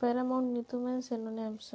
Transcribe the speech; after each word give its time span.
Paramount 0.00 0.74
में 0.74 1.00
synonyms 1.00 1.70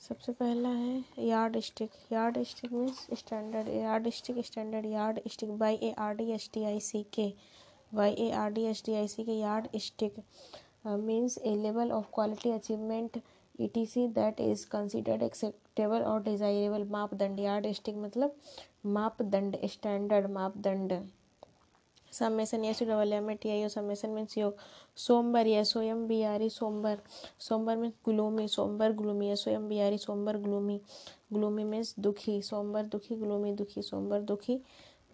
सबसे 0.00 0.32
पहला 0.32 0.68
है 0.68 1.24
yardstick 1.60 1.90
yardstick 2.48 2.72
means 2.72 2.98
standard. 3.18 3.68
Yardstick 4.14 4.36
standard 4.46 4.86
yardstick 5.30 5.50
Y 5.58 5.78
A 5.82 5.92
R 5.98 6.14
D 6.16 6.30
S 6.32 6.48
T 6.54 6.64
I 6.64 6.80
C 6.80 7.02
K 7.14 7.26
Y 7.92 8.12
A 8.12 8.30
R 8.42 8.52
D 8.52 8.64
S 8.66 8.82
T 8.86 8.94
I 8.94 9.08
C 9.08 9.24
K 9.24 9.38
yardstick 9.86 10.20
means 10.86 11.38
a 11.38 11.54
level 11.62 11.92
of 11.92 12.06
quality 12.14 12.50
achievement 12.50 13.20
E 13.60 13.68
T 13.74 13.86
C 13.86 14.06
that 14.18 14.40
is 14.40 14.66
considered 14.72 15.22
acceptable 15.22 16.02
और 16.02 16.22
desirable. 16.22 16.84
मापदंड। 16.90 17.40
Yard 17.40 17.72
stick 17.72 17.96
मतलब 17.96 18.36
मापदंड, 18.86 19.56
standard 19.66 20.30
मापदंड। 20.32 20.92
Summation 22.12 22.64
S 22.64 22.82
double 22.82 23.12
M 23.12 23.30
A 23.30 23.34
T 23.42 23.50
I 23.50 23.68
summation 23.68 24.10
means 24.10 24.36
योग 24.38 24.56
sombre 25.06 25.46
S 25.46 25.76
O 25.76 25.80
M 25.80 26.06
B 26.06 26.22
R 26.22 26.42
E 26.42 26.48
sombre 26.50 26.98
sombre 27.48 27.76
means 27.76 27.94
gloomy 28.08 28.46
sombre 28.48 28.92
gloomy 29.00 29.30
O 29.32 29.50
M 29.50 29.68
B 29.68 29.80
R 29.80 29.92
E 29.92 29.98
sombre 29.98 30.36
gloomy 30.46 30.80
gloomy 31.32 31.64
means 31.64 31.94
दुखी 32.06 32.40
sombre 32.42 32.84
दुखी 32.94 33.16
gloomy 33.16 33.52
दुखी 33.62 33.82
sombre 33.82 34.20
दुखी 34.32 34.60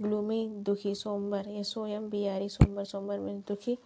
gloomy 0.02 0.46
दुखी 0.64 0.94
sombre 0.94 1.48
S 1.58 1.76
O 1.78 1.86
M 1.98 2.08
B 2.10 2.26
R 2.28 2.42
E 2.42 2.48
sombre 2.48 2.84
sombre 2.84 3.18
means 3.18 3.44
दुखी 3.48 3.76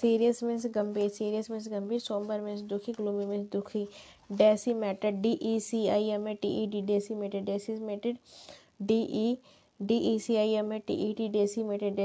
serious 0.00 0.42
means 0.42 0.66
गंभीर 0.74 1.08
serious 1.08 1.50
means 1.50 1.68
गंभीर 1.68 1.98
sombre 2.00 2.40
means 2.40 2.60
दुखी 2.68 2.92
gloomy 2.92 3.24
means 3.26 3.48
दुखी 3.52 3.86
D 5.22 5.38
E 5.42 5.58
C 5.60 5.86
I 5.88 6.08
M 6.10 6.28
A 6.28 6.34
T 6.42 6.48
E 6.62 6.66
D 6.66 6.80
D 8.82 9.00
E 9.02 9.36
D 9.86 9.96
E 10.08 10.18
C 10.18 10.36
I 10.36 10.50
M 10.54 10.72
A 10.72 10.78
T 10.86 10.94
E 11.08 11.12
T 11.18 11.28
decimated 11.28 11.96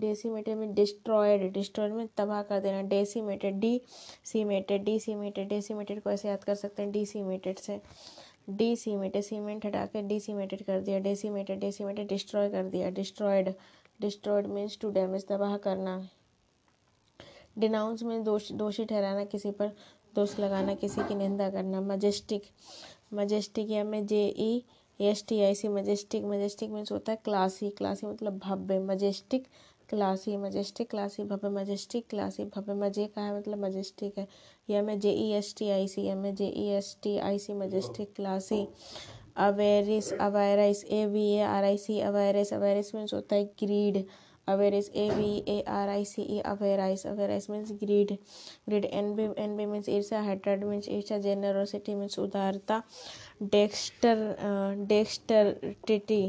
decimated 0.00 0.56
में 0.58 0.74
destroyed 0.74 1.52
destroyed 1.52 1.92
में 1.92 2.08
तबाह 2.16 2.42
कर 2.42 2.60
देना 2.60 2.82
decimated 2.88 3.58
D 3.60 3.80
सीमेटेड 4.24 4.84
D 4.84 4.98
सीमेटेड 5.00 5.48
decimated 5.48 6.02
को 6.02 6.10
ऐसे 6.10 6.28
याद 6.28 6.44
कर 6.44 6.54
सकते 6.54 6.82
हैं 6.82 6.92
डी 6.92 7.04
सीमेटेड 7.06 7.58
से। 7.58 7.80
डी 8.50 8.74
सीमेटेड 8.76 9.22
सीमेंट 9.22 9.66
हटा 9.66 9.84
के 9.86 10.02
डी 10.02 10.18
सीमेटेड 10.20 10.62
कर 10.62 10.80
दिया 10.80 10.98
डेसीमेटेड 10.98 11.60
डेसीमेटेड 11.60 12.08
डिस्ट्रॉय 12.08 12.50
कर 12.50 12.64
दिया 12.70 12.90
destroyed 12.90 13.52
destroyed 14.00 14.46
means 14.46 14.78
to 14.80 14.90
damage 14.90 15.26
तबाह 15.28 15.56
करना। 15.56 15.96
डिनाउंस 17.58 18.02
में 18.02 18.22
दोष, 18.24 18.50
दोषी 18.52 18.84
ठहराना 18.84 19.24
किसी 19.24 19.50
पर, 19.50 19.72
दोष 20.14 20.38
लगाना 20.38 20.74
किसी 20.74 21.08
की 21.08 21.14
निंदा 21.14 21.48
करना 21.50 21.80
मजेस्टिक 21.80 22.42
मजेस्टिक 23.14 23.70
या 23.70 23.84
में 23.84 24.06
J 24.06 24.24
E 24.28 24.64
S 25.00 25.24
T 25.28 25.40
I 25.42 25.54
C 25.54 25.68
majestic 25.68 26.24
majestic 26.24 26.70
means 26.70 26.92
होता 26.92 27.12
है 27.12 27.18
क्लासी 27.24 27.70
क्लासी 27.78 28.06
मतलब 28.06 28.38
भव्य 28.44 28.78
मजेस्टिक 28.80 29.46
क्लासी 29.88 30.36
मजेस्टिक 30.36 30.88
क्लासी 30.90 31.24
भव्य 31.24 31.48
मजेस्टिक 31.50 32.04
क्लासी 32.10 32.44
भव्य, 32.44 32.74
मज़े 32.74 33.06
का 33.06 33.22
है 33.22 33.36
मतलब 33.38 33.64
मजेस्टिक 33.64 34.18
है। 34.18 34.26
या 34.70 34.82
में 34.82 34.98
J 35.00 35.12
E 35.12 35.30
S 35.32 35.54
T 35.58 35.68
I 35.70 35.88
C 35.88 36.06
M 36.08 36.24
A 36.26 36.32
J 36.32 36.46
E 36.46 36.66
S 36.76 36.96
T 37.02 37.16
I 37.18 37.38
C 37.38 37.52
majestic 37.54 38.12
classy 38.16 38.66
avarice 39.36 40.12
avarice 40.12 40.84
A 40.84 41.04
V 41.06 41.26
A 41.28 41.40
R 41.42 41.64
I 41.64 41.76
C 41.78 41.98
avarice 42.00 42.52
avarice 42.52 42.94
means 42.94 43.14
होता 43.14 43.36
है 43.36 43.44
greed 43.62 44.04
awareness 44.52 44.88
a 45.02 45.04
v 45.10 45.42
a 45.48 45.62
r 45.74 45.88
i 45.90 46.04
c 46.04 46.22
e 46.22 46.40
awareness 46.52 47.04
awareness 47.10 47.48
means 47.48 47.70
greed. 47.82 48.10
Greed 48.68 48.86
envy 48.92 49.28
envy 49.44 49.66
means 49.66 49.88
ईर्ष्या, 49.88 50.22
hatred 50.28 50.64
means 50.70 50.88
ईर्ष्या, 50.96 51.18
generosity 51.26 51.94
means 52.00 52.18
उदारता. 52.18 52.82
Dexter 53.52 54.16
dexterity 54.88 56.22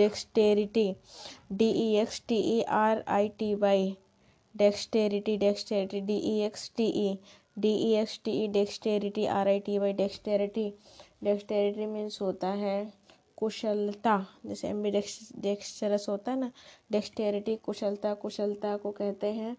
dexterity 0.00 0.88
D 1.52 1.70
E 1.84 1.94
X 2.00 2.22
T 2.28 2.36
E 2.56 2.60
R 2.80 3.02
I 3.16 3.28
T 3.38 3.54
Y 3.62 3.96
dexterity 4.54 5.36
dexterity 5.38 6.00
D 6.06 6.16
E 6.34 6.38
X 6.46 6.70
T 6.76 6.86
E 7.06 7.16
D 7.58 7.72
E 7.88 7.92
X 8.00 8.20
T 8.24 8.32
E 8.42 8.46
dexterity 8.52 9.26
R 9.26 9.48
I 9.48 9.58
T 9.66 9.78
Y 9.78 9.92
dexterity 10.02 10.68
dexterity 11.24 11.86
means 11.86 12.20
होता 12.22 12.48
है। 12.62 12.76
कुशलता, 13.38 14.18
जैसे 14.46 14.68
M 14.68 14.82
डेक्सचरस 14.84 16.06
होता 16.08 16.32
है 16.32 16.38
ना 16.38 16.50
dexterity 16.92 17.56
कुशलता 17.64 18.14
कुशलता 18.16 18.76
को 18.76 18.90
कहते 18.92 19.32
हैं। 19.32 19.56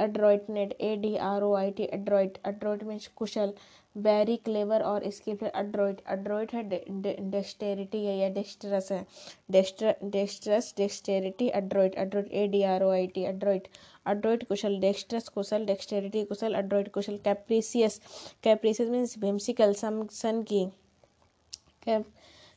Adroitness 0.00 0.76
A 0.80 0.94
D 0.96 1.16
R 1.16 1.42
O 1.42 1.52
I 1.56 1.70
T 1.70 1.82
adroit 1.92 2.38
adroit 2.46 2.82
means 2.84 3.06
Kusal 3.16 3.52
very 3.96 4.36
clever 4.44 4.82
और 4.82 5.08
स्किलफुल 5.10 5.48
अड्रॉइट 5.50 6.00
अड्रॉइट 6.06 6.52
है 6.54 6.62
डेक्सटेरिटी 6.62 8.04
है 8.04 8.16
या 8.16 8.28
डेक्स्टरस 8.30 8.90
है। 8.92 9.04
Dexterous 9.50 10.72
dexterity 10.76 11.48
adroit 11.50 11.94
adroit 11.98 12.28
A 12.32 12.46
D 12.48 12.62
R 12.64 12.82
O 12.84 12.90
I 12.90 13.06
T 13.14 13.24
adroit 13.24 13.68
adroit 14.06 14.46
Kusal 14.48 14.78
dextrous 14.80 15.28
कुशल 15.28 15.64
dexterity 15.66 16.24
कुशल 16.24 16.54
adroit 16.54 16.92
कुशल 16.94 17.16
capricious 17.24 18.00
capricious 18.44 18.90
means 18.90 19.18
whimsical 19.18 19.72
सम 19.74 20.06
सन 20.12 20.42
की। 20.52 20.64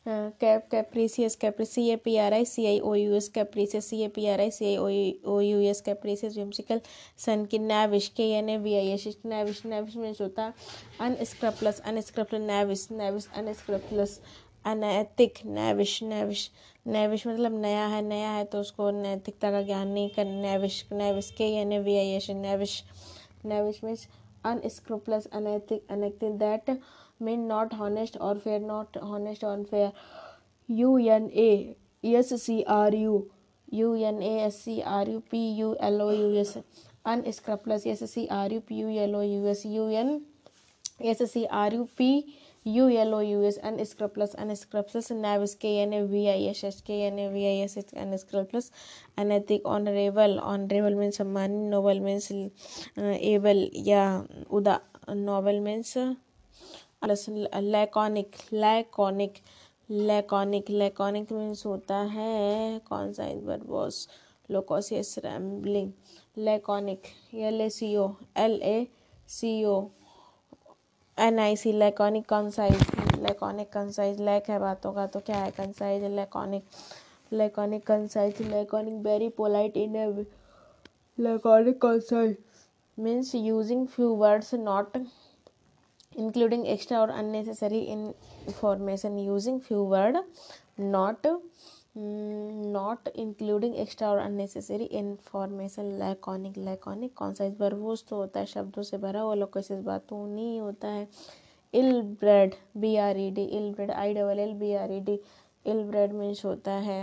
Cap 0.10 0.34
cap 0.42 0.68
capricious 0.72 1.36
capri 1.36 1.66
C 1.66 1.88
A 1.90 1.96
P 1.96 2.16
R 2.18 2.34
I 2.34 2.46
C 2.46 2.66
I 2.66 2.80
O 2.80 2.94
U 2.96 3.14
S 3.14 3.28
capricious 3.30 3.90
C 3.90 4.02
A 4.04 4.08
P 4.08 4.26
R 4.28 4.42
I 4.42 4.52
C 4.52 4.66
I 4.66 5.20
O 5.26 5.40
U 5.42 5.60
S 5.70 5.82
capricious 5.82 6.38
whimsical 6.38 6.82
सन 7.26 7.46
की 7.46 7.60
knavish 7.60 8.08
K 8.18 8.24
A 8.32 8.58
V 8.58 8.74
I 8.76 8.88
S 8.92 9.18
knavish 9.26 9.62
knavish 9.66 9.96
में 9.96 10.10
होता 10.22 10.44
है 10.44 10.54
अनस्क्रप्लस 11.02 11.80
अनस्क्रप्लस 11.86 12.42
नैविश 12.42 12.88
नैविश 12.92 13.28
अनस्क्रप्लस 13.36 14.20
अनैतिक 14.66 15.40
नैविश 15.46 16.00
नैविश 16.04 16.50
नैविश 16.88 17.28
मतलब 17.28 17.62
नया 17.62 17.86
है 17.88 18.02
नया 18.02 18.32
है 18.32 18.46
तो 18.46 18.60
उसको 18.60 18.90
नैतिकता 18.92 19.52
का 19.52 19.62
ज्ञान 19.62 19.88
नहीं 19.88 20.10
कर 20.10 20.26
knavish 20.26 20.84
knavish 20.94 21.30
K 21.38 21.52
A 21.62 21.80
V 21.80 21.98
I 21.98 22.10
S 22.14 22.30
knavish 22.30 22.84
knavish 23.46 23.84
means 23.84 24.08
unscrupulous 24.46 25.26
अनैतिक 25.34 25.88
अनैतिक 25.92 26.38
दैट 26.38 26.70
मीन 27.22 27.46
नॉट 27.48 27.74
हॉनेस्ट 27.74 28.18
और 28.18 28.40
फेयर 28.40 28.62
नॉट 28.62 28.98
हॉनेस्ट 29.04 29.44
और 29.46 29.64
fair 29.72 29.92
U 30.70 30.98
N 30.98 31.30
S 31.36 32.34
C 32.44 32.62
R 32.70 32.96
U 32.96 33.26
U 33.74 33.94
N 33.96 34.22
S 34.24 34.64
C 34.64 34.80
R 34.82 35.10
U 35.10 35.20
P 35.32 35.48
U 35.56 35.74
L 35.84 36.02
O 36.02 36.10
U 36.12 36.30
S 36.42 36.58
unscrupulous 37.32 37.88
S 37.88 38.04
C 38.12 38.26
R 38.34 38.54
U 38.54 38.60
P 38.68 38.80
U 38.80 38.90
L 39.04 39.16
O 39.16 39.22
U 39.22 39.46
S 39.48 39.66
U 39.66 39.88
N 40.02 40.22
S 41.02 41.22
C 41.34 41.44
R 41.46 41.74
U 41.74 41.84
P 41.98 42.12
U 42.66 42.88
L 43.02 43.14
O 43.14 43.20
U 43.22 43.42
S 43.42 43.58
unscrupulous 43.84 44.34
unscrupulous 44.56 45.12
knavish 45.12 45.54
K 45.56 45.76
N 45.82 45.94
A 45.94 46.02
V 46.04 46.26
I 46.28 46.46
S 46.46 46.64
S 46.64 46.82
K 46.88 47.00
N 47.02 47.20
A 47.20 47.28
V 47.28 47.46
I 47.46 47.60
S 47.60 47.78
unscrupulous 48.18 48.72
unethical 49.32 49.66
honourable 49.66 50.38
honourable 50.40 50.96
mean 50.96 51.12
man 51.28 51.52
novel 51.70 52.00
means 52.00 52.32
able 52.32 53.70
या 53.86 54.04
उदा 54.52 54.80
novel 55.10 55.60
means 55.60 55.98
laconic 57.02 58.36
laconic 58.54 59.38
laconic 59.92 60.70
laconic 60.70 61.32
means 61.32 61.66
होता 61.66 61.98
है, 61.98 62.80
कौन 62.80 63.12
सा 63.14 63.26
इस 63.28 63.44
बार 63.44 63.60
boss 63.68 64.08
loquacious 64.52 65.16
rambling 65.26 65.92
laconic 66.38 67.04
L 67.34 67.62
A 67.62 67.70
C 67.70 67.96
O 67.98 68.10
L 68.38 68.62
A 68.64 68.88
C 69.28 69.64
O 69.66 69.82
N 71.18 71.40
I 71.40 71.56
C 71.56 71.72
laconic 71.74 72.26
concise 72.30 72.82
laconic 73.20 73.70
concise 73.74 74.20
lack 74.22 74.50
है 74.50 74.60
बातों 74.60 74.92
का 74.94 75.06
तो 75.08 75.20
क्या 75.20 75.38
है? 75.38 75.52
Concise 75.52 76.04
laconic 76.16 76.64
laconic 77.34 77.86
concise 77.88 78.42
laconic 78.42 78.94
very 79.06 79.30
polite 79.38 79.78
in 79.78 79.96
a 79.96 80.26
laconic 81.18 81.82
concise 81.82 82.38
means 82.98 83.34
using 83.36 83.88
few 83.88 84.10
words 84.16 84.54
not 84.54 84.98
including 86.22 86.66
extra 86.74 87.00
or 87.00 87.10
unnecessary 87.22 87.82
information 87.96 89.18
using 89.18 89.60
few 89.68 89.84
word 89.94 90.18
not 90.78 91.24
mm, 91.24 92.72
not 92.78 93.10
including 93.16 93.78
extra 93.86 94.08
or 94.10 94.20
unnecessary 94.20 94.88
information 95.04 95.92
laconic 96.04 96.58
laconic 96.70 97.14
कौन 97.16 97.34
सा 97.34 97.46
इस 97.46 98.04
तो 98.10 98.16
होता 98.16 98.40
है 98.40 98.46
शब्दों 98.46 98.84
से 98.92 98.98
भरा 99.08 99.22
हुआ 99.22 99.36
लोग 99.36 99.54
कैसे 99.54 99.82
बातों 99.92 100.26
नहीं 100.28 100.60
होता 100.60 100.88
है 100.88 101.08
ill 101.74 102.02
bred 102.22 102.56
B 102.78 102.96
R 103.08 103.18
E 103.20 103.30
D 103.32 103.44
ill 103.58 103.72
bred 103.74 103.92
I 103.92 104.14
double 104.14 104.40
L 104.40 104.54
B 104.60 104.74
R 104.76 104.92
E 104.92 105.00
D 105.10 105.20
ill 105.66 105.84
bred 105.90 106.14
means 106.14 106.46
होता 106.46 106.72
है 106.88 107.02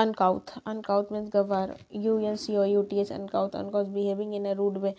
uncouth 0.00 0.52
uncouth 0.64 1.10
means 1.10 1.28
gawar 1.30 1.64
u 1.90 2.14
n 2.28 2.36
c 2.42 2.56
o 2.56 2.64
u 2.64 2.82
t 2.90 3.00
h 3.00 3.10
uncouth 3.16 3.54
uncouth 3.54 3.90
behaving 3.96 4.32
in 4.38 4.46
a 4.46 4.54
rude 4.54 4.78
way 4.84 4.94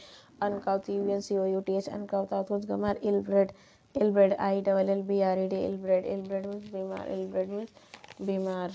uncouth 0.48 0.90
u 0.96 1.02
n 1.18 1.22
c 1.28 1.38
o 1.44 1.46
u 1.56 1.62
t 1.68 1.78
h 1.82 1.90
uncouth 1.98 2.34
outwards 2.40 2.70
gamar 2.72 2.96
ill 3.12 3.22
bred 3.30 3.54
ill 3.96 4.12
bred 4.14 4.38
i 4.52 4.62
double 4.70 4.96
l 5.00 5.04
b 5.10 5.22
r 5.34 5.38
e 5.44 5.48
d 5.50 5.66
ill 5.68 5.78
bred 5.84 6.10
ill 6.16 6.24
bred 6.30 6.48
means 6.52 6.72
बीमार 6.78 7.12
ill 7.18 7.28
bred 7.36 7.54
means 7.58 7.72
बीमार 8.22 8.72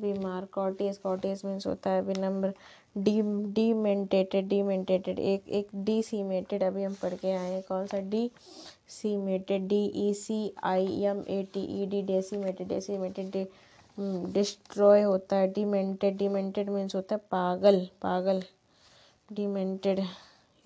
बीमार 0.00 0.44
cautious 0.52 0.98
cautious 0.98 1.44
means 1.44 1.66
होता 1.66 1.90
है 1.90 2.02
विनम्र 2.02 2.52
D 2.96 3.20
डीमेंटेटेड 3.54 4.48
डीमेंटेटेड, 4.48 5.18
एक 5.18 5.48
एक 5.48 5.68
D 5.84 6.02
सीमेटेड 6.02 6.62
अभी 6.62 6.82
हम 6.84 6.94
पढ़ 7.02 7.14
के 7.14 7.32
आए 7.32 7.50
हैं, 7.52 7.62
कौन 7.68 7.86
सा 7.86 7.98
decimated 8.90 9.66
D 9.68 9.84
E 9.94 10.12
C 10.14 10.40
I 10.70 11.02
M 11.10 11.22
A 11.28 11.42
T 11.54 11.60
E 11.82 11.86
D 11.86 12.02
decimated 12.12 12.68
decimated 12.68 13.36
destroy 14.32 15.02
होता 15.02 15.36
है 15.36 15.52
डिमेंटेड 15.52 16.16
डिमेंटेड 16.18 16.70
मीन्स 16.70 16.94
होता 16.94 17.14
है, 17.14 17.20
पागल 17.30 17.80
पागल 18.02 18.42
डिमेंटेड 19.32 20.00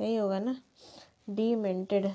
यही 0.03 0.17
होगा 0.17 0.39
ना? 0.41 0.57
डीमेंटेड 1.31 2.11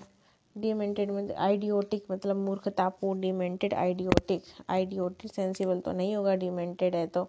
डीमेंटेड 0.56 1.12
मतलब 1.12 1.36
आइडियोटिक 1.40 2.06
मतलब 2.12 2.36
मूर्खतापूर्ण 2.36 3.20
डीमेंटेड 3.22 3.74
आइडियोटिक 3.74 4.44
आइडियोटिक 4.70 5.32
सेंसिबल 5.34 5.80
तो 5.80 5.92
नहीं 5.92 6.16
होगा 6.16 6.36
डीमेंटेड 6.36 6.96
है 6.96 7.06
तो। 7.08 7.28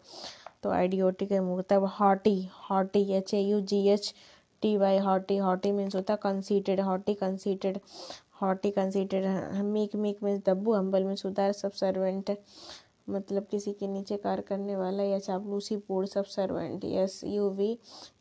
तो 0.63 0.71
आइडियोटिक 0.71 1.33
है 1.33 1.41
मूर्खता। 1.41 1.77
Haughty 1.99 2.41
haughty 2.71 3.03
H 3.17 3.35
A 3.35 3.41
U 3.41 3.61
G 3.63 3.87
H 3.89 4.13
T 4.63 4.77
Y 4.77 4.99
haughty 4.99 5.37
haughty 5.39 5.73
means 5.73 5.95
होता 5.97 6.13
है 6.13 6.19
conceited 6.23 6.81
haughty 6.81 7.15
conceited 7.15 7.79
haughty 8.41 8.71
conceited 8.71 9.27
meek 9.65 9.95
meek 9.97 10.23
means 10.23 10.43
दब्बू 10.47 10.75
humble 10.75 11.05
means 11.05 11.27
उदार 11.27 11.53
सब 11.53 11.73
सर्वेंट 11.75 12.31
मतलब 13.09 13.47
किसी 13.51 13.73
के 13.73 13.87
नीचे 13.87 14.17
कार्य 14.17 14.43
करने 14.49 14.77
वाला 14.77 15.03
या 15.03 15.19
चापलूसी 15.19 15.77
पूर्ण 15.89 16.07
subservient 16.35 16.85
S 16.85 17.21
U 17.25 17.49
V 17.59 17.71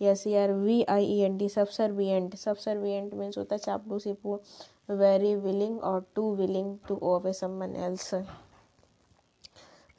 S 0.02 0.26
R 0.42 0.52
V 0.54 0.82
I 0.90 1.06
E 1.06 1.20
N 1.26 1.38
D 1.38 1.50
subservient 1.78 2.36
subservient 2.66 3.14
means 3.14 3.38
होता 3.38 3.56
है 3.56 3.60
चापलूसी 3.60 4.14
पूर्ण 4.24 4.96
वेरी 4.98 5.36
विलिंग 5.36 5.80
और 5.84 6.06
to 6.16 6.34
willing 6.36 6.76
to 6.88 7.00
obey 7.14 7.34
someone 7.34 7.76
else 7.86 8.14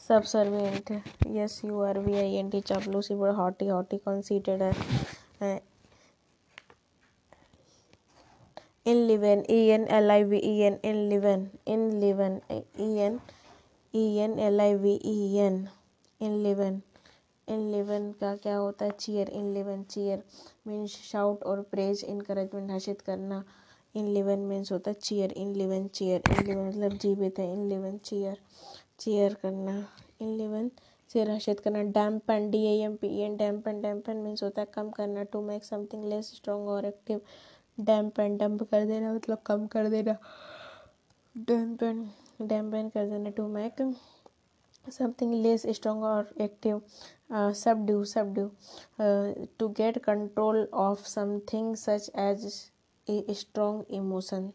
subservient 0.32 0.92
S 1.36 1.60
U 1.64 1.80
R 1.82 1.98
V 1.98 2.14
I 2.18 2.34
N 2.34 2.48
D 2.50 2.60
चापलूसी 2.60 3.14
पूर्ण 3.14 3.34
हॉटी 3.34 3.68
हॉटी 3.68 3.96
कंसीटेड 4.06 4.62
है 4.62 5.56
in 8.86 9.06
liven 9.06 9.40
e 9.48 9.70
n 9.70 9.82
l 9.86 10.10
i 10.10 10.22
v 10.24 10.38
e 10.50 10.54
n, 10.64 10.76
in 10.82 10.98
liven 11.10 11.40
in 11.66 12.00
liven 12.00 12.40
e 12.78 12.88
n 13.94 14.00
e 14.00 14.06
n, 14.20 14.38
l 14.38 14.60
i 14.60 14.74
v 14.76 14.98
e 15.04 15.16
n 15.40 15.66
in 16.20 16.42
liven 16.44 16.80
enliven 17.72 18.10
का 18.20 18.34
क्या 18.36 18.56
होता 18.56 18.84
है? 18.84 18.90
Cheer 18.90 19.28
enliven 19.54 19.82
cheer 19.82 20.22
means 20.66 20.96
shout 21.02 21.42
और 21.42 21.60
praise 21.70 22.04
encouragement 22.04 22.70
हासिल 22.70 22.96
करना। 23.06 23.42
इन 23.94 24.08
लिवन 24.14 24.38
means 24.38 24.72
होता 24.72 24.90
है 24.90 24.96
cheer 25.02 25.32
इन 25.32 25.54
लिवन 25.56 25.86
cheer 25.88 26.22
इन 26.30 26.44
लिवन 26.46 26.68
मतलब 26.68 26.98
जीवित 26.98 27.38
है। 27.38 27.52
इन 27.52 27.68
लिवन 27.68 27.96
चीयर 27.98 28.38
चीयर 29.00 29.34
करना। 29.42 29.76
इन 30.20 30.36
लिवन 30.38 30.70
से 31.10 31.22
हासिल 31.22 31.54
करना। 31.64 31.82
Dampen 31.82 32.50
D 32.50 32.64
M 32.80 32.96
P 32.96 33.08
N 33.22 33.36
dampen 33.36 33.80
dampen 33.82 34.16
means 34.16 34.42
होता 34.42 34.60
है 34.62 34.68
कम 34.74 34.90
करना। 34.90 35.22
To 35.32 35.40
make 35.42 35.64
something 35.64 36.04
less 36.04 36.32
strong 36.36 36.68
और 36.68 36.84
एक्टिव 36.84 37.20
डैम्पन 37.78 38.36
डंप 38.36 38.62
कर 38.70 38.84
देना। 38.86 39.12
मतलब 39.14 39.38
कम 39.46 39.66
कर 39.66 39.88
देना। 39.88 40.16
डैम्पन 41.36 42.08
डैम्पन 42.40 42.88
कर 42.94 43.06
देना 43.06 43.30
टू 43.36 43.46
मेक। 43.48 43.82
समथिंग 44.84 45.56
स्ट्रॉन्ग 45.56 46.04
और 46.04 46.32
active 46.40 46.80
subdue 47.32 48.04
subdue 48.04 48.50
to 49.58 49.68
get 49.78 49.98
control 50.04 50.68
of 50.74 51.06
something 51.08 51.74
such 51.76 52.10
as 52.18 52.44
a 53.06 53.34
strong 53.34 53.84
emotion 53.94 54.50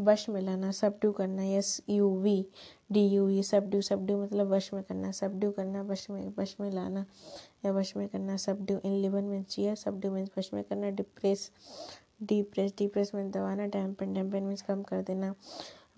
वश 0.00 0.28
में 0.28 0.40
लाना 0.40 0.70
सबड्यू 0.72 1.12
करना 1.12 1.44
S 1.44 1.80
U 1.88 2.08
V 2.22 2.44
D 2.92 3.06
U 3.08 3.28
E 3.28 3.42
subdue 3.42 3.80
subdue 3.82 4.22
मतलब 4.22 4.52
वश 4.52 4.72
में 4.74 4.82
करना 4.82 5.10
सबड्यू 5.12 5.50
करना, 5.52 5.82
वश 5.82 6.08
में 6.10 6.32
वश 6.38 6.56
में 6.60 6.70
लाना, 6.70 7.04
या 7.64 7.72
वश 7.72 7.96
में 7.96 8.08
करना 8.08 8.36
सबड्यू 8.36 8.78
इन 8.84 8.92
लिवन 9.02 9.24
में 9.24 9.42
चीयर 9.42 9.74
सबड्यू 9.76 10.12
मीन्स 10.12 10.30
वश 10.38 10.50
में 10.54 10.62
करना 10.64 10.90
डिप्रेस 10.90 11.50
डिप्रेस 12.22 12.74
डिप्रेस 12.78 13.14
में 13.14 13.30
दबाना 13.30 13.66
डैम्पन 13.66 14.12
डैम्पन 14.14 14.42
मीन्स 14.42 14.62
कम 14.62 14.82
कर 14.82 15.02
देना। 15.02 15.34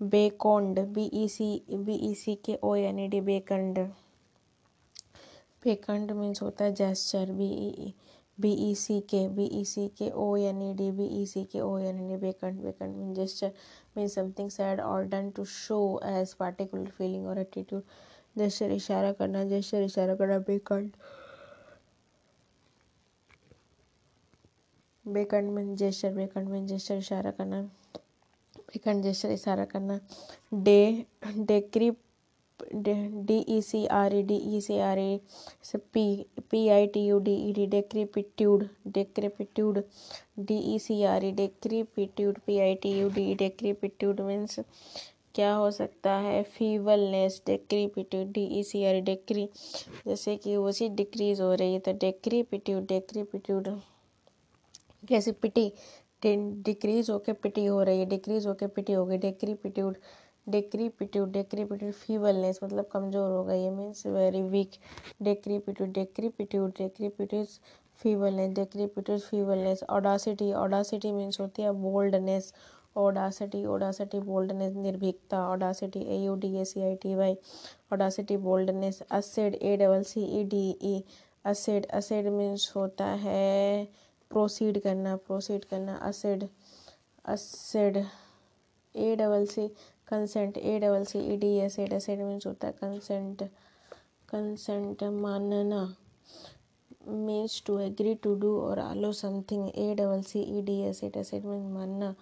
बेकोंड 0.01 0.79
बी 0.93 1.03
ई 1.13 1.27
सी 1.29 1.45
B 1.71 1.93
E 2.09 2.13
C 2.15 2.35
K 2.45 2.55
O 2.63 2.75
N 2.75 2.99
E 2.99 3.07
D, 3.07 3.19
beckoned. 3.21 3.79
Beckoned 5.63 6.11
means 6.11 6.41
होता 6.41 6.65
है 6.65 6.73
gesture 6.73 7.31
B 7.31 7.47
E 7.47 7.93
B 8.37 8.51
E 8.69 8.73
C 8.75 8.99
K 9.09 9.27
B 9.29 9.45
E 9.59 9.63
C 9.65 9.87
K 9.97 10.09
O 10.11 10.35
N 10.37 10.61
E 10.61 10.73
D 10.73 10.89
B 10.99 11.05
E 11.21 11.25
C 11.25 11.43
K 11.51 11.59
O 11.61 11.77
N 11.77 11.99
E 11.99 12.07
D, 12.07 12.17
beckoned. 12.17 12.61
Beckoned 12.63 12.95
mean 12.97 13.13
gesture 13.13 13.51
mean 13.97 14.07
something 14.07 14.49
said 14.49 14.81
और 14.81 15.03
done 15.07 15.29
to 15.35 15.45
show 15.45 15.79
as 16.05 16.33
particular 16.39 16.89
feeling 16.97 17.27
और 17.27 17.39
attitude 17.39 17.83
gesture 18.37 18.71
इशारा 18.71 19.11
करना 19.11 19.43
gesture 19.45 19.81
इशारा 19.83 20.15
करना, 20.15 20.37
beckoned. 20.39 20.91
Beckoned 25.05 25.49
में 25.51 25.75
gesture 25.75 26.13
beckoned 26.13 26.49
mean 26.49 26.65
gesture 26.67 26.97
इशारा 26.97 27.31
करना। 27.31 27.61
Gesture 28.77 29.31
इशारा 29.31 29.65
करना। 29.65 29.99
Day, 30.53 31.05
decree, 31.37 31.91
D 32.75 33.37
E 33.49 33.59
C 33.61 33.85
R 33.87 34.13
E 34.15 34.21
D 34.23 34.35
E 34.55 34.59
C 34.61 34.77
R 34.79 34.99
E 34.99 35.19
P 35.93 36.03
P 36.51 36.67
I 36.69 36.87
T 36.93 37.05
U 37.05 37.19
D 37.19 37.35
E 37.49 37.51
D 37.53 37.65
decrepitude 37.67 38.67
decrepitude 38.95 39.81
D 40.39 40.57
E 40.73 40.77
C 40.79 41.01
R 41.03 41.25
E 41.25 41.31
decrepitude 41.35 42.39
P 42.47 42.59
I 42.59 42.75
T 42.83 42.91
U 42.99 43.09
D 43.15 43.33
decrepitude 43.39 44.21
means 44.21 44.59
क्या 45.35 45.53
हो 45.53 45.69
सकता 45.71 46.11
है? 46.17 46.41
Feebleness 46.43 47.41
decrepitude 47.47 48.31
D 48.33 48.43
E 48.59 48.63
C 48.63 48.83
R 48.85 48.95
E 48.95 49.01
decree. 49.01 49.47
जैसे 50.07 50.35
कि 50.37 50.55
चीज़ 50.73 50.91
decrease 50.93 51.41
हो 51.41 51.53
रही 51.53 51.73
है 51.73 51.79
तो 51.79 51.93
डेक्रीपिट्यूड 52.01 52.87
डेक्रीपिट्यूड। 52.87 53.67
कैसे 55.09 55.31
पिटी 55.31 55.71
डिक्रीज 56.23 57.09
होके 57.09 57.33
पिटी 57.33 57.65
हो 57.65 57.81
रही 57.83 57.99
है, 57.99 58.05
डिक्रीज 58.05 58.47
होके 58.47 58.67
पिटी 58.67 58.93
हो 58.93 59.05
गई, 59.05 59.17
डेक्रीपिट्यूड 59.17 59.97
डेक्रीपिट्यूड 60.47 61.31
डेक्रीपिट्यूड, 61.31 61.91
फीवलनेस 61.93 62.59
मतलब 62.63 62.85
कमज़ोर 62.93 63.31
हो 63.31 63.43
गई 63.43 63.63
है 63.63 63.71
means 63.71 64.05
very 64.07 64.41
weak 64.43 64.71
decrepitude 65.23 65.91
decrepitude 65.93 66.71
decrepitude, 66.77 67.45
feebleness 68.01 68.53
decrepitude, 68.55 69.19
feebleness 69.21 69.83
audacity 69.89 70.51
audacity 70.53 71.11
means 71.11 71.39
होती 71.41 71.61
है 71.61 71.71
बोल्डनेस 71.81 72.53
ओडासिटी 72.97 73.65
ओडासिटी 73.65 74.19
बोल्डनेस 74.19 74.75
निर्भीकता 74.75 75.47
audacity 75.51 75.99
A 76.05 76.17
U 76.23 76.35
D 76.35 76.55
A 76.59 76.63
C 76.65 76.81
I 76.83 76.95
T 77.03 77.13
Y 77.15 77.35
audacity 77.93 78.37
boldness 78.37 79.01
accede 79.11 79.55
A 79.61 79.75
double 79.77 80.01
C 80.03 80.23
E 80.39 80.43
D 80.51 80.63
E 80.81 81.01
accede 81.45 81.85
accede 81.99 82.27
means 82.29 82.71
होता 82.75 83.05
है 83.23 83.87
proceed 84.31 84.79
करना 84.81 85.15
proceed 85.27 85.65
करना 85.65 85.95
accede 86.07 86.43
accede 87.25 87.97
A 87.97 89.15
double 89.15 89.45
C 89.45 89.67
consent 90.07 90.57
A 90.57 90.77
double 90.79 91.03
C 91.05 91.19
E 91.33 91.37
D 91.37 91.55
accede 91.59 91.93
accede 91.93 92.21
means 92.21 92.47
होता 92.47 92.67
है 92.67 92.73
consent 92.81 93.43
consent 94.29 95.03
मानना 95.03 95.83
means 97.07 97.61
to 97.65 97.77
agree 97.79 98.13
to 98.23 98.33
do 98.39 98.57
और 98.61 98.79
allow 98.79 99.11
something 99.13 99.69
A 99.69 99.93
double 99.95 100.21
C 100.21 100.41
E 100.57 100.61
D 100.61 100.79
accede 100.83 101.17
accede 101.17 101.45
means 101.45 101.71
मानना, 101.73 102.13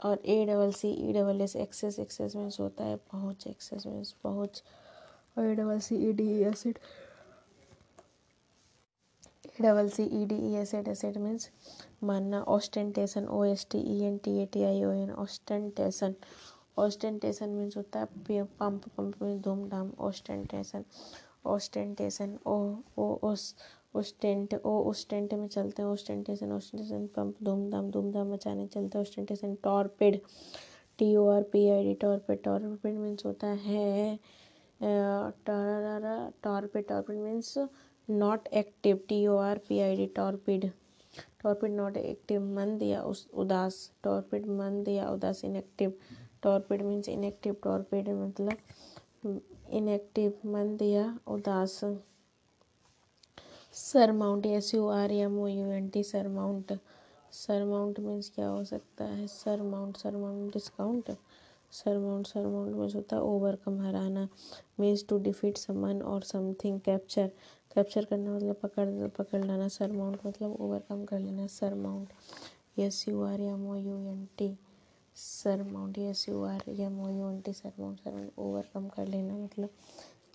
और 0.00 0.20
A 0.26 0.44
double 0.46 0.72
C 0.72 0.90
E 1.08 1.12
double 1.12 1.40
S 1.40 1.56
access 1.56 1.98
access 1.98 2.36
means 2.36 2.60
होता 2.60 2.84
है 2.84 2.96
पहुँच 3.12 3.46
access 3.46 3.86
means 3.86 4.12
पहुँच 4.24 4.62
और 5.38 5.44
A 5.44 5.54
double 5.54 5.78
C 5.80 5.96
E 6.08 6.12
D 6.12 6.28
accede 6.42 6.78
double 9.58 9.88
C 9.88 10.02
E 10.02 10.24
D 10.26 10.36
E 10.46 10.54
accede 10.56 10.88
accede 10.88 11.16
means 11.18 11.50
मानना 12.02 12.40
ostentation 12.54 13.26
O 13.28 13.42
S 13.44 13.66
T 13.70 13.78
E 13.90 14.00
N 14.04 14.16
T 14.24 14.36
A 14.38 14.46
T 14.52 14.62
I 14.64 14.82
O 14.84 14.90
N 14.92 15.10
ostentation 15.24 16.14
ostentation 16.78 17.48
means 17.50 17.76
होता 17.76 18.00
है 18.00 18.42
pomp 18.58 18.88
pomp 18.96 19.22
means 19.22 19.42
धूमधाम 19.44 19.92
ostentation 20.00 20.84
ostentation 21.46 22.36
O 22.46 22.58
O 22.98 23.06
उस 23.30 23.54
उस्टेंट 23.94 24.54
ओ 24.54 24.78
उस्टेंट 24.90 25.34
में 25.34 25.46
चलते 25.48 25.82
हैं 25.82 25.88
ostentation 25.88 26.52
ostentation 26.52 27.06
pump 27.16 27.42
धूमधाम 27.44 27.90
धूमधाम 27.90 28.32
मचाने 28.32 28.66
चलते 28.66 28.98
हैं 28.98 29.04
ostentation 29.04 29.54
torpid 29.64 30.20
T 30.98 31.14
O 31.16 31.26
R 31.28 31.42
P 31.52 31.68
I 31.70 31.84
D 31.84 31.94
torpid 32.00 32.42
torpid 32.44 32.94
means 32.96 33.26
होता 33.26 33.46
है 33.60 34.18
torpid 36.42 36.86
torpid 36.88 37.16
means 37.18 37.58
not 38.08 38.48
active 38.52 39.00
T 39.08 39.26
O 39.26 39.36
R 39.38 39.58
P 39.68 39.80
I 39.80 39.96
D 39.96 40.06
torpid 40.16 40.70
torpid 41.42 41.70
not 41.72 41.96
active 41.96 42.40
मंद 42.54 42.82
या 42.82 43.02
उस, 43.02 43.26
उदास. 43.34 43.90
टॉर्पिड 44.04 44.46
मंद 44.48 44.88
या 44.88 45.08
उदास 45.10 45.44
inactive 45.44 45.92
torpid 46.42 46.82
means 46.82 47.08
inactive 47.08 47.56
torpid 47.64 48.08
मतलब 48.08 49.40
इनएक्टिव 49.70 50.32
मंद 50.46 50.82
या 50.82 51.06
उदास. 51.26 51.80
Surmount 53.74 54.46
S 54.46 54.74
U 54.74 54.86
R 54.88 55.12
M 55.12 55.38
O 55.40 55.46
U 55.46 55.70
N 55.72 55.88
T 55.88 56.02
surmount 56.04 56.72
surmount 57.32 57.98
means 58.00 58.28
क्या 58.34 58.48
हो 58.48 58.64
सकता 58.64 59.04
है? 59.04 59.26
Surmount 59.26 59.96
surmount 59.96 60.52
discount 60.52 61.10
surmount 61.72 62.26
surmount 62.26 62.74
means 62.74 62.94
होता 62.94 63.16
है 63.16 63.22
overcome 63.22 63.80
Hariana. 63.80 64.28
Means 64.80 65.04
to 65.08 65.18
defeat 65.18 65.56
someone 65.58 66.02
or 66.02 66.22
something 66.22 66.78
capture 66.80 67.30
capture 67.74 68.04
करना 68.04 68.34
मतलब 68.34 68.56
पकड़ 68.62 69.08
पकड़ 69.18 69.44
लाना, 69.44 69.68
सर 69.68 69.92
माउंट 69.92 70.26
मतलब 70.26 70.56
ओवरकम 70.60 71.04
कर 71.04 71.18
लेना, 71.18 71.46
surmount 71.76 72.12
S 72.78 73.04
U 73.08 73.22
R 73.24 73.40
M 73.40 73.68
O 73.70 73.74
U 73.76 73.96
N 74.10 74.26
T 74.38 74.56
surmount 75.62 75.98
S 75.98 76.28
U 76.28 76.42
R 76.44 76.68
M 76.70 77.00
O 77.00 77.08
U 77.10 77.30
N 77.30 77.40
T 77.40 77.52
surmount 77.80 78.00
surmount 78.12 78.38
overcome 78.38 78.88
कर 78.88 79.06
लेना 79.08 79.36
मतलब 79.36 79.70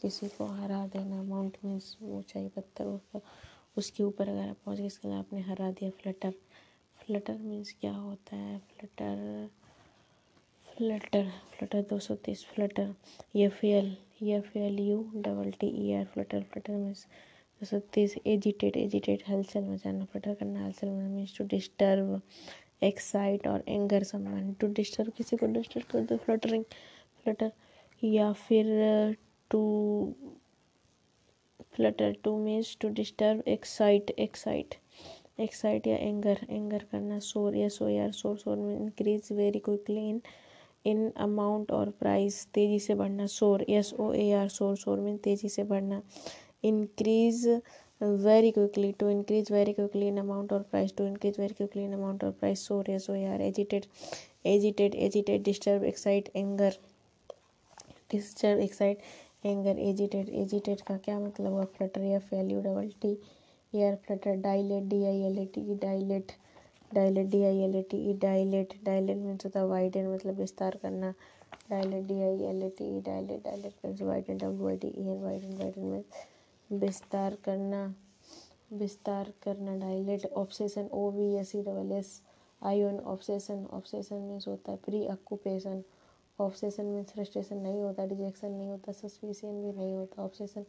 किसी 0.02 0.28
को 0.28 0.46
हरा 0.46 0.86
देना, 0.88 1.22
माउंट 1.24 1.58
मीन्स 1.66 1.96
ऊंचाई, 2.02 2.48
पत्थर, 2.56 3.22
उसके 3.78 4.04
ऊपर 4.04 4.30
अगर 4.30 4.50
आप 4.50 4.58
पहुँच 4.66 4.78
गए, 4.80 4.86
इसके 4.86 5.08
लिए 5.08 5.18
आपने 5.18 5.42
हरा 5.42 5.72
दिया 5.72 5.90
फ्लटर 6.02 6.34
फ्लटर 7.00 7.38
मीन्स 7.40 7.72
क्या 7.82 7.94
होता 7.94 8.36
है? 8.36 8.58
फ्लटर 8.70 9.50
फ्लटर 10.68 11.30
फ्लटर 11.52 11.82
दो 11.90 11.98
सौ 12.00 12.16
तीस 12.26 12.46
flutter 12.46 12.94
F 13.36 13.66
L 13.66 13.96
F 14.24 14.58
L 14.58 14.80
U 14.80 15.02
double 15.16 15.52
T 15.60 15.68
E 15.86 15.92
R 15.94 16.06
flutter 16.06 16.44
flutter 16.52 16.74
means 16.74 17.06
दो 17.62 17.66
सौ 17.66 17.80
तीस 17.94 18.16
एजिटेट 18.26 18.78
एजिटेट 18.78 19.24
हलचल 19.28 19.64
मचाना 19.64 20.06
फ्लटर 20.12 20.34
करना, 20.34 20.66
हलचल 20.66 20.90
मचाना 20.90 21.10
means 21.10 21.38
to 21.38 21.46
disturb 21.52 22.22
excite 22.84 23.48
or 23.48 23.64
anger 23.68 24.04
someone 24.04 24.54
to 24.60 24.68
disturb 24.74 25.12
किसी 25.18 25.38
को 25.38 25.46
डिस्टर्ब 25.54 25.86
कर 25.92 26.06
दो 26.10 26.18
फ्लटरिंग 26.26 26.64
फ्लटर 27.24 27.52
या 28.02 28.32
फिर 28.48 28.66
to 29.52 29.64
flutter 31.76 32.16
to 32.24 32.38
means 32.38 32.78
to 32.82 32.90
disturb 33.02 33.44
excite 33.48 34.10
excite 34.20 34.76
excite 35.40 35.88
या 35.88 35.96
एंगर 35.98 36.46
एंगर 36.50 36.84
करना 36.92 37.20
शोर 37.28 37.56
या 37.56 37.68
सो 37.70 37.88
यार 37.90 38.12
शोर 38.12 38.38
शोर 38.38 38.58
में 38.58 38.76
increase 38.76 39.32
very 39.32 39.60
quickly 39.66 40.08
in 40.10 40.22
in 40.86 41.10
amount 41.20 41.72
or 41.72 41.90
price 42.00 42.46
तेज़ी 42.54 42.80
से 42.80 42.96
बढ़ना 42.96 43.26
soar 43.28 43.66
S 43.70 43.94
O 44.00 44.12
A 44.14 44.32
R 44.34 44.48
soar 44.50 44.76
शोर 44.78 45.00
में 45.00 45.18
तेज़ी 45.18 45.50
से 45.50 45.64
बढ़ना। 45.64 46.02
Increase 46.64 47.46
very 48.02 48.52
quickly 48.52 48.92
to 49.00 49.10
increase 49.10 49.52
very 49.52 49.74
quickly 49.74 50.08
in 50.08 50.18
amount 50.18 50.54
or 50.54 50.62
price 50.72 50.96
to 50.98 51.06
increase 51.06 51.40
very 51.40 51.54
quickly 51.54 51.84
in 51.84 51.94
amount 51.94 52.24
or 52.24 52.32
price 52.40 52.68
S 52.90 53.10
O 53.10 53.14
A 53.14 53.26
R 53.34 53.42
agitated 53.42 53.86
agitated 54.48 54.96
agitated 54.96 55.44
disturb 55.44 55.84
excite 55.84 56.30
anger 56.36 56.78
disturb 58.12 58.60
excite 58.60 59.02
anger 59.46 59.80
agitated 59.80 60.30
agitated 60.30 60.82
का 60.88 60.98
क्या 61.06 61.20
मतलब 61.20 61.52
हुआ? 61.54 61.66
Flutter 61.78 62.04
या 62.04 62.20
F L U 62.30 62.62
double 62.62 62.90
T 63.02 63.18
E R 63.74 63.96
flutter 64.06 64.36
dilate 64.42 64.84
D 64.90 65.04
I 65.06 65.22
L 65.26 65.38
A 65.40 65.46
T 65.56 65.76
dilate 65.82 66.32
dilate 66.94 67.28
D 67.32 67.44
I 67.44 67.58
L 67.64 67.76
A 67.76 67.82
T 67.92 67.98
E 68.10 68.14
dilate 68.22 68.74
dilate 68.86 69.18
means 69.18 69.46
होता 69.46 69.60
है 69.60 69.66
widen 69.68 70.08
मतलब 70.14 70.40
विस्तार 70.40 70.78
करना। 70.82 71.14
Dilate 71.70 72.04
D 72.08 72.22
I 72.22 72.44
L 72.50 72.64
A 72.64 72.70
T 72.78 72.86
E 72.98 73.02
dilate 73.06 73.44
dilate 73.44 73.74
means 73.86 74.02
widen 74.02 74.38
W 74.38 74.66
Y 74.66 74.78
D 74.78 74.88
E 74.88 75.08
N 75.10 75.22
widen 75.24 75.58
widen 75.62 75.86
means 75.86 76.28
विस्तार 76.70 77.36
करना 77.46 77.84
विस्तार 78.74 79.32
करना 79.44 79.76
dilate 79.78 80.26
obsession 80.38 80.90
O 80.94 81.10
V 81.12 81.34
S 81.36 81.52
C 81.52 81.62
double 81.64 81.92
S 81.92 82.22
I 82.62 82.84
O N 82.84 83.00
obsession 83.08 83.66
obsession 83.74 84.22
means 84.22 84.48
होता 84.48 84.72
है 84.72 84.78
pre 84.86 85.08
occupation 85.08 85.82
obsession 86.40 86.86
means 86.86 87.12
frustration 87.14 87.58
नहीं 87.58 87.82
होता 87.82 88.06
dejection 88.06 88.52
नहीं 88.52 88.70
होता 88.70 88.92
सस्पिशन 88.92 89.62
भी 89.62 89.72
नहीं 89.72 89.96
होता 89.96 90.24
obsession 90.24 90.66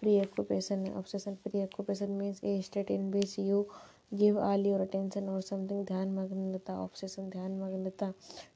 preoccupation 0.20 0.86
obsession 0.94 1.34
preoccupation 1.62 2.10
means 2.12 2.44
a 2.44 2.60
state 2.62 2.90
in 2.90 3.10
which 3.12 3.38
you 3.38 3.66
give 4.14 4.38
all 4.40 4.66
your 4.66 4.80
attention 4.80 5.28
और 5.28 5.40
समथिंग 5.42 5.84
ध्यान 5.86 6.14
मग्नता 6.14 6.78
ऑब्सेशन 6.78 7.28
ध्यान 7.30 7.58
मग्नता 7.60 8.12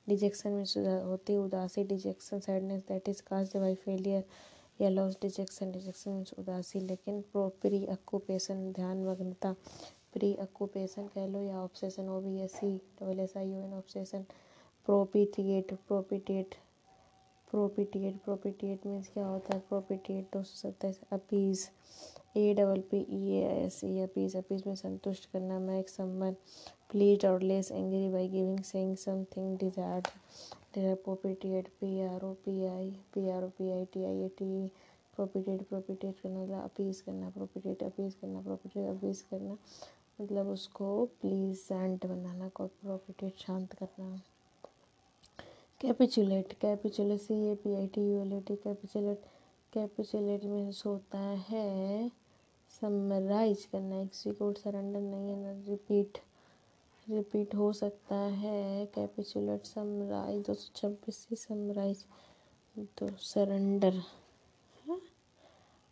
डिजेक्शन 0.09 0.51
मीन्स 0.51 0.77
होती 0.77 1.37
उदासी 1.37 1.85
dejection 1.85 2.41
sadness 2.41 2.83
that 2.89 3.09
is 3.09 3.23
caused 3.23 3.57
by 3.57 3.75
failure 3.85 4.25
या 4.81 4.89
लॉस 4.91 5.17
डिजेक्शन 5.23 5.71
डिजेक्शन 5.73 6.11
मीन्स 6.11 6.33
उदासी, 6.39 6.81
लेकिन 6.81 7.21
प्रो 7.33 7.49
प्री 7.63 7.85
ऑक्यूपेशन 7.87 8.71
ध्यान, 8.73 9.03
मग्नता। 9.05 9.53
प्री 10.13 10.35
ऑक्यूपेशन 10.43 11.07
कह 11.15 11.27
लो 11.27 11.43
या 11.43 11.57
obsession 11.63 12.09
O 12.09 12.21
B 12.21 12.41
S 12.43 12.53
C 12.53 12.77
double 13.01 13.21
S 13.21 13.37
I 13.37 13.49
U 13.49 13.63
N 13.63 13.73
obsession 13.75 14.23
propitiate 14.89 15.75
propitiate 15.89 16.55
propitiate 17.51 18.17
propitiate 18.25 18.87
means 18.87 19.09
क्या 19.09 19.27
होता 19.27 19.55
है? 19.55 19.61
प्रोपिटिएट 19.69 20.25
दो 20.33 20.43
सौ 20.43 20.57
सत्ताईस 20.59 21.01
appease 21.13 21.69
A 22.37 22.53
double 22.55 22.81
P 22.91 22.99
E 23.11 23.37
S 23.43 23.81
E 23.85 23.99
appease 24.01 24.37
appease 24.37 24.63
में 24.67 24.75
संतुष्ट 24.75 25.31
करना 25.33 25.59
make 25.59 25.89
someone 25.89 26.35
please 26.91 27.27
or 27.27 27.43
less 27.43 27.71
angry 27.73 28.09
by 28.13 28.29
giving 28.29 28.59
saying 28.65 28.97
something 28.97 29.57
desired 29.59 30.09
propitiate 31.05 31.69
P 31.81 32.01
R 32.03 32.25
O 32.25 32.33
P 32.45 32.65
I 32.67 32.91
P 33.15 33.29
R 33.31 33.45
O 33.45 33.49
P 33.59 33.71
I 33.73 33.85
T 33.93 34.05
I 34.05 34.23
A 34.25 34.29
T 34.39 34.67
propitiate 35.17 35.63
propitiate 35.69 36.21
करना 36.21 36.43
मतलब 36.43 36.63
appease 36.63 37.01
करना 37.01 37.29
प्रोपिटेट 37.31 37.83
appease 37.83 38.15
करना 38.15 38.41
प्रोपिटेट 38.43 38.89
appease 38.89 39.21
करना 39.31 39.57
मतलब 40.21 40.49
उसको 40.49 41.05
pleasant 41.21 42.07
बनाना, 42.07 42.49
को 42.49 42.67
propitiate 42.67 43.39
शांत 43.39 43.73
करना। 43.75 44.21
Capitulate 45.81 46.53
capitulate 46.61 47.21
C 47.21 47.35
A 47.47 47.55
P 47.63 47.75
I 47.77 47.87
T 47.95 48.03
L 48.21 48.33
A 48.33 48.41
T 48.49 48.55
capitulate 48.57 49.25
capitulate 49.73 50.45
means 50.45 50.85
होता 50.87 51.19
है। 51.49 52.11
समराइज 52.73 53.65
करना 53.73 54.01
एक्सिक्यूट 54.03 54.59
सरेंडर 54.59 55.01
नहीं 55.01 55.29
है 55.29 55.37
ना 55.43 55.53
रिपीट 55.69 56.19
रिपीट 57.07 57.55
हो 57.55 57.73
सकता 57.73 58.17
है। 58.17 58.87
कैपिचुलेट, 58.95 59.65
समराइज, 59.67 60.41
दो 60.47 60.55
सौ 60.55 60.71
छब्बीस 60.77 61.17
से 61.19 61.37
समराइज 61.37 62.05
तो 62.99 63.09
surrender 63.23 64.03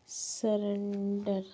surrender 0.08 1.44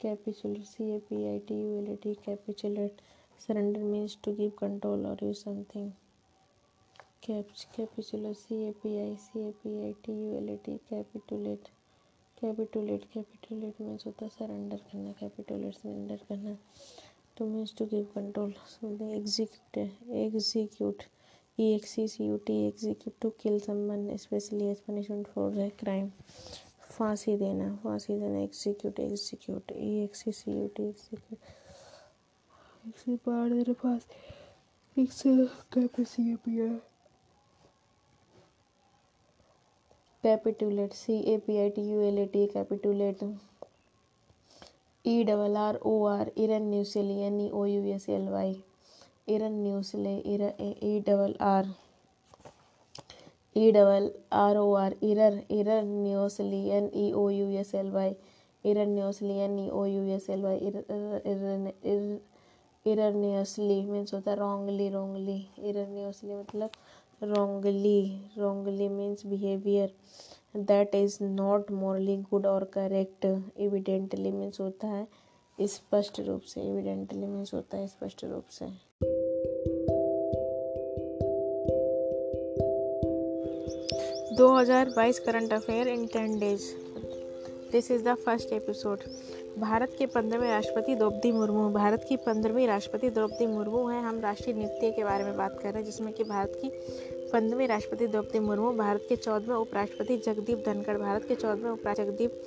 capitulate 0.00 0.64
C 0.66 0.90
A 0.90 0.98
P 1.08 1.24
I 1.28 1.38
T 1.48 1.62
L 1.78 1.88
A 1.88 1.96
T 2.02 2.14
capitulate 2.26 3.00
surrender 3.46 3.80
means 3.80 4.18
to 4.24 4.32
give 4.36 4.52
control 4.58 5.06
or 5.06 5.24
you 5.24 5.32
something 5.34 5.90
capitulate 7.22 8.32
C 8.34 8.56
A 8.66 8.70
P 8.82 8.96
I 8.98 9.14
C 9.16 9.40
A 9.48 9.50
P 9.62 9.70
I 9.82 9.92
T 10.04 10.12
U 10.12 10.34
L 10.36 10.48
A 10.48 10.56
T 10.64 10.76
capitulate 10.90 11.68
capitulate 12.38 13.04
capitulate 13.14 13.80
means 13.80 14.06
होता 14.06 14.24
है 14.24 14.30
surrender 14.30 14.76
करना 14.76 15.12
capitulate 15.20 15.74
surrender 15.74 16.16
करना। 16.28 16.56
To 17.36 17.46
means 17.46 17.74
to 17.78 17.84
give 17.86 18.04
control 18.14 18.54
execute 19.14 19.78
execute 20.24 21.02
E 21.58 21.72
X 21.74 21.94
C 21.94 22.26
U 22.26 22.36
T 22.46 22.56
execute 22.66 23.14
to 23.22 23.30
kill 23.42 23.58
someone 23.60 24.16
specially 24.16 24.66
as 24.66 24.80
punishment 24.88 25.26
for 25.34 25.54
the 25.54 25.70
crime 25.80 26.10
फांसी 26.90 27.36
देना 27.38 27.74
फांसी 27.82 28.18
देना 28.18 28.38
execute 28.40 29.00
execute 29.00 29.72
E 29.76 29.96
X 30.04 30.24
C 30.36 30.52
U 30.52 30.66
T 30.76 30.88
execute 30.88 31.38
फांसी 32.86 33.16
कैपिसी 35.74 36.34
P 36.44 36.60
I 36.60 36.78
capitulate 40.24 40.92
C 40.92 41.18
A 41.32 41.36
P 41.46 41.56
I 41.58 41.70
T 41.76 41.82
U 41.90 42.00
L 42.00 42.18
A 42.18 42.24
T 42.32 42.46
capitulate 42.46 43.22
E 45.04 45.22
double 45.24 45.56
R 45.56 45.76
O 45.76 45.92
R 46.06 46.30
erroneously 46.70 47.20
N 47.22 47.40
E 47.40 47.48
O 47.50 47.64
U 47.66 47.84
S 47.94 48.08
L 48.16 48.28
Y 48.28 48.52
erroneously 49.62 50.16
E 50.26 50.98
double 51.06 51.34
R 51.50 51.72
E 53.56 53.70
double 53.72 54.10
R 54.40 54.56
O 54.56 54.72
R 54.76 54.96
error 55.02 55.40
erroneously 55.84 56.68
N 56.78 56.90
E 56.94 57.10
O 57.12 57.28
U 57.30 57.48
S 57.60 57.74
L 57.74 57.90
Y 57.92 58.14
erroneously 58.94 59.38
N 59.38 59.58
E 59.58 59.68
O 59.70 59.84
U 59.86 60.04
S 60.16 60.30
L 60.30 60.42
Y 60.42 60.58
erroneously 62.86 63.82
means 63.84 64.14
होता 64.14 64.30
है 64.30 64.36
wrongly 64.36 64.88
wrongly 64.90 65.36
इरनियसली 65.70 66.34
मतलब 66.34 66.70
wrongly 67.22 68.22
wrongly 68.36 68.88
means 68.88 69.22
behavior 69.22 69.88
that 70.54 70.94
is 70.94 71.20
not 71.20 71.70
morally 71.70 72.24
good 72.30 72.46
or 72.46 72.64
correct 72.66 73.24
evidently 73.24 74.30
means 74.30 74.60
होता 74.60 74.88
है 74.88 75.06
स्पष्ट 75.58 76.20
रूप 76.20 76.42
से 76.42 76.60
evidently 76.60 77.26
means 77.26 77.52
होता 77.54 77.76
है 77.76 77.86
स्पष्ट 77.86 78.24
रूप 78.24 78.46
से 78.50 78.66
दो 84.36 84.52
हज़ार 84.56 84.88
बाईस 84.88 85.18
current 85.18 85.52
affair 85.52 85.88
in 85.88 86.06
ten 86.06 86.38
days 86.38 86.72
this 87.72 87.90
is 87.90 88.04
the 88.04 88.14
first 88.14 88.52
episode 88.52 89.00
Bharat 89.58 89.94
के 89.98 90.06
पंद्रहवें 90.06 90.48
राष्ट्रपति 90.48 90.94
द्रौपदी 90.94 91.30
मुर्मू 91.32 91.68
भारत 91.70 92.04
की 92.08 92.16
पंद्रहवीं 92.16 92.66
राष्ट्रपति 92.66 93.08
द्रौपदी 93.10 93.46
मुर्मू 93.46 93.86
हैं। 93.88 94.02
हम 94.02 94.20
राष्ट्रीय 94.20 94.54
नृत्य 94.56 94.90
के 94.90 95.04
बारे 95.04 95.24
में 95.24 95.36
बात 95.36 95.58
कर 95.58 95.68
रहे 95.68 95.78
हैं, 95.78 95.84
जिसमें 95.84 96.12
कि 96.12 96.24
भारत 96.24 96.52
की 96.56 96.68
पंद्रहवीं 97.32 97.68
राष्ट्रपति 97.68 98.06
द्रौपदी 98.06 98.38
मुर्मू, 98.38 98.70
भारत 98.72 99.06
के 99.08 99.16
चौदहवें 99.16 99.56
उपराष्ट्रपति 99.56 100.16
जगदीप 100.16 100.62
धनखड़, 100.66 100.96
भारत 100.98 101.24
के 101.24 101.34
चौदहवें 101.34 101.70
उपराष्ट्रपति 101.70 102.12
जगदीप 102.12 102.42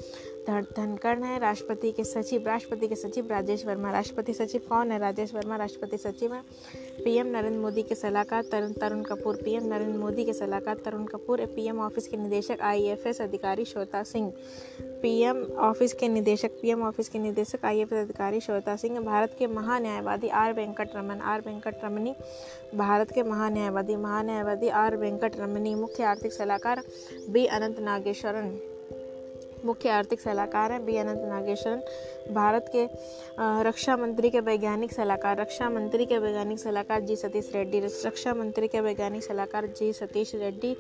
धनखड़ 0.50 1.18
है। 1.20 1.40
राष्ट्रपति 1.40 1.92
के 1.92 2.04
सचिव, 2.04 2.44
राष्ट्रपति 2.48 2.88
के 2.88 2.96
सचिव 2.96 3.28
राजेश 3.28 3.66
वर्मा। 3.66 3.92
राष्ट्रपति 3.92 4.34
सचिव 4.34 4.62
कौन 4.70 4.92
है? 4.92 5.00
राजेश 5.00 5.34
वर्मा 5.34 5.56
राष्ट्रपति 5.56 5.98
सचिव 5.98 6.34
है। 6.34 6.42
पीएम 7.04 7.28
नरेंद्र 7.28 7.60
मोदी 7.60 7.84
के 7.84 7.96
सलाहकार 7.96 8.44
तरुण 8.44 8.72
तरुण 8.72 9.02
कपूर। 9.04 9.36
पीएम 9.36 9.66
नरेंद्र 9.66 10.00
मोदी 10.00 10.26
के 10.26 10.34
सलाहकार 10.34 10.78
तरुण 10.78 11.06
कपूर 11.06 11.46
पीएम 11.46 11.80
ऑफ़िस 11.80 12.08
के 12.08 12.18
निदेशक 12.18 12.62
आईएफएस 12.62 13.22
अधिकारी 13.22 13.66
श्वेता 13.66 14.04
सिंह। 14.04 14.32
पीएम 14.82 15.42
ऑफ़िस 15.60 15.94
के 15.94 16.08
निदेशक, 16.08 16.52
पीएम 16.62 16.84
ऑफ़िस 16.84 17.10
के 17.10 17.20
निदेशक 17.20 17.66
आईएफएस 17.66 18.00
अधिकारी 18.00 18.40
श्वेता 18.40 18.76
सिंह। 18.76 19.00
भारत 19.00 19.36
के 19.40 19.48
महान्यायवादी 19.48 20.28
आर 20.28 20.54
वेंकट 20.54 20.96
रमन 20.96 21.22
आर 21.22 21.42
वेंकट 21.42 21.84
रमनी 21.84 22.16
भारत 22.76 23.12
के 23.12 23.24
महान्यायवादी 23.24 23.96
महान्यायवादी 23.96 24.70
आर 24.70 24.98
वेंकट 24.98 25.40
रमनी 25.40 25.76
मुख्य 25.76 26.04
आर्थिक 26.04 26.34
सलाहकार 26.34 26.84
बी 27.30 27.46
अनंत 27.46 27.80
नागेश्वरन। 27.80 28.56
मुख्य 29.66 29.90
आर्थिक 29.90 30.20
सलाहकार 30.22 30.72
हैं 30.72 30.86
बी 30.86 30.98
अनंत 30.98 31.22
नागेश्वरन, 31.26 31.82
भारत 32.34 32.70
के 32.76 32.84
रक्षा 33.64 33.96
मंत्री 33.98 34.30
के 34.30 34.40
वैज्ञानिक 34.40 34.94
सलाहकार, 34.94 35.40
रक्षा 35.42 35.70
मंत्री 35.70 36.06
के 36.06 36.18
वैज्ञानिक 36.18 36.60
सलाहकार 36.60 37.02
जी 37.02 37.16
सतीश 37.16 37.52
रेड्डी, 37.56 37.80
रक्षा 38.06 38.34
मंत्री 38.34 38.68
के 38.68 38.82
वैज्ञानिक 38.82 39.24
सलाहकार 39.24 39.68
जी 39.80 39.92
सतीश 39.94 40.34
रेड्डी, 40.36 40.76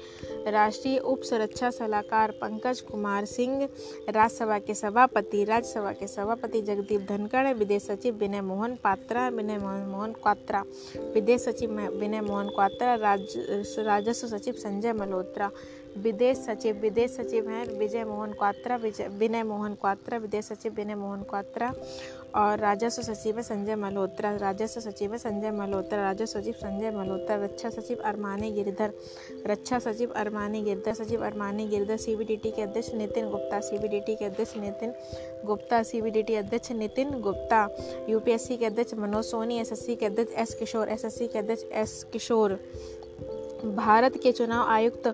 राष्ट्रीय 0.47 0.97
उप 0.97 1.21
सुरक्षा 1.23 1.69
सलाहकार 1.69 2.31
पंकज 2.41 2.81
कुमार 2.81 3.25
सिंह, 3.25 3.63
राज्यसभा 4.09 4.59
के 4.59 4.73
सभापति, 4.73 5.43
राज्यसभा 5.43 5.91
के 5.91 6.07
सभापति 6.07 6.61
जगदीप 6.61 7.05
धनखड़, 7.09 7.47
विदेश 7.53 7.83
सचिव 7.83 8.15
विनय 8.15 8.41
मोहन 8.41 8.75
पात्रा, 8.83 9.27
विनय 9.29 9.57
मोहन 9.57 10.13
क्वात्रा, 10.23 10.63
विदेश 11.13 11.41
सचिव 11.41 11.79
विनय 11.99 12.21
मोहन 12.21 12.49
क्वात्रा 12.49 12.95
राजस्व 12.95 14.27
सचिव 14.27 14.53
संजय 14.53 14.93
मल्होत्रा 14.93 15.49
विदेश 15.97 16.37
सचिव 16.37 16.75
विदेश 16.75 17.11
सचिव 17.11 17.49
हैं 17.49 17.65
विजय 17.79 18.03
मोहन 18.03 18.31
क्वात्रा 18.31 18.75
विनय 18.75 19.43
मोहन 19.43 19.73
क्वात्रा, 19.73 20.17
विदेश 20.17 20.45
सचिव 20.45 20.73
विनय 20.73 20.95
मोहन 20.95 21.23
क्वात्रा 21.23 21.71
और 22.35 22.59
राजस्व 22.59 23.01
सचिव 23.01 23.37
है 23.37 23.43
संजय 23.43 23.75
मल्होत्रा, 23.75 24.35
राजस्व 24.35 24.81
सचिव 24.81 25.11
है 25.11 25.17
संजय 25.17 25.51
मल्होत्रा, 25.51 26.01
राजस्व 26.01 26.39
सचिव 26.39 26.53
संजय 26.53 26.91
मल्होत्रा, 26.91 27.35
रक्षा 27.35 27.69
सचिव 27.69 27.97
अरमानी 28.05 28.51
गिरधर, 28.51 28.93
रक्षा 29.47 29.79
सचिव 29.79 30.13
अरमानी 30.15 30.61
गिरधर, 30.61 30.93
सचिव 30.93 31.25
अरमानी 31.25 31.67
गिरधर, 31.67 31.97
सीबीडीटी 31.97 32.51
के 32.51 32.61
अध्यक्ष 32.61 32.93
नितिन 32.93 33.29
गुप्ता, 33.29 33.59
सीबीडीटी 33.59 34.15
के 34.15 34.25
अध्यक्ष 34.25 34.57
नितिन 34.57 34.93
गुप्ता, 35.45 35.83
सीबीडीटी 35.83 36.35
अध्यक्ष 36.35 36.71
नितिन 36.71 37.11
गुप्ता, 37.21 37.67
यूपीएससी 38.09 38.57
के 38.57 38.65
अध्यक्ष 38.65 38.93
मनोज 38.93 39.25
सोनी, 39.25 39.59
एसएससी 39.59 39.95
के 39.95 40.05
अध्यक्ष 40.05 40.33
एस 40.33 40.53
किशोर, 40.53 40.89
एसएससी 40.89 41.27
के 41.27 41.39
अध्यक्ष 41.39 41.63
एस 41.71 42.03
किशोर। 42.13 42.59
भारत 43.65 44.17
के 44.23 44.31
चुनाव 44.31 44.67
आयुक्त 44.67 45.07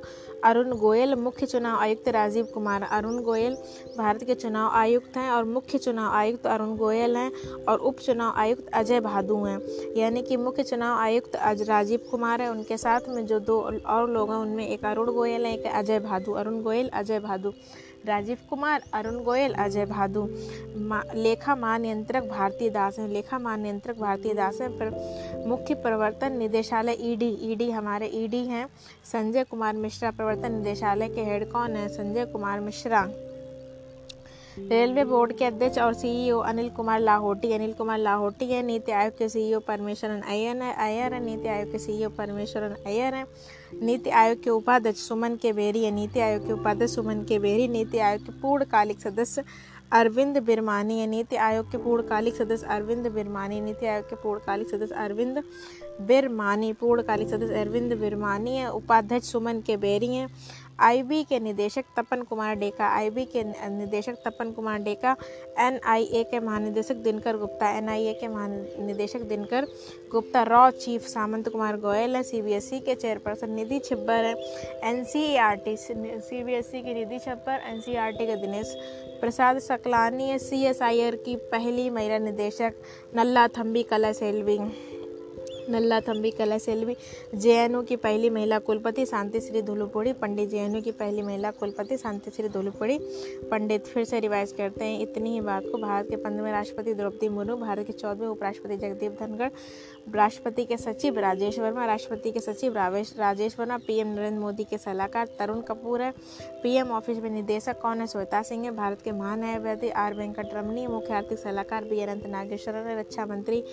अरुण 0.44 0.76
गोयल, 0.76 1.14
मुख्य 1.16 1.46
चुनाव 1.46 1.80
आयुक्त 1.80 2.08
राजीव 2.08 2.46
कुमार 2.46 2.84
अरुण 2.84 3.22
गोयल, 3.24 3.56
भारत 3.98 4.24
के 4.24 4.36
चुनाव 4.36 4.70
आयुक्त 4.74 5.18
हैं 5.18 5.32
और 5.32 5.44
मुख्य 5.44 5.78
चुनाव 5.78 6.14
आयुक्त 6.14 6.48
अरुण 6.48 6.76
गोयल 6.78 7.18
हैं 7.18 7.32
और 7.70 7.80
उप 7.80 8.00
चुनाव 8.00 8.34
आयुक्त 8.36 8.70
अजय 8.74 9.00
भादू 9.00 9.44
हैं। 9.46 9.60
यानी 9.98 10.22
कि 10.22 10.38
मुख्य 10.38 10.64
चुनाव 10.64 10.98
आयुक्त 10.98 11.36
आज 11.36 11.62
राजीव 11.62 12.00
कुमार 12.12 12.42
हैं। 12.42 12.50
उनके 12.50 12.78
साथ 12.78 13.10
में 13.10 13.26
जो 13.26 13.40
दो 13.40 13.60
और 13.86 14.10
लोग 14.10 14.32
हैं, 14.32 14.38
उनमें 14.38 14.68
एक 14.68 14.86
अरुण 14.86 15.12
गोयल 15.12 15.46
हैं, 15.46 15.58
एक 15.58 15.66
अजय 15.66 16.00
भादू। 16.00 16.34
अरुण 16.34 16.62
गोयल, 16.62 16.90
अजय 16.90 17.20
भादु। 17.20 17.54
राजीव 18.06 18.38
कुमार 18.50 18.84
अरुण 18.94 19.18
गोयल 19.24 19.54
अजय 19.54 19.86
भादु 19.86 20.22
मा, 20.80 21.02
लेखा 21.16 21.56
महानियंत्रक 21.56 22.24
भारतीय 22.24 22.70
दास 22.70 23.00
हैं। 23.00 23.08
लेखा 23.08 23.40
महानियंत्रक 23.40 23.98
भारतीय 23.98 24.34
दास 24.34 24.62
हैं 24.62 24.70
पर 24.72 25.46
मुख्य 25.48 25.76
प्रवर्तन 25.76 26.38
निदेशालय 26.38 26.98
ईडी। 27.02 27.30
ईडी 27.52 27.70
हमारे 27.72 28.08
ईडी 28.14 28.46
हैं। 28.46 28.68
संजय 29.06 29.44
कुमार 29.44 29.76
मिश्रा 29.76 30.12
प्रवर्तन 30.12 30.52
निदेशालय 30.52 31.10
के 31.10 31.22
हेड 31.22 31.52
कौन 31.52 31.76
हैं? 31.76 31.88
संजय 31.88 32.26
कुमार 32.26 32.60
मिश्रा। 32.60 33.08
रेलवे 34.60 35.04
बोर्ड 35.06 35.32
के 35.38 35.46
अध्यक्ष 35.46 35.78
और 35.78 35.94
सीईओ 35.94 36.38
अनिल 36.40 36.70
कुमार 36.70 37.00
लाहौटी। 37.00 37.52
अनिल 37.54 37.72
कुमार 37.74 37.98
लाहौटी 37.98 38.46
है 38.46 38.62
नीति 38.64 38.92
आयोग 38.92 39.18
के 39.18 39.30
सीईओ 39.30 39.60
परमेश्वरन 39.60 40.22
अय्यर 40.22 40.62
है। 40.64 40.74
अय्यर 40.76 41.14
है, 41.14 41.24
नीति 41.26 41.48
आयोग 41.48 41.72
के 41.72 41.80
सीईओ 41.80 42.10
परमेश्वरन 42.10 42.76
अय्यर 42.86 43.16
है। 43.16 43.26
नीति 43.82 44.10
आयोग 44.10 44.44
के 44.44 44.50
उपाध्यक्ष 44.50 45.08
सुमन 45.08 45.36
के 45.36 45.54
बेरी 45.54 45.84
है। 45.84 45.92
नीति 45.92 46.20
आयोग 46.20 46.48
के 46.48 46.54
उपाध्यक्ष 46.54 46.96
सुमन 46.96 47.24
के 47.24 47.40
बेरी 47.40 47.68
नीति 47.68 47.98
आयोग 47.98 48.26
के 48.26 48.40
पूर्णकालिक 48.42 49.00
सदस्य 49.00 49.44
अरविंद 49.92 50.38
बिरमानी 50.38 51.00
है। 51.00 51.08
नीति 51.08 51.36
आयोग 51.36 51.72
के 51.72 51.78
पूर्णकालिक 51.78 52.36
सदस्य 52.36 52.68
अरविंद 52.68 53.08
बिरमानी, 53.08 53.62
नीति 53.62 53.86
आयोग 53.86 54.10
के 54.10 54.16
पूर्णकालिक 54.16 54.70
सदस्य 54.70 54.96
अरविंद 54.96 55.44
बिरमानी 56.02 56.74
पूर्णकालिक 56.74 57.30
सदस्य 57.30 57.56
अरविंद 57.56 57.94
बिरमानी 57.94 58.56
है। 58.56 58.72
उपाध्यक्ष 58.72 59.32
सुमन 59.32 59.62
के 59.62 59.78
बेरी 59.78 60.16
हैं। 60.16 60.28
आईबी 60.80 61.24
के 61.24 61.40
निदेशक 61.40 61.86
तपन 61.98 62.22
कुमार 62.22 62.56
डेका 62.56 62.88
आईबी 62.88 63.26
के 63.26 63.44
निदेशक 63.70 64.18
तपन 64.26 64.52
कुमार 64.52 64.80
डेका 64.80 65.16
एनआईए 65.60 66.24
के 66.24 66.40
महानिदेशक 66.40 66.96
दिनकर 67.04 67.38
गुप्ता 67.38 67.70
एनआईए 67.78 68.14
के 68.14 68.28
महानिदेशक 68.28 69.22
दिनकर 69.30 69.66
गुप्ता, 70.12 70.44
रॉ 70.44 70.70
चीफ 70.72 71.08
सामंत 71.08 71.50
कुमार 71.50 71.78
गोयल 71.78 72.16
है 72.16 72.24
सीबीएसई 72.24 72.80
के 72.80 72.96
चेयरपर्सन 72.96 73.52
निधि 73.52 73.80
छिब्बर 73.80 74.26
है 74.26 74.34
एनसीईआरटी 74.90 75.76
सीबीएसई 75.78 76.82
की 76.82 76.94
निधि 76.94 77.20
छिब्बर 77.20 77.62
एनसीईआरटी 77.70 78.26
के 78.26 78.36
दिनेश 78.36 78.76
प्रसाद 79.22 79.60
सकलानी 79.60 80.30
है 80.30 80.38
सीएसआईआर 80.40 81.16
की 81.16 81.36
पहली 81.52 81.90
महिला 81.90 82.18
निदेशक, 82.18 82.74
नल्ला 83.16 83.48
थम्बी 83.48 83.84
कला 83.84 84.12
सेल्वी 84.14 84.58
नल्ला 85.70 86.00
थम्बी 86.00 86.32
कला 86.32 86.58
सेल्वी 86.58 86.96
जे 87.36 87.68
की 87.84 87.96
पहली 87.96 88.30
महिला 88.30 88.60
कुलपति 88.60 89.06
शांति 89.06 89.40
श्री 89.40 89.62
धुलुपुड़ी, 89.62 90.14
पंडित 90.14 90.50
जे 90.50 90.82
की 90.82 90.92
पहली 90.92 91.22
महिला 91.22 91.52
कुलपति 91.52 91.98
शांति 91.98 92.32
श्री 92.32 92.50
धुलुपुड़ी, 92.50 92.98
पंडित 93.52 93.86
फिर 93.86 94.04
से 94.04 94.20
रिवाइज 94.20 94.52
करते 94.52 94.86
हैं। 94.86 95.00
इतनी 95.02 95.34
ही 95.34 95.42
बात 95.42 95.64
को 95.72 95.78
भारत 95.78 96.10
के 96.10 96.16
पंद्रहवें 96.16 96.52
राष्ट्रपति 96.52 96.94
द्रौपदी 96.94 97.30
मुर्मू, 97.30 97.56
भारत 97.58 97.88
के 97.88 97.94
चौदहवें 97.94 98.28
उपराष्ट्रपति 98.28 98.78
जगदीप 98.78 99.18
धनखड़, 99.20 99.50
राष्ट्रपति 100.16 100.66
के 100.66 100.78
सचिव 100.78 101.20
राजेश 101.20 101.60
वर्मा, 101.60 101.86
राष्ट्रपति 101.86 102.32
के 102.32 102.40
सचिव 102.40 102.74
रावेश, 102.74 103.14
राजेश 103.20 103.60
वर्मा, 103.60 103.78
पीएम 103.78 104.08
नरेंद्र 104.08 104.40
मोदी 104.40 104.64
के 104.64 104.78
सलाहकार 104.78 105.28
तरुण 105.40 105.62
कपूर 105.62 106.02
है। 106.02 106.12
पीएम 106.64 106.92
ऑफ़िस 106.92 107.18
में 107.18 107.30
निदेशक 107.30 107.80
कौन 107.82 108.02
है? 108.02 108.08
श्वेता 108.08 108.42
सिंह 108.42 108.64
है। 108.66 108.72
भारत 108.72 109.02
के 109.02 109.12
महान्यायवादी 109.12 109.90
आर 109.90 110.14
वेंकट 110.14 110.54
रमनी 110.54 110.88
मुख्य 110.88 111.14
आर्थिक 111.14 111.40
सलाहकार 111.40 111.84
बी 111.84 112.02
अनंत 112.02 112.26
नागेश्वर 112.28 112.84
रक्षा 113.00 113.26
मंत्री 113.26 113.64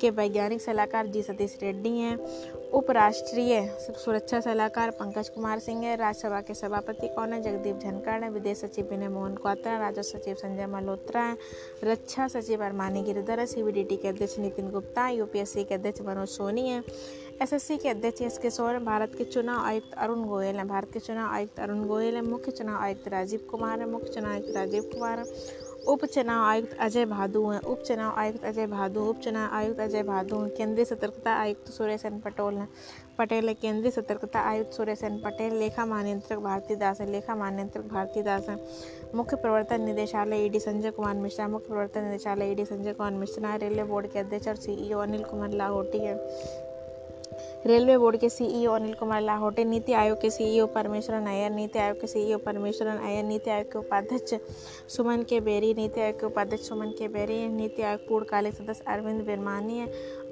के 0.00 0.10
वैज्ञानिक 0.10 0.60
सलाहकार 0.62 1.06
जी 1.06 1.22
सतीश 1.22 1.58
रेड्डी 1.62 1.90
हैं। 1.90 2.16
उपराष्ट्रीय 2.74 3.66
सुरक्षा 3.80 4.40
सलाहकार 4.40 4.90
पंकज 4.90 5.28
कुमार 5.28 5.58
सिंह 5.58 5.84
है। 5.84 5.96
राज्यसभा 5.96 6.40
के 6.40 6.54
सभापति 6.54 7.08
कौन 7.08 7.32
है? 7.32 7.40
जगदीप 7.42 7.76
धनखड़ 7.76 8.22
है। 8.24 8.30
विदेश 8.30 8.58
सचिव 8.58 8.88
विनय 8.90 9.08
मोहन 9.08 9.34
क्वात्रा 9.34 9.78
राजस्व 9.78 10.18
सचिव 10.18 10.34
संजय 10.34 10.66
मल्होत्रा 10.66 11.22
हैं। 11.22 11.36
रक्षा 11.84 12.28
सचिव 12.28 12.64
अरमानी 12.64 13.02
गिरधर 13.02 13.40
है। 13.40 13.46
सीबीडीटी 13.46 13.96
के 13.96 14.08
अध्यक्ष 14.08 14.38
नितिन 14.38 14.70
गुप्ता 14.70 15.08
यूपीएससी 15.08 15.64
के 15.64 15.74
अध्यक्ष 15.74 16.00
मनोज 16.00 16.28
सोनी 16.28 16.68
है। 16.68 16.82
एसएससी 17.42 17.76
के 17.76 17.88
अध्यक्ष 17.88 18.22
एस 18.22 18.38
के 18.38 18.50
सोरेन 18.50 18.84
भारत 18.84 19.14
के 19.18 19.24
चुनाव 19.24 19.64
आयुक्त 19.66 19.94
अरुण 19.98 20.24
गोयल 20.24 20.56
हैं। 20.56 20.66
भारत 20.68 20.92
के 20.92 21.00
चुनाव 21.00 21.32
आयुक्त 21.32 21.60
अरुण 21.60 21.84
गोयल 21.86 22.14
हैं। 22.14 22.22
मुख्य 22.22 22.52
चुनाव 22.52 22.82
आयुक्त 22.82 23.08
राजीव 23.08 23.46
कुमार 23.50 23.80
हैं। 23.80 23.86
मुख्य 23.86 24.12
चुनाव 24.12 24.32
आयुक्त 24.32 24.56
राजीव 24.56 24.82
कुमार 24.82 25.18
है। 25.18 25.24
उप 25.86 26.04
चुनाव 26.04 26.42
आयुक्त 26.44 26.76
अजय 26.80 27.04
भादु 27.04 27.44
हैं। 27.46 27.60
उप 27.60 27.82
चुनाव 27.82 28.18
आयुक्त 28.18 28.44
अजय 28.44 28.66
भादु 28.66 29.00
उप 29.00 29.18
चुनाव 29.20 29.54
आयुक्त 29.54 29.80
अजय 29.80 30.02
भादु 30.02 30.36
हैं। 30.36 30.50
केंद्रीय 30.50 30.84
सतर्कता 30.84 31.32
आयुक्त 31.32 31.70
सुरेश 31.70 32.04
एन 32.04 32.18
पटोल 32.20 32.54
हैं। 32.54 32.68
पटेल 33.18 33.48
है। 33.48 33.54
केंद्रीय 33.54 33.90
सतर्कता 33.90 34.40
आयुक्त 34.40 34.72
सुरेश 34.72 35.02
एन 35.04 35.20
पटेल, 35.24 35.52
लेखा 35.52 35.86
महानियंत्रक 35.86 36.38
भारती 36.38 36.76
दास 36.76 37.00
है। 37.00 37.10
लेखा 37.10 37.34
महानियंत्रक 37.34 37.84
भारती 37.84 38.22
दास 38.22 38.48
हैं। 38.48 38.58
मुख्य 39.14 39.36
प्रवर्तन 39.36 39.80
निदेशालय 39.80 40.44
ईडी 40.44 40.60
संजय 40.60 40.90
कुमार 40.90 41.14
मिश्रा, 41.14 41.48
मुख्य 41.48 41.68
प्रवर्तन 41.68 42.04
निदेशालय 42.04 42.50
ED 42.52 42.64
Sanjay 42.64 42.92
Kumar 42.92 43.12
Mishra, 43.12 43.54
railway 43.56 43.84
board 43.84 44.06
के 44.06 44.18
अध्यक्ष 44.18 44.48
और 44.48 44.56
सीईओ 44.56 44.98
अनिल 44.98 45.24
कुमार 45.24 45.50
लाहौटी 45.50 45.98
है। 45.98 46.16
रेलवे 47.66 47.96
बोर्ड 47.98 48.16
के 48.20 48.28
सीईओ 48.28 48.72
अनिल 48.72 48.94
कुमार 48.94 49.22
लाहौटे, 49.22 49.64
नीति 49.64 49.92
आयोग 49.92 50.20
के 50.20 50.30
सीईओ 50.30 50.66
परमेश्वरन 50.66 51.26
अय्यर, 51.26 51.50
नीति 51.50 51.78
आयोग 51.78 52.00
के 52.00 52.06
सीईओ 52.06 52.38
परमेश्वरन 52.38 52.96
अय्यर, 52.96 53.24
नीति 53.24 53.50
आयोग 53.50 53.72
के 53.72 53.78
उपाध्यक्ष 53.78 54.34
सुमन 54.96 55.22
के 55.22 55.40
बेरी, 55.40 55.72
नीति 55.74 56.00
आयोग 56.00 56.20
के 56.20 56.26
उपाध्यक्ष 56.26 56.68
सुमन 56.68 56.90
के 56.98 57.08
बेरी, 57.08 57.48
नीति 57.48 57.82
आयोग 57.82 58.06
पूर्णकालिक 58.08 58.54
सदस्य 58.54 58.84
अरविंद 58.88 59.24
बिरमानी 59.26 59.80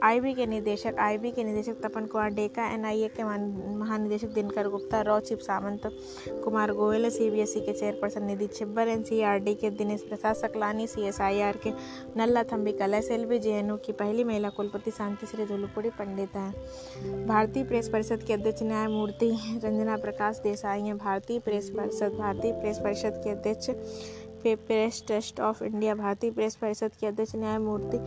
आईबी 0.03 0.33
के 0.35 0.47
निदेशक, 0.47 0.95
आईबी 0.99 1.31
के 1.31 1.43
निदेशक 1.45 1.77
तपन 1.83 2.07
कुमार 2.07 2.31
डेका, 2.31 2.65
एनआईए 2.67 3.09
के 3.09 3.25
महानिदेशक 3.25 4.29
दिनकर 4.29 4.69
गुप्ता, 4.69 5.01
रॉ 5.01 5.19
चीफ 5.21 5.39
सामंत 5.39 5.83
कुमार 6.45 6.73
गोयल, 6.73 7.09
सीबीएसई 7.11 7.61
के 7.61 7.73
चेयरपर्सन 7.73 8.25
निधि 8.25 8.47
छिब्बर, 8.47 8.89
एनसीईआरडी 8.89 9.55
के 9.55 9.71
दिनेश 9.71 10.03
प्रसाद 10.03 10.35
सकलानी, 10.37 10.87
सीएसआईआर 10.87 11.57
के 11.57 11.73
नल्ला 12.17 12.43
थम्बी 12.43 12.73
कला 12.73 13.01
सेल्वी 13.01 13.39
जेएनयू 13.39 13.77
की 13.77 13.93
पहली 13.93 14.25
महिला 14.25 14.49
कुलपति 14.49 14.91
शांति 14.91 15.27
श्री 15.27 15.47
धुलुपुड़ी 15.47 15.91
पंडित 15.91 16.37
हैं। 16.37 17.27
भारतीय 17.27 17.65
प्रेस 17.65 17.89
परिषद 17.89 18.23
के 18.23 18.33
अध्यक्ष 18.33 18.63
न्यायमूर्ति 18.63 19.31
रंजना 19.65 19.97
प्रकाश 19.97 20.41
देसाई 20.45 20.83
हैं। 20.83 20.97
भारतीय 20.99 21.39
प्रेस 21.39 21.71
परिषद, 21.71 22.19
भारतीय 22.19 22.53
प्रेस 22.53 22.79
परिषद 22.79 23.21
के 23.25 23.31
अध्यक्ष 23.31 23.71
प्रेस 24.47 25.03
ट्रस्ट 25.07 25.41
ऑफ़ 25.41 25.63
इंडिया, 25.65 25.95
भारतीय 25.95 26.31
प्रेस 26.31 26.57
परिषद 26.57 26.93
के 27.01 27.07
अध्यक्ष 27.07 27.35
न्यायमूर्ति 27.37 27.99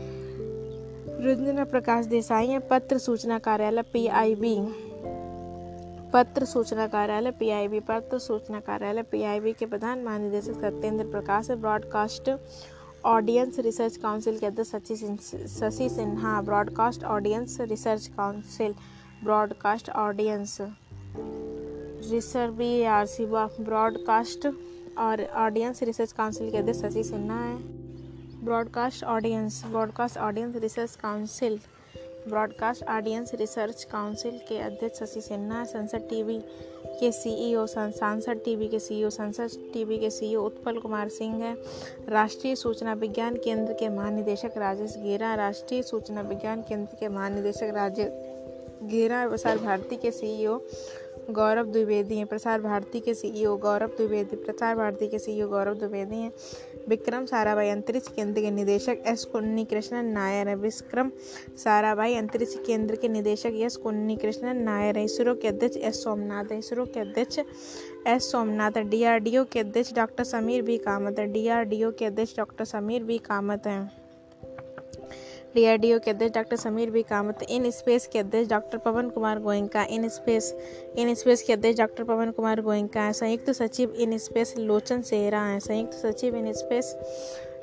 रंजना 1.19 1.63
प्रकाश 1.63 2.05
देसाई 2.05 2.47
हैं, 2.47 2.67
पत्र 2.67 2.97
सूचना 2.97 3.39
कार्यालय 3.39 3.81
पीआईबी 3.81 4.55
पत्र 6.13 6.45
सूचना 6.45 6.87
कार्यालय 6.87 7.31
पीआईबी 7.31 7.79
पत्र 7.79 8.17
सूचना 8.17 8.59
कार्यालय 8.59 9.01
पीआईबी 9.01 9.53
के 9.53 9.65
प्रधान 9.65 10.03
महानिदेशक 10.03 10.53
Satyendra 10.53 11.05
Prakash 11.05 11.51
broadcast 11.51 12.31
audience 13.05 13.59
research 13.59 13.97
council 13.97 14.37
के 14.37 14.45
अध्यक्ष 14.45 14.71
Shashi 15.59 15.89
Sinha 15.89 16.41
broadcast 16.41 17.03
audience 17.03 17.57
research 17.61 18.07
council 18.07 18.75
broadcast 19.23 19.89
audience 19.89 20.57
research 22.11 22.53
B 22.53 22.83
R 22.83 23.05
C 23.05 23.25
broadcast 23.25 24.47
और 24.97 25.25
ऑडियंस 25.35 25.83
रिसर्च 25.83 26.11
काउंसिल 26.11 26.51
के 26.51 26.57
अध्यक्ष 26.57 26.79
शशि 26.79 27.03
सिन्हा 27.03 27.43
है। 27.43 27.84
Broadcast 28.45 29.03
audience 29.03 29.63
broadcast 29.65 30.17
audience 30.17 30.55
research 30.55 30.95
council 30.95 31.59
broadcast 32.27 32.83
audience 32.83 33.31
research 33.33 33.83
council 33.83 34.39
के 34.49 34.57
अध्यक्ष 34.57 34.99
Shashi 34.99 35.21
Sinha 35.21 35.63
Sansad 35.63 35.97
TV 35.97 36.39
के 36.99 37.11
CEO 37.11 37.65
Sansad 37.65 38.41
TV 38.45 38.67
के 38.67 38.79
सीईओ 38.79 39.09
संसद 39.09 39.49
टीवी 39.73 39.97
के 39.97 40.09
CEO 40.09 40.41
Utpal 40.41 40.77
Kumar 40.77 41.09
Singh 41.09 41.35
हैं। 41.35 41.57
राष्ट्रीय 42.09 42.55
सूचना 42.55 42.93
विज्ञान 42.93 43.35
केंद्र 43.35 43.73
के 43.73 43.89
महानिदेशक 43.89 44.51
राजेश 44.57 44.97
गेरा, 44.97 45.35
राष्ट्रीय 45.35 45.81
सूचना 45.81 46.21
विज्ञान 46.21 46.61
केंद्र 46.61 46.97
के 46.99 47.07
महानिदेशक 47.07 47.71
राजेश 47.73 48.07
गेरा, 48.83 49.27
प्रसार 49.27 49.57
भारती 49.57 49.95
के 49.95 50.11
सीईओ 50.11 50.61
गौरव 51.29 51.65
द्विवेदी 51.65 52.17
हैं। 52.17 52.27
प्रसार 52.27 52.61
भारती 52.61 52.99
के 52.99 53.13
सीईओ 53.13 53.57
गौरव 53.57 53.87
द्विवेदी, 53.87 54.35
प्रसार 54.35 54.75
भारती 54.75 55.07
के 55.07 55.19
सीईओ 55.19 55.47
गौरव 55.47 55.73
द्विवेदी 55.73 56.15
हैं। 56.15 56.31
विक्रम, 56.87 57.25
साराभाई 57.25 57.69
अंतरिक्ष 57.69 58.07
केंद्र 58.07 58.41
के 58.41 58.51
निदेशक 58.51 59.03
एस 59.07 59.23
कुन्नी 59.25 59.63
कृष्णन 59.65 60.05
नायर 60.07 60.49
है। 60.49 60.55
विक्रम, 60.55 61.09
साराभाई 61.57 62.15
अंतरिक्ष 62.15 62.55
केंद्र 62.67 62.95
के 62.95 63.07
निदेशक 63.07 63.53
एस 63.55 63.75
कुन्नी 63.75 64.15
कृष्णन 64.15 64.61
नायर 64.63 64.97
इसरो 64.97 65.35
के 65.35 65.47
अध्यक्ष 65.47 65.77
एस 65.77 66.03
सोमनाथ 66.03 66.51
इसरो 66.51 66.85
के 66.85 66.99
अध्यक्ष 66.99 67.39
एस 68.07 68.31
सोमनाथ 68.31 68.81
डीआरडीओ 68.85 69.43
के 69.43 69.59
अध्यक्ष 69.59 69.93
डॉक्टर 69.93 70.23
समीर 70.23 70.61
भी 70.61 70.77
कामत 70.77 71.19
है। 71.19 71.25
डीआरडीओ 71.27 71.91
के 71.91 72.05
अध्यक्ष 72.05 72.35
डॉक्टर 72.37 72.65
समीर 72.65 73.03
भी 73.03 73.17
कामत 73.17 73.67
हैं। 73.67 74.04
डीआरडीओ 75.55 75.97
के 75.99 76.11
अध्यक्ष 76.11 76.33
doctor 76.33 76.55
Sameer 76.55 76.89
B 76.91 77.01
Kamat, 77.01 77.43
in 77.49 77.69
space 77.71 78.07
के 78.07 78.19
अध्यक्ष 78.19 78.49
doctor 78.49 78.77
Pawan 78.77 79.09
Kumar 79.09 79.39
Goenka, 79.39 79.83
in 79.83 80.07
space 80.09 80.53
in 80.97 81.13
space 81.15 81.41
के 81.41 81.53
अध्यक्ष 81.53 81.77
डॉक्टर 81.77 82.03
पवन 82.03 82.31
कुमार 82.31 82.61
गोयंका 82.61 83.01
हैं 83.01 83.13
संयुक्त 83.13 83.49
सचिव 83.51 83.93
इन 83.93 84.17
स्पेस 84.17 84.53
लोचन 84.57 85.01
सेहरा 85.01 85.41
हैं 85.41 85.59
संयुक्त 85.59 85.93
सचिव 85.93 86.35
इन 86.35 86.51
स्पेस 86.53 86.95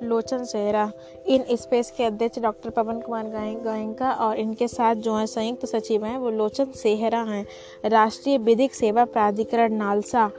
लोचन 0.02 0.44
सेहरा, 0.44 0.90
इन 1.26 1.44
स्पेस 1.52 1.90
के 1.90 2.04
अध्यक्ष 2.04 2.38
डॉक्टर 2.38 2.70
पवन 2.70 3.00
कुमार 3.00 3.26
गोयंका 3.64 4.12
और 4.12 4.38
इनके 4.38 4.68
साथ 4.68 4.94
जो 4.94 5.16
हैं 5.16 5.26
संयुक्त 5.26 5.66
सचिव 5.66 6.04
हैं, 6.04 6.16
वो 6.18 6.30
लोचन 6.30 6.72
सेहरा 6.74 7.22
हैं। 7.22 7.46
राष्ट्रीय 7.84 8.38
विधिक 8.38 8.74
सेवा 8.74 9.04
प्राधिकरण 9.04 9.74
नालसा 9.74 10.30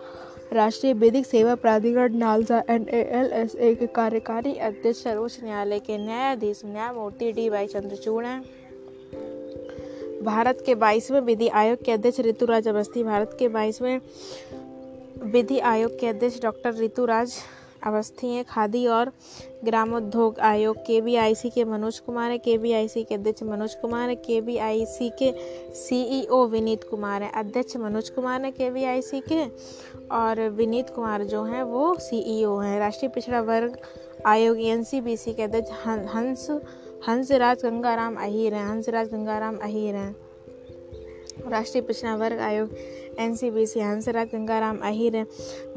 राष्ट्रीय 0.53 0.93
विधिक 0.93 1.25
सेवा 1.25 1.55
प्राधिकरण 1.55 2.15
NALSA 2.15 2.61
N 2.69 2.85
A 2.89 3.01
L 3.11 3.31
S 3.33 3.55
A 3.55 3.73
के 3.75 3.87
कार्यकारी 3.87 4.53
अध्यक्ष, 4.55 5.03
सर्वोच्च 5.03 5.39
न्यायालय 5.43 5.79
के 5.79 5.97
न्यायाधीश, 5.97 6.61
न्यायमूर्ति 6.65 7.31
डी 7.31 7.47
वाई 7.49 7.67
चंद्रचूड़ 7.67 8.25
हैं। 8.25 8.41
भारत 10.23 10.63
के 10.65 10.75
बाईसवें 10.75 11.19
विधि 11.21 11.47
आयोग 11.47 11.83
के 11.85 11.91
अध्यक्ष 11.91 12.19
ऋतुराज 12.19 12.67
अवस्थी, 12.67 13.03
भारत 13.03 13.35
के 13.39 13.47
बाईसवें 13.47 13.99
विधि 15.23 15.59
आयोग 15.59 15.99
के 15.99 16.07
अध्यक्ष 16.07 16.41
डॉक्टर 16.41 16.75
ऋतुराज 16.75 17.33
अवस्थी 17.85 18.27
हैं 18.27 18.45
खादी 18.45 18.85
और 18.87 19.11
ग्रामोद्योग 19.63 20.39
आयोग 20.39 20.77
के 20.77 21.01
वी 21.01 21.15
आई 21.15 21.35
सी 21.35 21.49
के 21.49 21.63
मनोज 21.63 21.99
कुमार 21.99 22.31
है 22.31 22.37
के 22.37 22.57
वी 22.57 22.71
आई 22.73 22.87
सी 22.87 23.03
के 23.03 23.15
अध्यक्ष 23.15 23.43
मनोज 23.43 23.75
कुमार 23.75 24.09
है 24.09 24.15
के 24.15 24.39
वी 24.41 24.57
आई 24.57 24.85
सी 24.85 25.09
के 25.09 25.31
सी 25.73 26.03
सीईओ 26.03 26.45
विनीत 26.47 26.83
कुमार 26.83 27.23
है, 27.23 27.31
अध्यक्ष 27.35 27.77
मनोज 27.77 28.09
कुमार 28.09 28.43
है 28.45 28.51
के 28.51 28.69
वी 28.69 28.83
आई 28.83 29.01
सी 29.01 29.19
के 29.31 29.43
और 30.11 30.49
विनीत 30.49 30.89
कुमार 30.89 31.23
जो 31.23 31.43
हैं, 31.43 31.63
वो 31.63 31.95
सीईओ 31.99 32.57
हैं। 32.57 32.79
राष्ट्रीय 32.79 33.09
पिछड़ा 33.09 33.41
वर्ग 33.41 33.77
आयोग 34.25 34.59
एन 34.59 34.83
सी 34.83 35.01
बी 35.01 35.17
सी 35.17 35.33
के 35.33 35.43
अध्यक्ष 35.43 35.71
हंस, 36.15 36.47
हंसराज 37.07 37.65
गंगाराम 37.65 38.15
अहिर 38.15 38.53
हैं, 38.53 38.67
हंसराज 38.69 39.09
गंगाराम 39.09 39.57
अहिर 39.57 39.95
हैं। 39.95 40.15
राष्ट्रीय 41.47 41.81
पिछड़ा 41.81 42.15
वर्ग 42.15 42.39
आयोग 42.39 42.69
N 43.19 43.35
C 43.35 43.49
B 43.51 43.65
C 43.65 43.79
Hansraj 43.79 44.27
Gangaram 44.27 44.77
Ahir, 44.77 45.25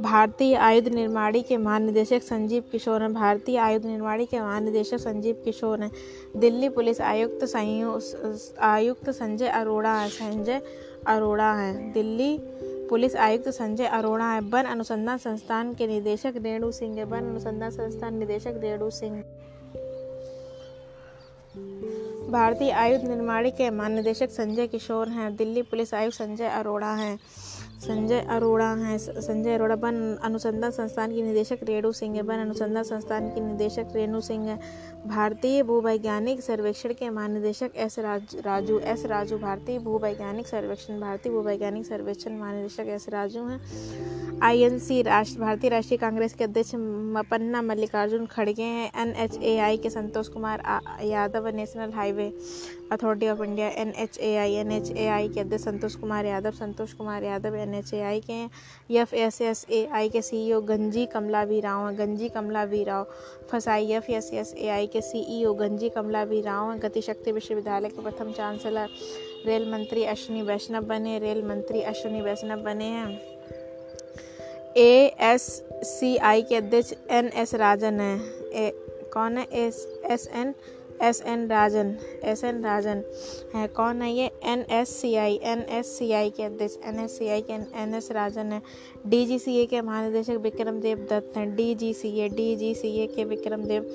भारतीय 0.01 0.55
आयुध 0.57 0.89
निर्माणी 0.89 1.43
के 1.43 1.57
महानिदेशक 1.57 2.23
संजीव 2.23 2.65
किशोर 2.73 3.03
हैं 3.03 3.13
भारतीय 3.15 3.59
आयुध 3.59 3.87
निर्माणी 3.87 4.27
के 4.27 4.41
महानिदेशक 4.41 4.99
संजीव 4.99 5.43
किशोर 5.45 5.83
हैं 5.83 5.91
दिल्ली 6.37 6.69
पुलिस 6.69 7.01
आयुक्त 7.01 7.45
आयुक्त 8.61 9.11
संजय 9.11 9.49
अरोड़ा 9.49 9.95
हैं 9.95 10.09
संजय 10.09 10.61
अरोड़ा 11.07 11.53
हैं। 11.55 11.93
दिल्ली 11.93 12.39
पुलिस 12.91 13.17
आयुक्त 13.17 13.49
संजय 13.49 13.87
अरोड़ा 13.87 14.25
है। 14.25 14.41
वन 14.41 14.65
अनुसंधान 14.65 15.19
संस्थान 15.19 15.75
के 15.75 15.87
निदेशक 15.87 16.35
रेणु 16.37 16.71
सिंह 16.73 16.97
है। 16.97 17.05
वन 17.05 17.31
अनुसंधान 17.31 17.71
संस्थान 17.71 18.15
निदेशक 18.15 18.61
रेणु 18.63 18.91
सिंह। 18.91 19.23
भारतीय 22.31 22.71
आयुध 22.71 23.03
निर्माणी 23.03 23.51
के 23.51 23.71
महानिदेशक 23.71 24.31
संजय 24.31 24.67
किशोर 24.67 25.09
हैं। 25.09 25.37
दिल्ली 25.37 25.63
पुलिस 25.63 25.95
आयुक्त 25.95 26.17
संजय 26.17 26.47
अरोड़ा 26.47 26.93
हैं। 26.95 27.19
संजय 27.81 28.21
अरोड़ा 28.21 28.73
हैं। 28.75 28.99
संजय 28.99 29.55
अरोड़ा 29.55 29.75
वन 29.75 30.19
अनुसंधान 30.23 30.71
संस्थान 30.71 31.13
की 31.13 31.23
निदेशक 31.23 31.59
रेणु 31.63 31.93
सिंह 31.93 32.17
है। 32.17 32.23
वन 32.23 32.39
अनुसंधान 32.39 32.83
संस्थान 32.83 33.31
की 33.31 33.41
निदेशक 33.41 33.89
रेणु 33.95 34.21
सिंह 34.21 34.49
है। 34.49 34.59
भारतीय 35.07 35.63
भूवैज्ञानिक 35.63 36.41
सर्वेक्षण 36.41 36.93
के 36.93 37.09
महानिदेशक 37.11 37.73
एस 37.77 37.99
राज, 37.99 38.37
राजू, 38.45 38.79
एस 38.79 39.05
राजू 39.07 39.39
भारतीय 39.39 39.79
भूवैज्ञानिक 39.79 40.47
सर्वेक्षण, 40.47 41.01
भारतीय 41.01 41.33
भूवैज्ञानिक 41.33 41.87
सर्वेक्षण 41.87 42.39
महानिदेशक 42.39 42.87
एस 42.87 43.09
राजू 43.09 43.47
हैं। 43.47 43.61
आईएनसी 44.43 45.01
राष्ट्र 45.03 45.41
भारतीय 45.41 45.71
राष्ट्रीय 45.71 45.99
कांग्रेस 45.99 46.35
के 46.35 46.45
अध्यक्ष 46.45 46.75
मपन्ना 47.15 47.63
मल्लिकार्जुन 47.63 48.27
खड़गे 48.27 48.63
हैं। 48.63 48.91
एनएचएआई 49.03 49.77
के 49.77 49.91
Santosh 49.91 50.29
Kumar 50.29 50.63
Yadav 51.03 51.47
national 51.47 51.93
highway 51.93 52.33
authority 52.93 53.29
of 53.29 53.43
India 53.43 53.69
N 53.69 53.93
H 53.99 54.19
A 54.19 54.35
I 54.37 54.53
N 54.55 54.71
H 54.73 54.91
A 54.91 55.07
I 55.09 55.29
के 55.29 55.41
अध्यक्ष 55.41 55.65
Santosh 55.65 55.95
Kumar 55.95 56.27
Yadav, 56.27 56.51
Santosh 56.51 56.93
Kumar 56.93 57.25
Yadav 57.25 57.55
N 57.57 57.75
H 57.75 57.93
A 57.95 58.01
I 58.01 58.21
के 58.21 58.33
हैं 58.33 58.51
F 58.93 59.15
S 59.15 59.41
S 59.43 59.65
A 59.71 59.85
I 59.93 60.09
के 60.09 60.23
C 60.23 60.37
E 60.47 60.53
O 60.53 60.61
Ganji 60.61 61.07
Kamala 61.07 61.43
V 61.43 61.61
Rao 61.61 61.87
हैं। 61.89 61.99
गंजी 61.99 62.29
Kamala 62.29 62.63
V 62.65 62.83
Rao 62.85 63.07
FSSAI 63.51 63.91
F 63.93 64.11
S 64.11 64.31
S 64.35 64.55
A 64.55 64.69
I 64.69 64.87
के 64.87 65.01
C 65.01 65.25
E 65.39 65.45
O 65.45 65.55
Ganji 65.55 65.89
Kamala 65.89 66.23
V 66.23 66.41
Rao 66.41 66.71
हैं। 66.71 66.81
गतिशक्ति 66.83 67.33
विश्वविद्यालय 67.33 67.89
के 67.89 68.03
प्रथम 68.03 68.33
चांसलर, 68.33 68.89
रेल 69.47 69.71
मंत्री 69.73 70.05
अश्विनी 70.05 70.43
वैष्णव 70.43 70.85
बने 70.85 71.19
रेल 71.19 71.43
मंत्री 71.45 71.83
अश्विनी 71.85 72.21
वैष्णव 72.21 72.63
बने 72.63 72.85
हैं। 72.85 73.21
ए 74.77 75.17
एस 75.25 75.43
सी 75.83 76.17
आई 76.17 76.43
के 76.43 76.57
अध्यक्ष 76.57 76.93
एन 77.11 77.31
एस 77.35 77.55
राजन 77.55 78.01
हैं। 78.01 78.71
कौन 79.13 79.39
है? 79.39 79.47
S 79.55 79.87
S 80.05 80.29
N 80.35 80.55
S 81.03 81.21
N 81.27 81.47
Rajan 81.49 81.97
S 82.25 82.45
N 82.45 82.63
Rajan 82.65 83.03
है। 83.55 83.67
कौन 83.69 84.03
है 84.03 84.13
ये? 84.13 84.31
N 84.45 84.65
S 84.73 84.89
C 85.01 85.15
I 85.17 85.39
N 85.45 85.65
S 85.71 85.99
C 85.99 86.11
I 86.13 86.31
के 86.31 86.43
अध्यक्ष 86.43 86.77
एन 86.85 87.01
एस 87.01 87.19
सी 87.19 87.29
आई 87.29 87.43
के 87.43 87.53
एन 87.53 87.95
एस 87.95 88.11
राजन 88.13 88.53
है। 88.53 88.61
डी 89.07 89.25
जी 89.27 89.39
सी 89.39 89.57
ए 89.57 89.67
के 89.67 89.81
महानिदेशक 89.81 90.39
विक्रम 90.43 90.81
देव 90.81 91.07
दत्त 91.11 91.37
हैं। 91.37 91.55
D 91.57 91.75
G 91.75 91.93
C 91.95 92.09
A 92.19 92.29
D 92.29 92.55
G 92.57 92.75
C 92.75 92.97
A 92.99 93.07
के 93.07 93.25
विक्रम 93.25 93.65
देव 93.65 93.91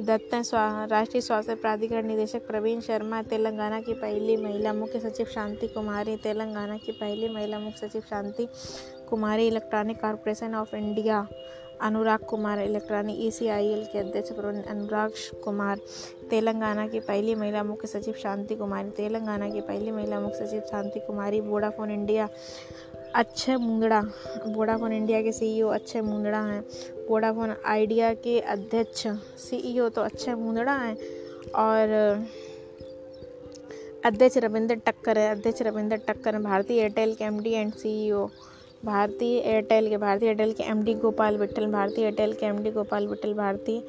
दत्त 0.00 0.34
हैं। 0.34 0.42
राष्ट्रीय 0.88 1.20
स्वास्थ्य 1.20 1.54
प्राधिकरण 1.54 2.06
निदेशक 2.06 2.46
प्रवीण 2.46 2.80
शर्मा 2.80 3.22
तेलंगाना 3.24 3.80
की 3.80 3.94
पहली 3.94 4.36
महिला 4.36 4.72
मुख्य 4.72 5.00
सचिव 5.00 5.26
शांति 5.26 5.66
कुमारी, 5.68 6.16
तेलंगाना 6.16 6.76
की 6.76 6.92
पहली 6.92 7.28
महिला 7.28 7.58
मुख्य 7.58 7.86
सचिव 7.88 8.02
Shanti 8.10 8.48
Kumari, 9.10 9.46
electronic 9.46 10.00
corporation 10.00 10.54
of 10.54 10.74
India. 10.76 11.26
Anurag 11.82 12.20
Kumar 12.20 12.60
electronic 12.60 13.20
E 13.20 13.30
के 13.92 13.98
अध्यक्ष 13.98 14.30
अनुराग 14.68 15.12
कुमार। 15.44 15.78
तेलंगाना 16.30 16.86
की 16.88 17.00
पहली 17.00 17.34
महिला 17.34 17.62
मुख्य 17.62 17.88
सचिव 17.88 18.14
शांति 18.14 18.54
कुमारी। 18.56 18.90
तेलंगाना 18.90 19.48
की 19.50 19.60
पहली 19.60 19.90
महिला 19.90 20.20
मुख्य 20.20 20.46
सचिव 20.46 20.60
Shanti 20.70 21.00
Kumari. 21.00 21.40
Vodafone 21.40 21.90
India 21.90 22.28
Akshaya 23.14 23.56
Mundra 23.56 24.00
Vodafone 24.46 24.92
India 24.92 25.20
के 25.22 25.32
सीईओ 25.32 25.68
अक्षय 25.68 26.00
मुंदड़ा 26.02 26.40
हैं। 26.42 26.62
वोडाफोन 27.08 27.54
आइडिया 27.66 28.12
के 28.16 28.38
अध्यक्ष 28.40 29.06
सीईओ 29.40 29.88
तो 29.88 30.02
अक्षय 30.02 30.34
मुंदड़ा 30.34 30.74
हैं 30.74 30.96
और 31.56 32.26
अध्यक्ष 34.06 34.36
रविंद्र 34.38 34.74
टक्कर 34.86 35.18
है। 35.18 35.30
अध्यक्ष 35.30 35.62
रविंद्र 35.62 35.96
टक्कर 36.06 36.38
भारतीय 36.38 36.80
एयरटेल 36.80 37.14
के 37.14 37.24
MD 37.24 37.52
and 37.52 37.72
CEO 37.74 38.26
Bharti 38.84 39.38
Airtel 39.38 39.88
के, 39.88 39.96
भारतीय 39.96 40.28
एयरटेल 40.28 40.52
के 40.52 40.62
एमडी 40.62 40.94
गोपाल 40.94 41.36
विट्ठल 41.36 41.66
भारतीय 41.66 42.04
एयरटेल 42.04 42.32
के 42.32 42.46
एमडी 42.46 42.70
गोपाल 42.70 43.06
विठल 43.06 43.34
भारतीय 43.34 43.82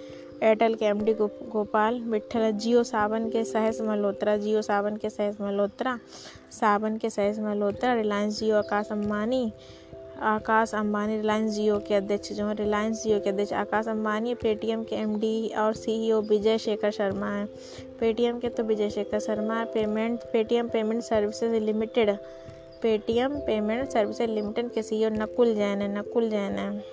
एयरटेल 0.44 0.76
के 0.76 0.86
एमडी 0.86 1.14
गोपाल 1.14 2.00
विठल 2.02 2.52
जियो 2.52 2.84
सावन 2.84 3.30
के 3.30 3.44
सहस 3.44 3.82
मल्होत्रा, 3.82 4.38
जियो 4.38 4.62
सावन 4.62 4.98
के 4.98 5.10
सहस 5.10 5.42
मल्होत्रा, 5.42 6.00
सावन 6.52 6.98
के 6.98 7.10
सहस 7.10 7.40
मल्होत्रा, 7.40 7.94
रिलायंस 7.94 8.40
जियो, 8.40 8.58
आकाश 8.58 8.92
अम्बानी 8.92 9.52
आकाश 10.22 10.74
अंबानी, 10.76 11.16
रिलायंस 11.18 11.52
जियो 11.52 11.78
के 11.80 11.96
अध्यक्ष, 11.96 12.32
जो 12.34 12.46
हैं 12.48 12.56
रिलायंस 12.56 13.04
जियो 13.04 13.20
के 13.20 13.30
अध्यक्ष, 13.30 13.54
आकाश 13.54 13.88
अंबानी, 13.88 14.34
पेटीएम 14.34 14.84
के 14.84 14.96
एमडी 14.96 15.48
और 15.58 15.74
सीईओ 15.74 16.22
विजय 16.22 16.58
शेखर 16.58 16.92
शर्मा 16.92 17.30
हैं। 17.30 17.48
पेटीएम 18.00 18.40
के 18.40 18.50
तो 18.50 18.64
Vijay 18.64 18.90
Shekhar 18.90 19.20
Sharma 19.20 19.64
payment, 19.64 20.20
Paytm 20.34 20.68
payment 20.68 21.02
services 21.04 21.64
limited 21.64 22.10
Paytm 22.84 23.40
payment 23.40 23.90
services 23.90 24.32
limited 24.32 24.72
के 24.72 24.84
सीईओ 24.84 25.10
नकुल 25.10 25.56
जैन 25.56 25.82
है, 25.82 26.00
नकुल 26.00 26.30
जैन 26.30 26.52
है। 26.52 26.84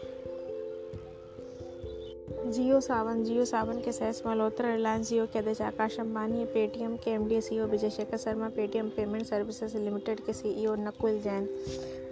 जियो 2.50 2.80
सावन 2.80 3.24
जियो 3.24 3.44
सावन 3.44 3.80
के 3.80 3.92
सहस 3.92 4.22
मल्होत्रा 4.26 4.74
रिलायंस 4.74 5.08
जियो 5.08 5.26
के 5.26 5.38
अध्यक्ष 5.38 5.60
आकाश 5.60 6.00
अंबानी 6.00 6.44
पेटीएम 6.44 6.96
के 6.96 7.10
M 7.10 7.22
MD 7.22 7.40
CEO 7.40 7.66
Vijay 7.66 7.90
Shekhar 7.90 8.16
Sharma, 8.16 8.48
Paytm 8.48 8.88
payment 8.88 9.26
services 9.26 9.76
limited 9.78 10.20
के 10.20 10.32
CEO 10.32 10.74
Nakul 10.74 11.20
Jain. 11.20 11.48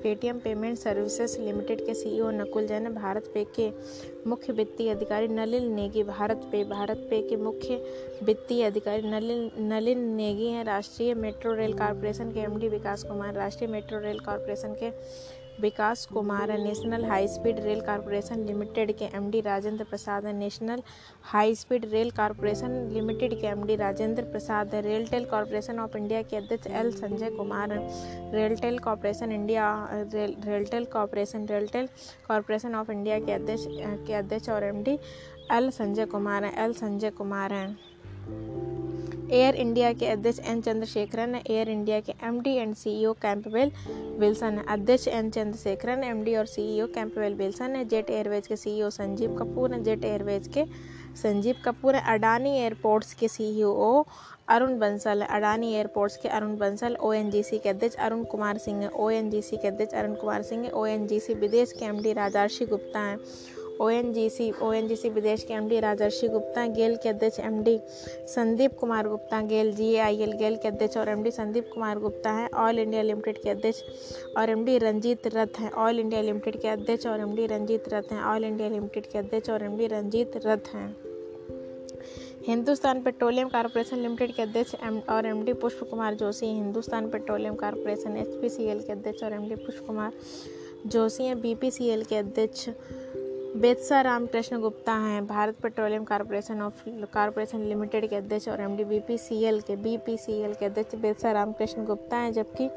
Paytm 0.02 0.38
payment 0.38 0.78
services 0.78 1.38
limited 1.40 1.84
के 1.87 1.94
CEO 1.94 2.30
Nakul 2.30 2.66
Jain, 2.66 2.92
Bharat 2.94 3.30
पे 3.34 3.44
के 3.58 3.70
मुख्य 4.26 4.52
वित्तीय 4.52 4.90
अधिकारी 4.90 5.28
नलिन 5.28 5.70
नेगी, 5.74 6.02
भारत 6.02 6.48
पे 6.52 6.62
भारत 6.64 7.06
पे 7.11 7.20
के 7.22 7.37
मुख्य 7.37 7.82
वित्तीय 8.22 8.64
अधिकारी 8.64 9.11
नलिन 9.11 9.50
नलिन 9.72 10.04
नेगी 10.16 10.46
हैं, 10.46 10.64
राष्ट्रीय 10.64 11.14
मेट्रो 11.14 11.54
रेल 11.54 11.72
कॉरपोरेशन 11.72 12.32
के 12.32 12.40
एमडी 12.40 12.68
विकास 12.68 13.02
कुमार, 13.04 13.34
राष्ट्रीय 13.34 13.70
मेट्रो 13.70 13.98
रेल 13.98 14.18
कॉरपोरेशन 14.20 14.74
के 14.82 14.90
Vikas 15.61 16.05
Kumar, 16.07 16.51
national 16.59 17.05
high 17.05 17.27
speed 17.29 17.59
rail 17.61 17.81
corporation 17.81 18.44
limited 18.47 18.92
के 18.99 19.05
MD 19.16 19.40
Rajendra 19.40 19.85
Prasad, 19.85 20.27
national 20.37 20.83
high 21.23 21.55
speed 21.55 21.85
rail 21.92 22.11
corporation 22.11 22.71
limited 22.92 23.40
के 23.40 23.47
MD 23.47 23.77
Rajendra 23.77 24.23
Prasad 24.25 24.75
RailTel 24.77 25.25
corporation 25.25 25.79
of 25.79 25.97
India 25.97 26.23
के 26.23 26.37
अध्यक्ष 26.37 26.66
L 26.73 26.90
Sanjay 26.92 27.31
Kumar 27.31 27.73
RailTel 28.35 28.79
corporation 28.79 29.33
India, 29.33 29.66
rail 30.14 30.37
RailTel 30.44 30.85
corporation 30.92 31.47
RailTel 31.47 31.88
corporation 32.29 32.75
of 32.75 32.90
India 32.92 33.18
के 33.18 33.33
अध्यक्ष 33.33 33.66
के 34.07 34.14
अध्यक्ष 34.14 34.49
और 34.49 34.64
MD 34.64 34.99
L 35.53 35.71
Sanjay 35.71 36.07
Kumar 36.07 36.44
L 36.47 36.73
Sanjay 36.75 37.11
Kumar 37.11 37.53
हैं। 37.53 37.77
Air 39.31 39.55
India 39.55 39.93
के 39.93 40.07
अध्यक्ष 40.07 40.38
एन 40.49 40.61
चंद्रशेखरन 40.61 41.35
एयर 41.37 41.69
इंडिया 41.69 41.99
के 42.01 42.12
MD 42.27 42.55
and 42.57 42.75
CEO 42.75 43.12
Campbell 43.23 43.73
Wilson 44.19 44.57
अध्यक्ष 44.69 45.09
एन 45.09 45.29
चंद्रशेखरन 45.31 46.05
एमडी 46.05 46.35
और 46.37 46.47
सीईओ 46.47 46.87
कैंपवेल 46.95 47.35
विल्सन 47.35 47.77
है 47.77 47.85
जेट 47.88 48.11
एयरवेज 48.11 48.47
के 48.47 48.57
सीईओ 48.57 48.91
संजीव 48.91 49.37
कपूर 49.38 49.73
हैं 49.73 49.83
जेट 49.85 50.05
एयरवेज 50.05 50.49
के 50.57 50.64
संजीव 51.23 51.57
कपूर 51.64 51.97
है 51.97 52.14
अडानी 52.14 52.57
एयरपोर्ट्स 52.59 53.12
के 53.14 53.29
सीईओ 53.29 54.05
अरुण 54.49 54.79
बंसल 54.79 55.21
अडानी 55.21 55.73
एयरपोर्ट्स 55.75 56.17
के 56.17 56.29
अरुण 56.29 56.57
बंसल 56.59 56.97
ओ 56.97 57.12
के 57.12 57.69
अध्यक्ष 57.69 57.97
अरुण 57.97 58.25
कुमार 58.25 58.59
सिंह 58.59 58.87
ओ 58.87 59.09
के 59.11 59.69
अध्यक्ष 59.69 59.95
अरुण 59.95 60.14
कुमार 60.14 60.43
सिंह 60.43 60.69
ओ 60.71 60.87
विदेश 61.41 61.73
के 61.73 61.85
एमडी 61.85 62.12
राजार्षि 62.12 62.67
गुप्ता 62.67 63.01
हैं। 63.01 63.19
ओ 63.81 63.88
एन 63.91 64.12
जी 64.12 64.29
सी 64.31 64.51
ओ 64.62 64.73
एन 64.73 64.88
जी 64.88 64.97
सी 64.97 65.09
विदेश 65.09 65.43
के 65.43 65.55
एमडी 65.55 65.79
राजर्षि 65.81 66.29
गुप्ता 66.29 66.67
गेल 66.67 66.97
के 66.97 67.09
अध्यक्ष 67.09 67.38
MD 67.41 67.79
Sandeep 68.29 68.77
Kumar 68.79 69.09
Gupta 69.09 69.41
GAIL 69.43 69.73
G 69.73 69.95
I 69.97 70.19
L 70.23 70.33
GAIL 70.33 70.57
के 70.57 70.69
अध्यक्ष 70.69 70.97
और 70.97 71.09
एमडी 71.09 71.31
संदीप 71.31 71.71
कुमार 71.75 71.99
गुप्ता 71.99 72.31
हैं। 72.33 72.49
ऑल 72.57 72.79
इंडिया 72.79 73.03
लिमिटेड 73.03 73.38
के 73.43 73.51
अध्यक्ष 73.51 73.83
और 74.37 74.51
एमडी 74.51 74.79
रंजीत 74.79 75.27
रथ 75.27 75.61
हैं। 75.61 75.71
ऑल 75.73 76.01
इंडिया 76.01 76.23
लिमिटेड 76.23 76.61
के 76.61 76.69
अध्यक्ष 76.69 77.07
और 77.07 77.21
एमडी 77.21 77.47
रंजीत 77.47 77.88
रथ 77.93 78.12
हैं। 78.12 78.23
ऑल 78.25 78.45
इंडिया 78.45 78.69
लिमिटेड 78.69 79.07
के 79.07 79.19
अध्यक्ष 79.19 79.51
और 79.51 79.64
एमडी 79.64 79.87
रंजीत 79.87 80.37
रथ 80.47 80.75
हैं। 80.75 80.97
हिंदुस्तान 82.47 83.03
पेट्रोलियम 83.03 83.49
कॉरपोरेशन 83.49 83.99
लिमिटेड 83.99 84.35
के 84.35 84.43
अध्यक्ष 84.43 84.75
एम 84.85 84.99
और 85.11 85.27
MD 85.27 85.53
Pushp 85.53 85.88
Kumar 85.91 86.14
Joshi 86.14 86.47
Hindustan 86.47 87.09
petroleum 87.11 87.55
corporation 87.55 88.17
H 88.17 88.57
के 88.57 88.93
अध्यक्ष 88.93 89.23
और 89.23 89.33
एमडी 89.33 89.55
पुष्प 89.57 89.87
कुमार 89.87 90.12
जोशी 90.87 91.25
हैं। 91.25 91.41
बीपीसीएल 91.41 92.05
के 92.05 92.17
अध्यक्ष 92.17 92.69
बेतसा 93.56 94.00
रामकृष्ण 94.00 94.58
गुप्ता 94.61 94.92
हैं, 94.92 95.26
Bharat 95.26 95.56
petroleum 95.62 96.04
corporation 96.04 96.61
of, 96.62 96.82
corporation 97.14 97.62
limited 97.64 98.08
के 98.11 98.16
अध्यक्ष 98.16 98.48
और 98.48 98.61
एम 98.61 98.76
डी 98.76 98.84
बी 98.84 98.98
के 99.61 99.76
बीपीसीएल 99.76 100.54
के 100.54 100.66
अध्यक्ष 100.66 100.94
बेतसा 100.94 101.32
रामकृष्ण 101.32 101.84
गुप्ता 101.84 102.16
हैं, 102.16 102.32
जबकि 102.32 102.68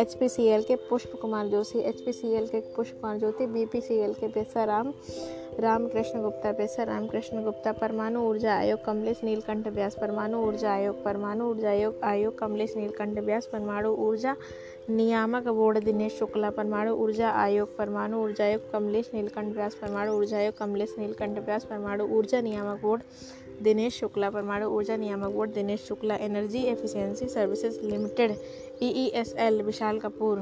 एचपीसीएल 0.00 0.62
के 0.62 0.76
पुष्प 0.88 1.18
कुमार 1.22 1.46
जोशी 1.46 1.78
एचपीसीएल 1.78 2.46
के 2.46 2.60
पुष्प 2.76 3.00
कुमार 3.00 3.18
ज्योति 3.18 3.46
बीपीसीएल 3.46 4.12
के 4.14 4.28
बेतसा 4.28 4.64
राम 4.64 4.92
रामकृष्ण 5.58 6.20
गुप्ता 6.22 6.50
पेशा 6.52 6.84
रामकृष्ण 6.84 7.42
गुप्ता 7.44 7.72
परमाणु 7.72 8.20
ऊर्जा 8.28 8.52
आयोग 8.54 8.78
कमलेश 8.86 9.20
नीलकंठ 9.24 9.66
व्यास 9.68 9.94
परमाणु 9.94 10.38
ऊर्जा 10.46 10.70
आयोग, 10.70 11.02
परमाणु 11.04 11.48
ऊर्जा 11.50 11.70
आयोग 11.70 11.94
आयोग 12.02 12.34
कमलेश 12.38 12.76
नीलकंठ 12.76 13.18
व्यास 13.18 13.46
परमाणु 13.46 13.90
ऊर्जा, 14.06 14.34
नियामक 14.88 15.48
बोर्ड 15.48 15.78
दिनेश 15.84 16.18
शुक्ला 16.18 16.50
परमाणु 16.50 16.94
ऊर्जा 17.04 17.28
आयोग, 17.28 17.68
परमाणु 17.78 18.22
ऊर्जा 18.22 18.44
आयोग 18.44 18.70
कमलेश 18.72 19.10
नीलकंठ 19.14 19.54
व्यास 19.56 19.74
परमाणु 19.74 20.12
ऊर्जा 20.18 20.36
आयोग 20.38 20.54
कमलेश 20.58 20.94
नीलकंठ 20.98 21.38
व्यास 21.46 21.64
परमाणु 21.64 22.06
ऊर्जा 22.16 22.40
नियामक 22.40 22.80
बोर्ड 22.82 23.02
दिनेश 23.64 23.98
शुक्ला 24.00 24.30
परमाणु 24.30 24.66
ऊर्जा 24.76 24.96
नियामक 24.96 25.32
board 25.34 25.52
Dinesh 25.54 25.86
Shukla 25.88 26.16
energy 26.20 26.66
efficiency 26.68 27.28
services 27.28 27.80
limited 27.82 28.30
E 28.82 29.10
S 29.14 29.34
L 29.38 29.60
Vishal 29.62 29.98
Kapoor. 29.98 30.38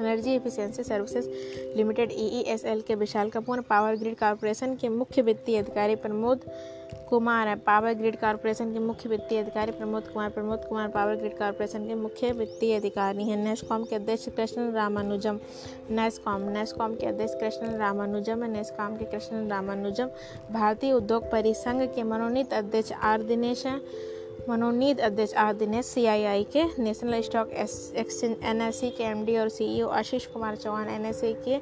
Energy 0.00 0.34
efficiency 0.34 0.82
services 0.84 1.28
limited 1.76 2.12
EESL 2.12 2.80
के 2.80 2.94
Vishal 2.94 3.30
Kapoor 3.30 3.60
power 3.60 3.96
grid 3.96 4.18
corporation 4.18 4.74
के 4.74 4.88
मुख्य 4.88 5.22
वित्तीय 5.22 5.58
अधिकारी 5.58 5.96
प्रमोद 5.96 6.44
कुमार 7.08 7.48
है 7.48 7.54
पावर 7.56 7.92
ग्रिड 7.94 8.16
कॉरपोरेशन 8.20 8.72
के 8.72 8.78
मुख्य 8.78 9.08
वित्तीय 9.08 9.38
अधिकारी 9.38 9.72
Pramod 9.72 10.08
Kumar 10.08 10.30
Pramod 10.30 10.64
Kumar 10.64 10.88
power 10.88 11.16
grid 11.16 11.36
corporation 11.38 11.86
के 11.88 11.94
मुख्य 11.94 12.30
वित्तीय 12.32 12.74
अधिकारी 12.76 13.24
हैं। 13.24 13.36
नेस्कॉम 13.36 13.84
के 13.84 13.96
अध्यक्ष 13.96 14.28
कृष्ण 14.28 14.70
रामानुजम 14.72 15.38
नेस्कॉम 15.90 16.48
नेस्कॉम 16.48 16.94
के 16.94 17.06
अध्यक्ष 17.06 17.34
कृष्ण 17.34 17.76
रामानुजम 17.76 18.44
नेस्कॉम 18.46 18.96
के 18.96 19.04
कृष्ण 19.04 19.46
रामानुजम, 19.48 20.10
भारतीय 20.52 20.92
उद्योग 20.92 21.30
परिसंघ 21.32 21.82
के 21.94 22.02
मनोनीत 22.02 22.52
अध्यक्ष 22.54 22.92
आर 22.92 23.22
दिनेश 23.22 23.66
हैं। 23.66 23.80
मनोनीत 24.48 25.00
अध्यक्ष 25.00 25.34
आर 25.34 25.54
दिनेश 25.54 25.84
सीआईआई 25.84 26.44
के 26.56 26.82
नेशनल 26.82 27.20
स्टॉक 27.20 27.50
एक्सचेंज 27.50 28.36
एनएससी 28.44 28.90
के 28.90 29.04
एमडी 29.04 29.36
और 29.36 29.48
सीईओ 29.48 29.88
आशीष 29.88 30.26
कुमार 30.26 30.56
चौहान 30.56 30.88
एनएससी 30.88 31.32
के 31.48 31.58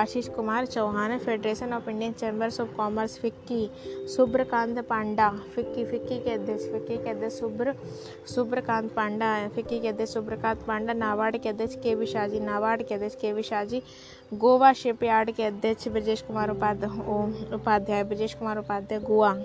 Ashish 0.00 0.28
Kumar 0.28 0.66
Chauhan 0.66 1.18
federation 1.18 1.72
of 1.72 1.90
Indian 1.90 2.12
chambers 2.12 2.60
of 2.60 2.74
commerce 2.76 3.18
FICCI, 3.18 3.70
Subhrakant 4.16 4.78
Panda, 4.78 5.30
FICCI 5.54 5.84
FICCI 5.84 6.18
के 6.18 6.30
अध्यक्ष, 6.30 6.64
फिक्की 6.64 6.96
के 6.96 7.10
अध्यक्ष 7.10 7.38
सुब्र, 7.38 7.74
सुब्रकांत 8.34 8.92
पांडा, 8.92 9.48
फिक्की 9.48 9.80
के 9.80 9.88
अध्यक्ष 9.88 10.12
सुब्रकांत 10.12 10.62
पांडा, 10.66 10.92
नाबार्ड 10.92 11.36
के 11.36 11.48
अध्यक्ष 11.48 11.74
के 11.74 11.94
विशाजी 11.94 12.40
नाबार्ड 12.40 12.82
के 12.82 12.94
अध्यक्ष 12.94 13.16
के 13.16 13.26
वी 13.26 13.32
विशाजी 13.32 13.82
गोवा 14.34 14.72
शिपयार्ड 14.72 15.30
के 15.30 15.44
अध्यक्ष 15.44 15.88
Brajesh 15.88 16.22
Kumar 16.22 16.50
Upadhyay, 16.50 18.04
Brajesh 18.04 18.34
Kumar 18.34 18.58
Upadhyay, 18.58 19.00
Goa. 19.00 19.36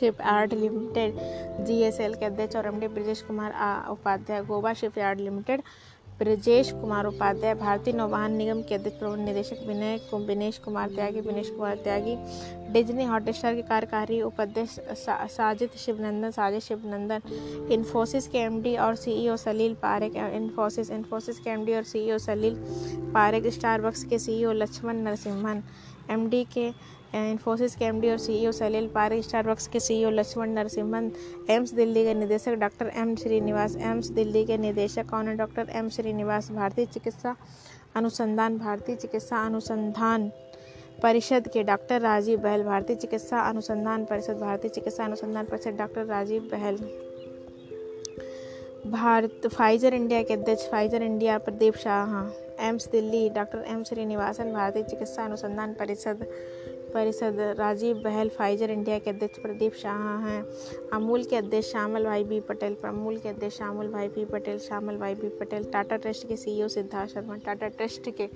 Shipyard 0.20 0.54
limited 0.54 1.18
G 1.66 1.80
S 1.82 2.00
L 2.00 2.14
के 2.14 2.24
अध्यक्ष 2.26 2.56
और 2.56 2.66
M 2.66 2.80
D 2.80 2.88
Brajesh 2.88 3.22
Kumar 3.28 3.52
Upadhyay 3.90 4.42
Goa 4.44 4.72
shipyard 4.98 5.20
limited 5.20 5.62
Brajesh 6.18 6.70
Kumar 6.80 7.06
Upadhyay 7.06 7.54
भारतीय 7.54 7.92
नौवाहन 7.94 8.32
निगम 8.36 8.62
के 8.68 8.74
अध्यक्ष 8.74 8.98
प्रबंध 8.98 9.24
निदेशक 9.28 9.58
विनय 9.66 9.98
विनेश 10.26 10.56
कुमार 10.64 10.88
त्यागी 10.94 11.20
विनेश 11.20 11.50
कुमार 11.50 11.76
त्यागी 11.84 12.16
डिज्नी 12.72 13.04
हॉटस्टार 13.04 13.54
के 13.54 13.62
कार्यकारी 13.68 14.20
उपाध्यक्ष 14.22 14.78
सा, 15.04 15.26
साजिद 15.26 15.76
शिवनंदन 15.84 16.30
साजिद 16.30 16.60
शिवनंदन 16.62 17.70
इन्फोसिस 17.72 18.26
के 18.28 18.38
एमडी 18.38 18.76
और 18.86 18.94
सीईओ 19.04 19.36
सलील 19.44 19.74
पारेक 19.82 20.16
इन्फोसिस 20.16 20.90
इन्फोसिस 20.98 21.38
के 21.40 21.50
एमडी 21.50 21.74
और 21.74 21.82
सीईओ 21.92 22.18
सलील 22.26 22.56
पारेक 23.14 23.46
स्टारबक्स 23.54 24.04
के 24.10 24.18
सीईओ 24.18 24.52
लक्ष्मण 24.52 25.02
नरसिम्हन 25.04 25.62
एमडी 26.10 26.44
के 26.54 26.70
इन्फोसिस 27.14 27.74
के 27.76 27.84
एमडी 27.84 28.10
और 28.10 28.18
सीईओ 28.18 28.50
सलील 28.52 28.88
पारी 28.88 29.22
स्टारबक्स 29.22 29.66
के 29.68 29.80
सीईओ 29.80 30.10
लक्ष्मण 30.10 30.50
नरसिम्हन 30.50 31.10
एम्स 31.50 31.72
दिल्ली 31.74 32.04
के 32.04 32.14
निदेशक 32.14 32.54
doctor 32.60 32.90
M 32.96 33.14
Srinivas 33.16 33.76
AIIMS 33.76 34.08
Delhi 34.10 34.44
के 34.44 34.56
निदेशक 34.58 35.14
है? 35.14 35.36
डॉक्टर 35.36 35.70
एम 35.70 35.88
श्रीनिवास 35.88 36.50
भारतीय 36.50 36.86
चिकित्सा 36.86 37.36
अनुसंधान, 37.96 38.58
भारतीय 38.58 38.96
चिकित्सा 38.96 39.44
अनुसंधान 39.46 40.30
परिषद 41.02 41.48
के 41.48 41.62
डॉक्टर 41.62 42.00
राजीव 42.00 42.38
बहल, 42.40 42.62
भारतीय 42.64 42.96
चिकित्सा 42.96 43.40
अनुसंधान 43.40 44.04
परिषद, 44.04 44.38
भारतीय 44.38 44.70
चिकित्सा 44.70 45.04
अनुसंधान 45.04 45.46
परिषद 45.46 45.78
doctor 45.78 46.04
Rajiv 46.06 46.48
Bahl. 46.52 46.76
Bharat 48.86 49.46
Pfizer 49.46 49.94
India 49.94 50.22
के 50.22 50.34
अध्यक्ष 50.34 50.70
Pfizer 50.70 51.02
India 51.02 51.38
Pradeep 51.38 51.76
Shah 51.76 52.66
AIIMS 52.66 52.88
Delhi 52.90 53.28
doctor 53.30 53.64
M 53.68 53.82
Srinivasan 53.84 54.52
भारतीय 54.52 54.82
चिकित्सा 54.82 55.24
अनुसंधान 55.24 55.74
परिषद। 55.74 56.26
परिषद 56.88 57.36
राजीव 57.58 57.96
बहल 58.04 58.28
फाइजर 58.28 58.70
इंडिया 58.70 58.98
के 58.98 59.10
अध्यक्ष 59.10 59.38
प्रदीप 59.38 59.74
शाह 59.74 60.26
हैं। 60.26 60.42
अमूल 60.92 61.24
के 61.24 61.36
अध्यक्ष 61.36 61.70
श्यामल 61.70 62.04
भाई 62.04 62.24
बी 62.24 62.40
पटेल 62.40 62.76
अमूल 62.84 63.18
के 63.18 63.28
अध्यक्ष 63.28 63.56
श्यामल 63.56 63.88
भाई 63.88 64.08
B 64.08 64.24
Patel, 64.24 64.58
Shyamal 64.58 64.96
bhai 64.96 65.14
B 65.14 65.28
Patel, 65.40 65.64
Tata 65.64 65.96
trust 65.96 66.26
के 66.28 66.36
सीईओ 66.36 66.68
सिद्धार्थ 66.68 67.12
शर्मा, 67.12 67.36
टाटा 67.36 67.68
ट्रस्ट 67.68 68.10
के 68.10 68.28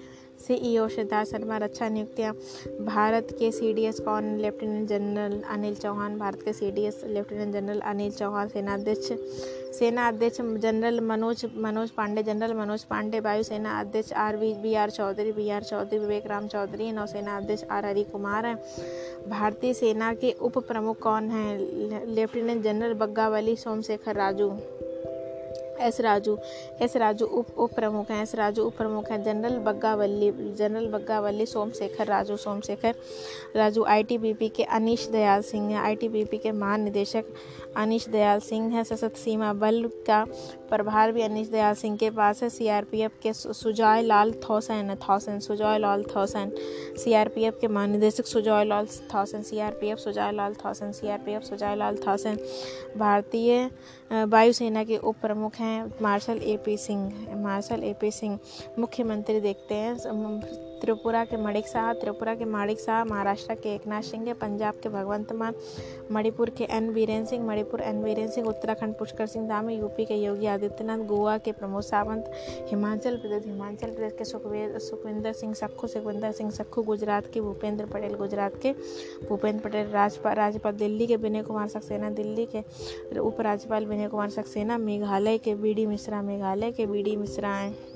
सीईओ 0.43 0.87
सिद्धार्थ 0.89 1.31
शर्मा 1.31 1.57
रक्षा 1.57 1.89
नियुक्तियाँ। 1.89 2.33
भारत 2.85 3.29
के 3.39 3.51
सीडीएस 3.53 4.01
कौन? 4.01 4.37
Lieutenant 4.37 4.89
general 4.89 5.41
Anil 5.51 5.75
Chauhan. 5.75 6.19
Bharat 6.19 6.43
के 6.43 6.53
CDS 6.53 7.01
lieutenant 7.07 7.53
general 7.53 7.81
Anil 7.81 8.11
Chauhan. 8.11 8.49
सेनाध्यक्ष 8.49 9.13
सेना 9.79 10.07
अध्यक्ष 10.09 10.41
जनरल 10.41 11.01
मनोज 11.01 11.45
मनोज 11.57 11.91
पांडे। 11.91 12.23
जनरल 12.23 12.53
मनोज 12.55 12.85
पांडे 12.85 13.21
वायुसेना 13.21 13.79
अध्यक्ष 13.81 14.13
R 14.13 14.37
V 14.37 14.53
B 14.55 14.75
R 14.75 14.91
Chaudhari 14.91 15.33
B 15.33 15.49
R 15.51 15.63
Chaudhari, 15.63 15.99
Vivek 15.99 16.27
Ram 16.27 16.47
Chaudhari, 16.47 16.91
नौसेना 16.93 17.37
अध्यक्ष 17.37 17.65
आर 17.71 17.87
हरि 17.87 18.05
कुमार 18.05 18.47
हैं। 18.47 18.57
भारतीय 19.29 19.75
सेना 19.75 20.13
के 20.15 20.33
उप 20.33 20.59
प्रमुख 20.59 20.99
कौन 20.99 21.31
हैं? 21.31 22.07
Lieutenant 22.07 22.63
general 22.65 22.95
Baggavalli, 22.95 23.57
Somashekar 23.57 24.17
Raju. 24.17 24.53
S 25.83 26.01
Raju 26.01 26.37
S 26.83 26.97
Raju 26.97 27.27
उप 27.27 27.59
उप 27.59 27.75
प्रमुख 27.75 28.11
हैं, 28.11 28.23
एस 28.23 28.35
राजू 28.35 28.65
उप 28.65 28.77
प्रमुख 28.77 29.11
हैं, 29.11 29.23
general 29.25 29.59
Baggavalli 29.61 30.31
general 30.59 30.87
Baggavalli 30.93 31.47
Somashekar, 31.47 32.07
Raju 32.07 32.37
Somashekar, 32.37 32.95
Raju 33.57 33.85
ITBP 33.85 34.49
के 34.49 34.65
अनिश 34.73 35.09
दयाल 35.13 35.43
सिंह 35.43 35.71
हैं 35.71 35.81
आईटीबीपी 35.81 36.39
के 36.39 36.53
महानिदेशक 36.53 37.25
अनीश 37.77 38.09
दयाल 38.09 38.41
सिंह 38.41 38.75
हैं 38.75 38.83
सशस्त्र 38.85 39.19
सीमा 39.19 39.53
बल 39.55 39.89
का 40.07 40.25
प्रभार 40.71 41.13
भी 41.13 41.23
अनिश 41.23 41.49
दयाल 41.49 41.75
सिंह 41.75 41.97
के 41.97 42.11
पास 42.11 42.43
है। 42.43 42.49
सीआरपीएफ 42.51 43.13
के 43.23 43.33
सुजॉय 43.33 44.03
लाल 44.03 44.33
थौसन 44.43 44.97
थौसन 45.03 45.39
सुजॉय 45.39 45.79
लाल 45.79 46.05
थौसन 46.17 46.51
सीआरपीएफ 46.99 47.59
के 47.61 47.69
महानिदेशक 47.69 48.27
सुजॉय 48.27 48.65
लाल 48.65 48.87
थौसन 49.15 49.43
सीआरपीएफ 49.43 49.99
सुजॉय 49.99 50.33
लाल 50.33 50.55
थौसन 50.65 50.93
सीआरपीएफ 50.93 51.43
सुजॉय 51.43 51.77
लाल 51.77 51.97
थौसन। 52.07 52.39
भारतीय 52.99 53.71
वायुसेना 54.13 54.85
के 54.85 54.97
उप 54.99 55.17
प्रमुख 55.23 55.55
हैं, 55.57 55.93
marshal 56.03 56.41
A 56.43 56.57
P 56.65 56.77
Singh, 56.77 57.37
marshal 57.43 57.85
A 57.85 57.93
P 58.01 58.11
Singh. 58.11 58.39
मुख्यमंत्री 58.79 59.41
देखते 59.41 59.75
हैं 59.75 59.97
त्रिपुरा 60.83 61.25
के 61.25 61.37
मणिक 61.37 61.67
शाह, 61.67 61.93
त्रिपुरा 61.93 62.35
के 62.35 62.45
माणिक 62.45 62.79
शाह, 62.81 63.05
महाराष्ट्र 63.05 63.55
के 63.55 63.75
एकनाथ 63.75 64.03
सिंह 64.03 64.33
पंजाब 64.33 64.75
के 64.83 64.89
भगवंत 64.89 65.33
मान, 65.33 65.55
मणिपुर 66.13 66.51
के 66.51 66.65
N 66.65 66.89
Biren 66.91 67.25
Singh, 67.25 67.45
Manipur 67.47 67.81
N 67.81 68.03
Biren 68.05 68.29
Singh, 68.29 68.49
Uttarakhand 68.49 68.95
Pushkar 68.95 69.27
Singh 69.27 69.49
Dhami, 69.49 69.77
UP 69.77 70.05
के 70.05 70.15
योगी 70.15 70.47
आदित्यनाथ, 70.47 70.99
गोवा 70.99 71.37
के 71.39 71.53
प्रमोद 71.53 71.83
सावंत, 71.83 72.31
हिमाचल 72.71 73.17
प्रदेश 73.17 73.47
हिमाचल 73.47 73.91
प्रदेश 73.91 74.13
के 74.19 74.25
सुखवेद 74.25 74.79
सुखविंदर 74.79 75.33
सिंह 75.33 75.55
सक्खू 75.55 75.87
सुखविंदर 75.87 76.33
सिंह 76.33 76.51
सक्खू 76.51 76.83
गुजरात 76.83 77.31
के 77.35 77.41
भूपेंद्र 77.41 77.87
पटेल, 77.87 78.15
गुजरात 78.15 78.57
के 78.63 78.73
भूपेंद्र 79.29 79.69
पटेल 79.69 79.87
राज्यपाल 79.91 80.35
राज्यपाल 80.35 80.73
दिल्ली 80.73 81.07
के 81.07 81.17
विनय 81.17 81.43
कुमार 81.43 81.69
सक्सेना, 81.69 82.11
दिल्ली 82.11 82.49
के 82.57 83.19
उपराज्यपाल 83.19 83.87
विनय 83.87 84.09
कुमार 84.09 84.31
सक्सेना, 84.31 84.79
मेघालय 84.79 85.39
के 85.39 85.55
बी 85.55 85.75
डी 85.75 85.87
मिश्रा, 85.87 86.23
मेघालय 86.23 86.73
के 86.73 86.87
बी 86.87 87.03
डी 87.03 87.17
मिश्रा 87.17 87.55
हैं। 87.55 87.92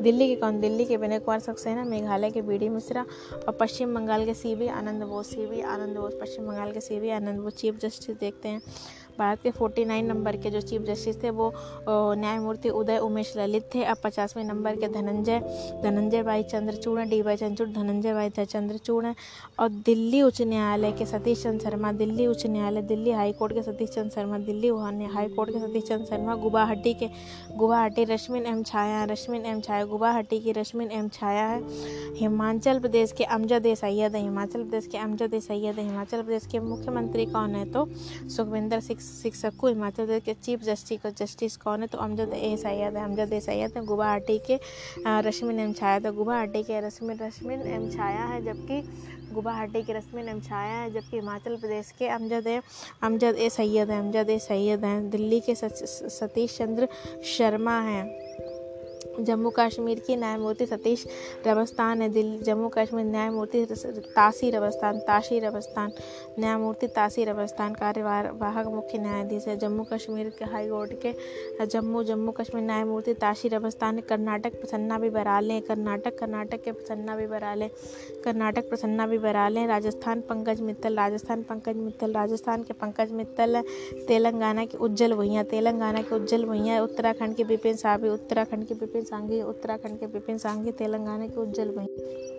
दिल्ली 0.00 0.28
के 0.28 0.36
कौन? 0.36 0.60
दिल्ली 0.60 0.84
के 0.84 0.96
विनय 0.96 1.18
कुमार 1.18 1.40
सक्सेना, 1.40 1.84
मेघालय 1.84 2.30
के 2.30 2.42
बी 2.42 2.58
डी 2.58 2.68
मिश्रा 2.68 3.06
और 3.48 3.52
पश्चिम 3.52 3.94
बंगाल 3.94 4.24
के 4.24 4.34
C 4.34 4.54
B, 4.54 4.68
Ananda 4.68 5.02
Bose 5.02 5.30
C 5.30 5.46
B, 5.46 5.60
Ananda 5.60 5.96
Bose 5.96 6.14
पश्चिम 6.20 6.46
बंगाल 6.46 6.72
के 6.72 6.80
C 6.80 7.00
B, 7.00 7.10
Ananda 7.10 7.40
Bose 7.40 7.54
chief 7.54 7.78
justice 7.78 8.18
देखते 8.18 8.48
हैं। 8.48 8.62
भारत 9.18 9.42
के 9.42 9.50
फोर्टी 9.50 9.84
नाइन 9.84 10.06
नंबर 10.06 10.36
के 10.36 10.50
जो 10.50 10.60
चीफ 10.62 10.82
जस्टिस 10.82 11.22
थे 11.22 11.30
वो 11.30 11.52
न्यायमूर्ति 11.88 12.68
उदय 12.70 12.98
उमेश 12.98 13.32
ललित 13.36 13.68
थे, 13.74 13.82
अब 13.84 13.96
पचासवें 14.04 14.44
नंबर 14.44 14.76
के 14.76 14.88
धनंजय 14.88 15.38
धनंजय 15.82 16.22
भाई 16.22 16.42
चंद्रचूड़ 16.44 17.00
डी 17.00 17.20
वाई 17.22 17.36
चंद्रचूड़, 17.36 17.68
धनंजय 17.70 18.14
भाई 18.14 18.30
चंद्रचूड़ 18.30 19.06
और 19.58 19.68
दिल्ली 19.68 20.22
उच्च 20.22 20.42
न्यायालय 20.42 20.92
के 20.92 21.06
सतीश 21.06 21.42
चंद्र 21.42 21.64
शर्मा, 21.64 21.92
दिल्ली 21.94 22.26
उच्च 22.26 22.46
न्यायालय, 22.46 22.82
दिल्ली 22.82 23.10
हाई 23.12 23.32
कोर्ट 23.32 23.52
के 23.54 23.62
सतीश 23.62 23.90
चंद्र 23.90 24.10
शर्मा, 24.10 24.38
दिल्ली 24.40 24.68
हाई 25.08 25.28
कोर्ट 25.28 25.50
के 25.50 25.58
सतीश 25.58 25.84
चंद्र 25.84 26.04
शर्मा, 26.06 26.34
गुवाहाटी 26.36 26.94
के, 26.94 27.08
गुवाहाटी 27.56 28.04
रश्मिन 28.04 28.46
एम 28.46 28.62
छाया 28.62 29.04
रश्मिन 29.04 29.46
एम 29.46 29.60
छाया, 29.60 29.84
गुवाहाटी 29.86 30.40
की 30.40 30.52
रश्मिन 30.52 30.90
एम 30.90 31.08
छाया 31.10 31.46
है, 31.46 31.62
हिमाचल 32.16 32.78
प्रदेश 32.80 33.12
के 33.12 33.24
अमजद 33.26 33.66
ए 33.66 33.74
सैयद 33.76 34.16
है, 34.16 34.22
हिमाचल 34.22 34.62
प्रदेश 34.62 34.86
के 34.86 34.98
अमजद 34.98 35.34
ए 35.34 35.40
सैयद 35.40 35.78
है, 35.78 35.84
हिमाचल 35.84 36.22
प्रदेश 36.22 36.46
के 36.46 36.60
मुख्यमंत्री 36.60 37.26
कौन 37.26 37.54
है 37.54 37.64
तो 37.72 37.86
सुखविंदर 38.28 38.80
सिंह 38.80 39.00
शिक्षक 39.12 39.56
को 39.60 39.66
हिमाचल 39.68 40.06
प्रदेश 40.06 40.22
के 40.24 40.34
चीफ 40.34 40.62
जस्टिस 40.64 41.06
जस्टिस 41.18 41.56
कौन 41.56 41.80
है? 41.80 41.86
तो 41.86 41.98
अमजद 41.98 42.32
ए 42.34 42.56
सैयद 42.56 42.96
है, 42.96 43.04
अमजद 43.04 43.32
ए 43.32 43.40
सैयद 43.40 43.76
है 43.76 43.84
गुवाहाटी 43.86 44.38
के 44.46 44.58
रश्मिन 45.26 45.60
एम 45.60 45.72
छाया 45.72 45.98
तो 45.98 46.12
गुवाहाटी 46.12 46.62
के 46.62 46.80
रश्मिन 46.80 47.18
रश्मिन 47.18 47.60
एम 47.68 47.90
छाया 47.90 48.24
है, 48.24 48.42
जबकि 48.44 48.80
गुवाहाटी 49.32 49.82
के 49.82 49.92
रश्मिन 49.92 50.28
एम 50.28 50.40
छाया 50.40 50.74
है, 50.74 50.90
जबकि 50.92 51.16
हिमाचल 51.16 51.56
प्रदेश 51.56 51.90
के 51.98 52.08
अमजद 52.08 52.48
है 52.48 52.60
अमजद 53.02 53.36
ए 53.38 53.48
सैयद 53.50 53.90
है, 53.90 53.98
अमजद 53.98 54.30
ए 54.30 54.38
सैयद 54.40 54.84
हैं, 54.84 55.10
दिल्ली 55.10 55.40
के 55.40 55.54
सतीश 55.54 56.56
चंद्र 56.58 56.88
शर्मा 57.28 57.78
हैं। 57.80 58.06
जम्मू 59.18 59.50
कश्मीर 59.58 59.98
की 60.06 60.16
न्यायमूर्ति 60.16 60.66
सतीश 60.66 61.04
रवस्थान 61.46 62.02
है 62.02 62.08
दिल्ली 62.08 62.38
जम्मू 62.44 62.68
कश्मीर 62.68 63.04
न्यायमूर्ति 63.06 63.64
तासी 64.16 64.50
रवस्थान 64.50 64.98
ताशी 65.06 65.38
रवस्थान 65.40 65.92
न्यायमूर्ति 66.38 66.86
तासी 66.96 67.24
रवस्थान 67.24 67.74
कार्यवाहक 67.74 68.66
मुख्य 68.68 68.98
न्यायाधीश 68.98 69.46
है। 69.48 69.56
जम्मू 69.58 69.84
कश्मीर 69.92 70.28
के 70.38 70.44
हाई 70.52 70.68
कोर्ट 70.68 70.92
के 71.04 71.66
जम्मू 71.66 72.02
जम्मू 72.10 72.32
कश्मीर 72.32 72.64
न्यायमूर्ति 72.64 73.14
ताशी 73.22 73.48
रवस्थान 73.48 74.00
कर्नाटक 74.08 74.60
प्रसन्ना 74.60 74.98
भी 74.98 75.10
बराले 75.10 75.60
कर्नाटक 75.68 76.18
कर्नाटक 76.18 76.62
के 76.64 76.72
प्रसन्ना 76.72 77.16
भी 77.16 77.26
बराले 77.26 77.68
कर्नाटक 78.24 78.68
प्रसन्ना 78.68 79.06
भी 79.06 79.18
बराले 79.18 79.66
राजस्थान 79.66 80.20
पंकज 80.28 80.60
मित्तल 80.60 80.96
राजस्थान 80.96 81.42
पंकज 81.48 81.76
मित्तल 81.76 82.12
राजस्थान 82.12 82.62
के 82.62 82.72
पंकज 82.80 83.12
मित्तल 83.12 83.62
तेलंगाना 84.08 84.64
के 84.64 84.78
उज्जवल 84.78 85.14
भैया 85.16 85.42
तेलंगाना 85.50 86.02
के 86.02 86.14
उज्जवल 86.14 86.44
भैया 86.50 86.82
उत्तराखंड 86.82 87.36
के 87.36 87.44
बिपिन 87.44 87.76
साहबी 87.76 88.08
उत्तराखंड 88.08 88.66
के 88.68 88.74
बिपिन 88.74 89.04
सांघी 89.10 89.42
उत्तराखंड 89.42 89.98
के 90.00 90.06
विपिन 90.06 90.38
सांघी 90.38 90.72
तेलंगाना 90.78 91.26
के 91.26 91.40
उज्जवल 91.40 91.74
वहीं 91.76 92.36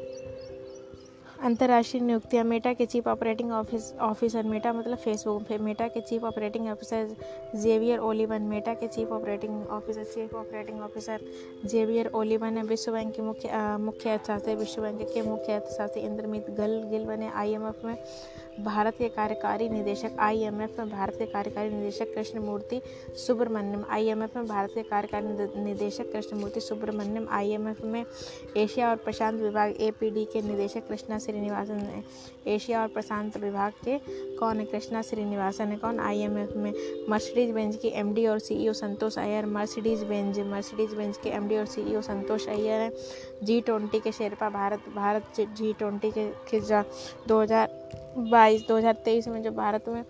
अंतर्राष्ट्रीय 1.39 2.03
नियुक्तियाँ, 2.03 2.43
मेटा 2.45 2.71
के 2.73 2.85
chief 2.85 3.07
operating 3.07 3.51
office, 3.51 3.91
officer, 4.01 4.43
Meta 4.43 4.73
मतलब 4.73 4.97
फेसबुक 4.97 5.51
मेटा 5.61 5.87
के 5.87 6.01
chief 6.01 6.23
operating 6.23 6.67
officer, 6.67 7.15
Xavier 7.55 7.99
Olivan, 7.99 8.41
Meta 8.43 8.73
के 8.73 8.87
chief 8.87 9.11
operating 9.11 9.67
officer, 9.67 10.03
chief 10.03 10.33
operating 10.35 10.81
officer, 10.81 11.21
Xavier 11.65 12.07
Olivan 12.15 12.57
है 12.57 12.63
विश्व 12.63 12.91
बैंक 12.91 13.13
के 13.15 13.21
मुख्य 13.21 13.77
मुख्य 13.79 14.09
अर्थशास्त्री 14.09 14.55
विश्व 14.55 14.81
बैंक 14.81 15.01
के 15.13 15.21
मुख्य 15.21 15.53
अर्थशास्त्री, 15.53 16.01
इंद्रमित 16.01 16.49
गल, 16.49 16.81
गिल 16.91 17.05
बने, 17.05 17.29
आईएमएफ 17.35 17.85
में 17.85 17.95
भारत 18.59 18.95
के 18.97 19.07
कार्यकारी 19.09 19.67
निदेशक 19.69 20.15
आईएमएफ 20.19 20.79
में 20.79 20.89
भारत 20.89 21.15
के 21.15 21.25
कार्यकारी 21.25 21.69
निदेशक 21.69 22.13
कृष्णमूर्ति 22.15 22.81
सुब्रमण्यम। 23.17 23.83
आईएमएफ 23.89 24.35
में 24.37 24.47
भारत 24.47 24.71
के 24.75 24.83
कार्यकारी 24.83 25.63
निदेशक 25.63 26.11
कृष्णमूर्ति 26.11 26.59
सुब्रमण्यम। 26.59 27.27
आईएमएफ 27.31 27.81
में 27.83 28.03
एशिया 28.57 28.89
और 28.89 28.95
प्रशांत 28.97 29.41
विभाग 29.41 29.75
एपीडी 29.81 30.25
के 30.25 30.41
निदेशक 30.41 30.87
कृष्णा 30.87 31.19
श्रीनिवासन 31.19 32.03
एशिया 32.47 32.81
और 32.81 32.87
प्रशांत 32.87 33.37
विभाग 33.37 33.73
के 33.85 33.97
कौन 34.37 34.59
है? 34.59 34.65
कृष्णा 34.65 35.01
श्रीनिवासन 35.01 35.67
है। 35.67 35.77
कौन? 35.77 35.99
आईएमएफ 35.99 36.53
में 36.55 36.73
मर्सिडीज 37.09 37.51
बेंच 37.51 37.75
के 37.75 37.87
एमडी 37.99 38.25
और 38.27 38.39
CEO 38.39 38.73
Santosh 38.73 39.17
Iyer. 39.17 39.45
Mercedes 39.47 40.03
Benz, 40.03 40.39
Mercedes 40.41 40.93
Benz 40.93 41.17
के 41.17 41.29
एमडी 41.29 41.57
और 41.57 41.65
सीईओ 41.67 42.01
संतोष 42.01 42.47
अय्यर 42.47 42.81
हैं। 42.81 42.91
जी 43.43 43.59
ट्वेंटी 43.61 43.99
के 43.99 44.11
शेरपा, 44.11 44.49
भारत 44.49 44.89
भारत 44.95 45.39
जी 45.39 45.73
ट्वेंटी 45.73 46.11
के 46.15 46.59
दो 47.27 47.41
हज़ार 47.41 47.67
बाईस, 48.21 48.65
दो 48.67 48.77
हज़ार 48.77 48.93
तेईस 49.05 49.27
में 49.27 49.41
जो 49.43 49.51
भारत 49.53 49.89
में 49.89 50.03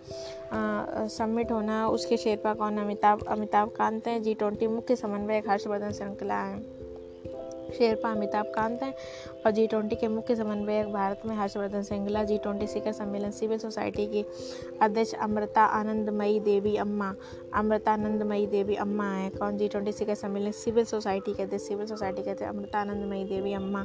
सबमिट 1.08 1.52
होना 1.52 1.78
है 1.80 1.88
उसके 1.88 2.16
शेरपा 2.16 2.54
कौन, 2.54 2.78
अमिताभ 2.78 3.22
अमिताभ 3.28 3.68
कांत 3.68 4.06
हैं, 4.08 4.22
जी 4.22 4.34
ट्वेंटी 4.34 4.66
मुख्य 4.68 4.96
समन्वयक 4.96 5.48
हर्षवर्धन 5.50 5.92
श्रृंखला 5.92 6.42
हैं। 6.42 6.79
शेरपा 7.70 8.10
अमिताभ 8.10 8.52
कांत 8.54 8.82
हैं 8.82 8.94
और 9.46 9.50
जी 9.50 9.66
ट्वेंटी 9.66 9.96
के 9.96 10.08
मुख्य 10.08 10.36
समन्वयक 10.36 10.92
भारत 10.92 11.22
में 11.26 11.34
हर्षवर्धन 11.36 11.82
श्रृंगला 11.82 12.24
जी 12.24 12.38
ट्वेंटी 12.38 12.66
शिखर 12.66 12.92
सम्मेलन 12.92 13.30
सिविल 13.30 13.58
सोसाइटी 13.58 14.06
की 14.06 14.24
अध्यक्ष 14.82 15.14
अमृता 15.14 15.64
आनंदमयी 15.64 16.40
देवी 16.40 16.76
अम्मा, 16.76 17.14
अमृता 17.54 17.92
आनंदमयी 17.92 18.46
देवी 18.46 18.74
अम्मा 18.76 19.04
है। 19.04 19.30
कौन 19.30 19.56
जी 19.56 19.68
ट्वेंटी 19.68 19.92
शिखर 19.92 20.14
सम्मेलन 20.14 20.50
सिविल 20.52 20.84
सोसाइटी 20.84 21.34
के 21.34 21.42
अध्यक्ष, 21.42 21.64
सिविल 21.64 21.86
सोसाइटी 21.86 22.22
के 22.22 22.30
अध्यक्ष 22.30 22.54
अमृता 22.54 22.80
आनंदमयी 22.80 23.24
देवी 23.24 23.52
अम्मा 23.52 23.84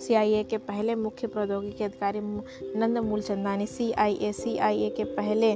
CIA 0.00 0.44
के 0.44 0.56
पहले 0.58 0.94
मुख्य 0.94 1.26
प्रौद्योगिकी 1.26 1.84
अधिकारी 1.84 2.20
नंद 2.78 2.98
मूलचंदानी 2.98 3.66
सी 3.66 3.90
आई 3.92 4.14
ए 4.14 4.32
के 4.96 5.04
पहले 5.04 5.54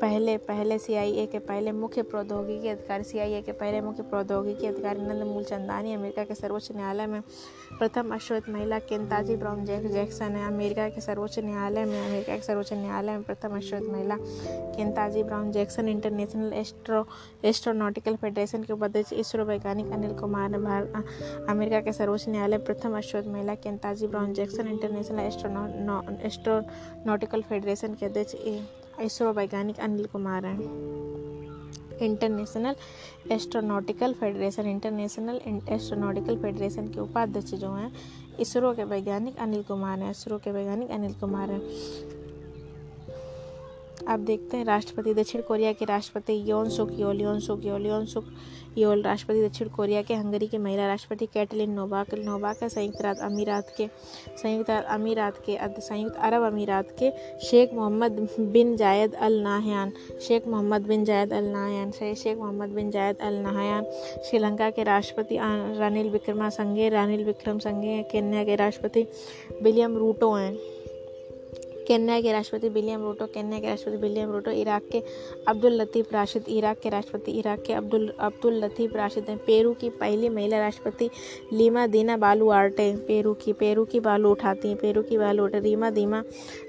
पहले 0.00 0.36
पहले 0.38 0.78
सी 0.78 0.94
आई 0.94 1.12
ए 1.12 1.24
के 1.26 1.38
पहले 1.38 1.72
मुख्य 1.72 2.02
प्रौद्योगिकी 2.02 2.68
अधिकारी 2.68 3.04
सी 3.04 3.18
आई 3.18 3.32
ए 3.34 3.40
के 3.42 3.52
पहले 3.52 3.80
मुख्य 3.80 4.02
प्रौद्योगिकी 4.02 4.66
अधिकारी 4.66 5.00
नंद 5.02 5.22
मूलचंदानी 5.26 5.94
अमेरिका 5.94 6.24
के 6.24 6.34
सर्वोच्च 6.34 6.68
न्यायालय 6.76 7.06
में 7.06 7.20
प्रथम 7.78 8.14
अश्वत 8.14 8.48
महिला 8.48 8.78
केंताजी 8.78 9.36
ब्राउन 9.36 9.64
जैक 9.64 9.86
जैक्सन 9.92 10.36
है। 10.36 10.46
अमेरिका 10.46 10.88
के 10.88 11.00
सर्वोच्च 11.00 11.38
न्यायालय 11.38 11.84
में, 11.84 12.06
अमेरिका 12.06 12.36
के 12.36 12.42
सर्वोच्च 12.42 12.72
न्यायालय 12.72 13.12
में 13.12 13.22
प्रथम 13.22 13.56
अश्वत 13.56 13.82
महिला 13.92 14.16
Ketanji 14.16 15.22
Brown 15.22 15.52
Jackson 15.52 15.88
international 15.88 16.52
astro, 16.52 17.04
astronautical 17.44 18.16
federation 18.16 18.62
के 18.62 18.72
उपाध्यक्ष 18.72 19.12
इसरो 19.12 19.44
वैज्ञानिक 19.44 19.92
अनिल 19.92 20.14
कुमार 20.18 20.48
ने 20.50 20.58
अमेरिका 21.50 21.80
के 21.80 21.92
सर्वोच्च 21.92 22.28
न्यायालय 22.28 22.58
प्रथम 22.70 22.96
अश्वत 22.98 23.26
महिला 23.28 23.54
Ketanji 23.66 24.06
Brown 24.06 24.34
Jackson 24.34 24.68
international 24.68 25.20
astro 25.20 26.10
astronautical 26.26 27.42
federation 27.42 27.94
के 27.94 28.06
अध्यक्ष 28.06 28.34
इसरो 29.02 29.32
वैज्ञानिक 29.32 29.80
अनिल 29.80 30.06
कुमार 30.06 30.46
हैं। 30.46 30.58
International 31.98 32.76
astronautical 33.32 34.12
federation, 34.12 34.66
international 34.66 35.40
astronautical 35.68 36.36
federation 36.36 36.88
के 36.88 37.00
उपाध्यक्ष 37.00 37.54
जो 37.54 37.70
हैं, 37.70 37.92
इसरो 38.40 38.74
के 38.74 38.84
वैज्ञानिक 38.84 39.38
अनिल 39.38 39.62
कुमार 39.62 39.98
हैं। 39.98 40.10
इसरो 40.10 40.38
के 40.38 40.50
वैज्ञानिक 40.50 40.90
अनिल 40.90 41.12
कुमार 41.12 41.50
हैं। 41.50 41.60
अब 44.08 44.24
देखते 44.24 44.56
हैं, 44.56 44.64
राष्ट्रपति 44.64 45.14
दक्षिण 45.14 45.42
कोरिया 45.42 45.72
के 45.72 45.84
राष्ट्रपति 45.84 46.42
योन 46.50 46.68
सुक 46.68 46.90
योल, 46.98 47.20
योन 47.20 47.40
सुक 47.40 47.64
योल, 47.64 47.86
योन 47.86 48.04
सुक 48.06 48.24
योल, 48.78 49.02
राष्ट्रपति 49.02 49.42
दक्षिण 49.46 49.68
कोरिया 49.68 50.02
के 50.02 50.14
हंगरी 50.14 50.46
की 50.46 50.58
महिला 50.58 50.86
राष्ट्रपति 50.86 51.26
कैटलिन 51.26 51.70
नोवाक 51.70 52.14
नोवाक 52.14 52.64
संयुक्त 52.64 53.00
अरब 53.00 53.18
अमीरात 53.22 53.74
के, 53.76 53.86
संयुक्त 54.36 54.70
अमीरात 54.70 55.42
के 55.48 55.58
संयुक्त 55.80 56.16
अरब 56.16 56.42
अमीरात 56.42 56.94
के 57.02 57.10
Sheikh 57.40 57.74
Mohammed 57.74 58.28
bin 58.52 58.76
Zayed 58.76 59.14
Al 59.14 59.40
Nahyan, 59.40 59.92
Sheikh 60.28 60.46
Mohammed 60.48 60.86
bin 60.86 61.04
Zayed 61.04 61.32
Al 61.32 61.44
Nahyan 61.44 61.90
Sheikh 61.90 62.38
Mohammed 62.38 62.68
bin 62.68 62.90
Zayed 62.90 63.18
Al 63.20 63.34
Nahyan, 63.34 63.84
Sri Lanka 64.30 64.70
के 64.70 64.82
राष्ट्रपति 64.82 65.38
रानिल 65.78 66.10
विक्रमा 66.10 66.48
संघे, 66.48 66.88
रानिल 66.88 67.24
विक्रम 67.24 67.58
संघे, 67.58 68.02
केन्या 68.02 68.44
के 68.44 68.56
राष्ट्रपति 68.56 69.06
विलियम 69.62 69.96
रूटो 69.96 70.32
हैं। 70.32 70.56
केन्या 71.88 72.20
के 72.20 72.32
राष्ट्रपति 72.32 72.68
विलियम 72.68 73.02
रूटो, 73.02 73.26
केन्या 73.26 73.58
के 73.60 73.66
राष्ट्रपति 73.66 73.96
विलियम 73.98 74.32
रूटो, 74.32 74.50
इराक 74.50 74.88
के 74.92 75.02
अब्दुल 75.48 75.72
लतीफ़ 75.72 76.12
राशिद, 76.12 76.48
इराक 76.48 76.78
के 76.78 76.88
राष्ट्रपति, 76.88 77.32
इराक 77.32 77.62
के 77.66 77.72
अब्दुल 77.72 78.08
अब्दुल 78.20 78.64
लतीफ़ 78.64 78.96
राशिद 78.96 79.28
हैं। 79.28 79.36
पेरू 79.38 79.72
की 79.74 79.90
पहली 79.90 80.28
महिला 80.28 80.58
राष्ट्रपति 80.58 81.08
लीमा 81.52 81.86
दीना 81.86 82.16
बालू 82.16 82.48
आर्टे 82.50 82.90
पेरू 83.06 83.34
की 83.34 83.52
पेरू 83.52 83.84
की 83.84 84.00
बालू 84.00 84.30
उठाती 84.30 84.68
हैं। 84.68 84.76
पेरू 84.76 85.02
की 85.02 85.18
बालू 85.18 85.44
उठे, 85.44 85.60
रीमा 85.60 85.90
दीमा 85.90 86.22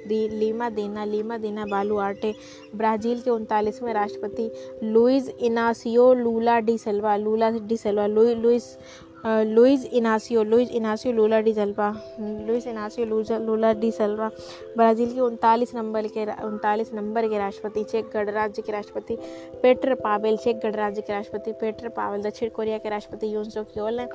दी 0.08 0.28
Lima 0.30 0.70
Dina 0.70 1.06
Lima 1.06 1.38
Dina 1.38 1.66
Boluarte 1.98 2.34
Brazil 2.76 3.22
के 3.22 3.30
उनतालीसवें 3.30 3.94
राष्ट्रपति 3.94 4.50
Luiz 4.84 5.30
Inacio 5.42 6.14
Lula 6.14 6.60
da 6.60 6.78
Silva, 6.78 7.16
Lula 7.18 7.50
da 7.52 7.78
Silva 7.78 8.08
Luiz 8.08 8.78
Luiz 9.26 9.86
Inacio 9.86 10.44
Luiz 10.44 10.70
Inacio 10.72 11.14
Lula 11.14 11.40
da 11.42 11.54
Silva. 11.54 11.90
Luiz 12.20 12.68
Inacio 12.68 13.06
Lula 13.40 13.72
da 13.74 13.92
Silva. 13.92 14.30
Brazil 14.78 15.12
के 15.14 15.20
उनतालीस 15.20 15.74
नंबर 15.76 16.08
के 16.08 16.26
उनतालीस 16.46 16.94
नंबर 16.94 17.28
के 17.28 17.38
राष्ट्रपति, 17.38 17.84
चेक 17.84 18.10
गणराज्य 18.14 18.62
के 18.62 18.72
राष्ट्रपति, 18.72 19.18
पेटर 19.62 19.94
पावेल, 19.96 20.38
चेक 20.38 20.60
गणराज्य 20.60 21.02
के 21.02 21.14
राष्ट्रपति, 21.14 21.52
पेटर 21.52 21.90
पावेल, 21.90 22.22
दक्षिण 22.22 22.50
कोरिया 22.50 22.78
के 22.78 22.90
राष्ट्रपति 22.90 23.34
यून 23.36 23.50
सोक्योल 23.50 24.00
हैं। 24.00 24.10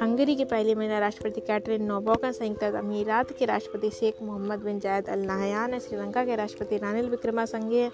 हंगरी 0.00 0.36
की 0.36 0.44
पहली 0.44 0.74
महिला 0.74 0.98
राष्ट्रपति 0.98 1.40
कैटरीन 1.40 1.82
नोबोका, 1.82 2.32
संयुक्त 2.32 2.64
अमीरात 2.64 3.32
के 3.32 3.44
राष्ट्रपति 3.44 3.90
Sheikh 3.90 4.22
Mohammed 4.22 4.58
bin 4.58 4.80
Zayed 4.80 5.08
Al 5.08 5.20
Nahyan 5.20 5.74
है। 5.74 5.80
श्रीलंका 5.80 6.24
के 6.24 6.36
राष्ट्रपति 6.36 6.76
रानिल 6.76 7.08
विक्रमा 7.10 7.44
संघे 7.44 7.88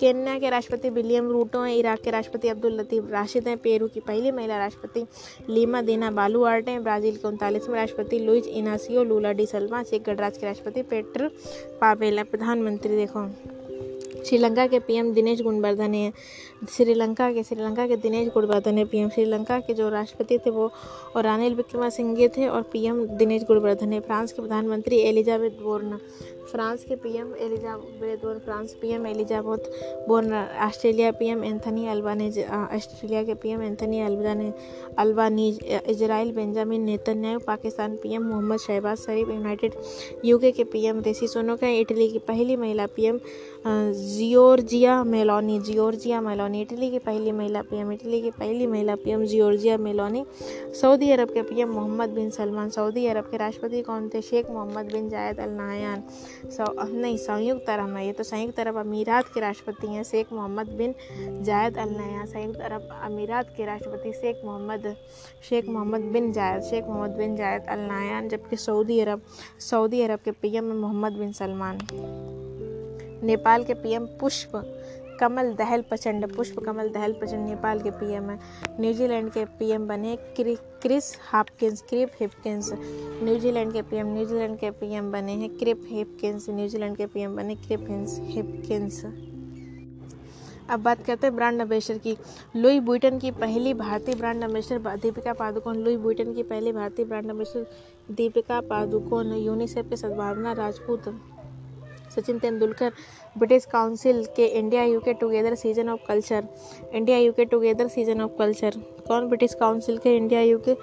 केन्या 0.00 0.38
के 0.38 0.50
राष्ट्रपति 0.50 0.90
विलियम 0.90 1.30
रूटो 1.30 1.60
हैं, 1.60 1.74
इराक 1.74 2.00
के 2.00 2.10
राष्ट्रपति 2.10 2.48
अब्दुल 2.48 2.80
लतीफ़ 2.80 3.10
राशिद 3.10 3.48
हैं, 3.48 3.56
पेरू 3.56 3.88
की 3.88 4.00
पहली 4.00 4.30
महिला 4.30 4.58
राष्ट्रपति 4.58 5.06
लीमा 5.52 5.82
दीना 5.82 6.10
बालू 6.10 6.42
आर्ट 6.42 6.68
हैं, 6.68 6.82
ब्राज़ील 6.82 7.16
के 7.16 7.28
उनतालीसवें 7.28 7.76
राष्ट्रपति 7.76 8.18
Luiz 8.18 8.46
Inacio, 8.46 9.04
Lula 9.04 9.32
da 9.32 9.46
Silva 9.46 9.82
check 9.82 10.02
गणराज्य 10.02 10.40
के 10.40 10.46
राष्ट्रपति 10.46 10.82
पेटर 10.82 11.28
पावेल 11.80 12.22
प्रधानमंत्री 12.22 12.96
देखो। 12.96 13.28
श्रीलंका 14.24 14.66
के 14.66 14.78
पीएम 14.78 15.12
दिनेश 15.14 15.40
गुणवर्धन 15.42 15.94
है। 15.94 16.12
श्रीलंका 16.70 17.32
के 17.32 17.42
श्रीलंका 17.42 17.86
के 17.86 17.96
दिनेश 17.96 18.28
गुणवर्धन 18.28 18.78
है। 18.78 18.84
पीएम 18.84 19.08
श्रीलंका 19.08 19.58
के 19.60 19.74
जो 19.74 19.88
राष्ट्रपति 19.88 20.38
थे 20.38 20.50
वो 20.50 20.70
और 21.16 21.24
रानिल 21.24 21.54
विक्रमासिंघे 21.54 22.28
थे 22.28 22.46
और 22.46 22.62
पीएम 22.62 23.06
दिनेश 23.06 23.42
गुणवर्धन 23.42 23.92
है। 23.92 24.00
फ्रांस 24.00 24.32
के 24.32 24.42
प्रधानमंत्री 24.42 24.98
एलिजाबेथ 24.98 25.50
बोर्न। 25.50 25.98
फ्रांस 26.52 26.84
के 26.84 26.96
PM 27.02 27.34
Elisabeth 27.40 28.16
Borne 28.22 28.38
France 28.38 28.74
PM 28.80 29.06
Elisabeth 29.06 29.70
Borne 30.08 30.32
Australia 30.66 31.10
PM 31.12 31.44
Anthony 31.44 31.86
Albanese 31.88 32.38
Australia 32.38 33.22
के 33.24 33.34
PM 33.42 33.62
Anthony 33.62 34.00
Albanese 34.00 34.52
Albanese 34.98 35.58
Israel 35.88 36.32
Benjamin 36.32 36.82
Netanyahu, 36.84 37.38
Pakistan 37.46 37.96
PM 38.02 38.22
Mohammad 38.22 38.58
Shehbaz 38.58 38.98
Sharif, 38.98 39.28
United 39.28 39.72
UK 40.24 40.50
के 40.52 40.64
PM 40.64 41.00
Rishi 41.02 41.28
Sunak, 41.28 41.68
Italy 41.68 42.08
की 42.08 42.18
पहली 42.28 42.56
महिला 42.56 42.86
PM 42.96 43.20
Giorgia 43.66 45.02
Meloni 45.04 45.58
Giorgia 45.60 46.20
Meloni, 46.20 46.60
Italy 46.60 46.90
की 46.90 46.98
पहली 46.98 47.32
महिला 47.32 47.62
PM, 47.62 47.92
Italy 47.92 48.20
की 48.22 48.30
पहली 48.30 48.66
महिला 48.66 48.94
PM 48.94 49.24
Giorgia 49.24 49.76
Meloni. 49.78 50.24
Saudi 50.80 51.10
Arab 51.10 51.28
के 51.28 51.42
PM 51.42 51.68
Mohammed 51.68 52.08
bin 52.08 52.30
Salman, 52.30 52.70
Saudi 52.70 53.06
Arab 53.06 53.24
के 53.24 53.36
राष्ट्रपति 53.36 53.82
कौन 53.82 54.08
थे? 54.08 54.22
शेख 54.22 54.50
मोहम्मद 54.50 54.92
बिन 54.92 55.08
जायद 55.08 55.40
अल 55.40 55.50
नायान 55.50 56.02
नहीं, 56.92 57.16
संयुक्त 57.16 57.70
अरब 57.70 57.96
है 57.96 58.06
ये 58.06 58.12
तो 58.12 58.24
संयुक्त 58.24 58.60
अरब 58.60 58.76
अमीरात 58.76 59.28
के 59.34 59.40
राष्ट्रपति 59.40 59.86
हैं, 59.86 60.02
शेख 60.04 60.32
मोहम्मद 60.32 60.68
बिन 60.68 60.94
जायद 61.44 61.78
अल 61.78 61.90
नायान 61.90 62.26
संयुक्त 62.26 62.60
अरब 62.60 62.88
अमीरात 63.02 63.54
के 63.56 63.64
राष्ट्रपति 63.64 64.12
Sheikh 64.12 64.44
Mohammad 64.44 64.94
Sheikh 65.48 65.68
Mohammad 65.68 66.12
bin 66.12 66.32
Zayed, 66.32 66.62
Sheikh 66.62 66.84
Mohammad 66.84 67.16
bin 67.16 67.36
Zayed 67.36 67.66
अल 67.68 67.80
नायान 67.88 68.28
जबकि 68.28 68.56
सऊदी 68.56 69.00
अरब 69.00 69.22
सऊदी 69.60 70.02
अरब 70.02 70.18
के 70.24 70.30
PM 70.30 70.72
Mohammed 70.72 71.12
bin 71.12 71.32
Salman. 71.32 71.78
Nepal 73.22 73.64
के 73.64 73.74
पीएम 73.74 74.06
पुष्प 74.20 74.52
कमल 75.20 75.52
दहल 75.54 75.82
प्रचंड 75.82 76.26
पुष्प 76.34 76.58
कमल 76.58 76.88
दहल 76.88 77.12
प्रचंड 77.12 77.48
नेपाल 77.48 77.80
के 77.80 77.90
पीएम 77.90 78.30
है। 78.30 78.38
न्यूजीलैंड 78.80 79.30
के 79.30 79.44
पीएम 79.58 79.86
बने 79.88 80.16
क्रि, 80.36 80.54
क्रिस 80.82 81.16
हापकिंस 81.22 81.82
क्रिप 81.82 82.12
हिपकिंस। 82.20 82.70
न्यूजीलैंड 82.72 83.72
के 83.72 83.82
पीएम 83.82 84.14
न्यूजीलैंड 84.14 84.58
के 84.58 84.70
पीएम 84.70 85.12
बने 85.12 85.32
हैं 85.32 85.48
क्रिप 85.58 85.82
हिपकिंस 85.90 86.46
न्यूजीलैंड 86.50 86.96
के 86.96 87.06
पीएम 87.06 87.36
बने 87.36 87.54
क्रिप 87.56 87.86
हिंस 87.90 88.18
हिपकिंस। 88.22 89.04
अब 90.70 90.80
बात 90.80 91.02
करते 91.04 91.26
हैं 91.26 91.34
ब्रांड 91.36 91.60
अम्बेसडर 91.60 91.98
की। 91.98 92.16
लुई 92.56 92.80
बुइटन 92.80 93.18
की 93.18 93.30
पहली 93.30 93.74
भारतीय 93.74 94.14
brand 94.14 94.44
ambassador 94.44 94.96
Deepika 94.96 95.32
Padukone. 95.32 95.76
Louis 95.76 95.96
Vuitton 95.96 96.32
की 96.34 96.42
पहली 96.42 96.72
भारतीय 96.72 97.04
brand 97.04 97.30
ambassador 97.30 97.66
Deepika 98.10 98.60
Padukone 98.60 99.32
UNICEF 99.34 99.88
के 99.90 99.96
सद्भावना 99.96 100.52
राजपूत। 100.52 101.08
सचिन 102.14 102.38
तेंदुलकर, 102.38 102.92
ब्रिटिश 103.38 103.64
काउंसिल 103.64 104.24
के 104.36 104.46
India, 104.46 104.84
UK 104.84 105.12
together 105.12 105.54
season 105.54 105.88
of 105.88 106.06
culture, 106.08 106.48
India, 106.94 107.18
UK 107.18 107.44
together 107.44 107.88
season 107.88 108.20
of 108.20 108.38
culture. 108.38 108.82
कौन 109.08 109.28
ब्रिटिश 109.28 109.54
काउंसिल 109.54 109.98
के, 109.98 110.16
India, 110.16 110.40
UK 110.40 110.76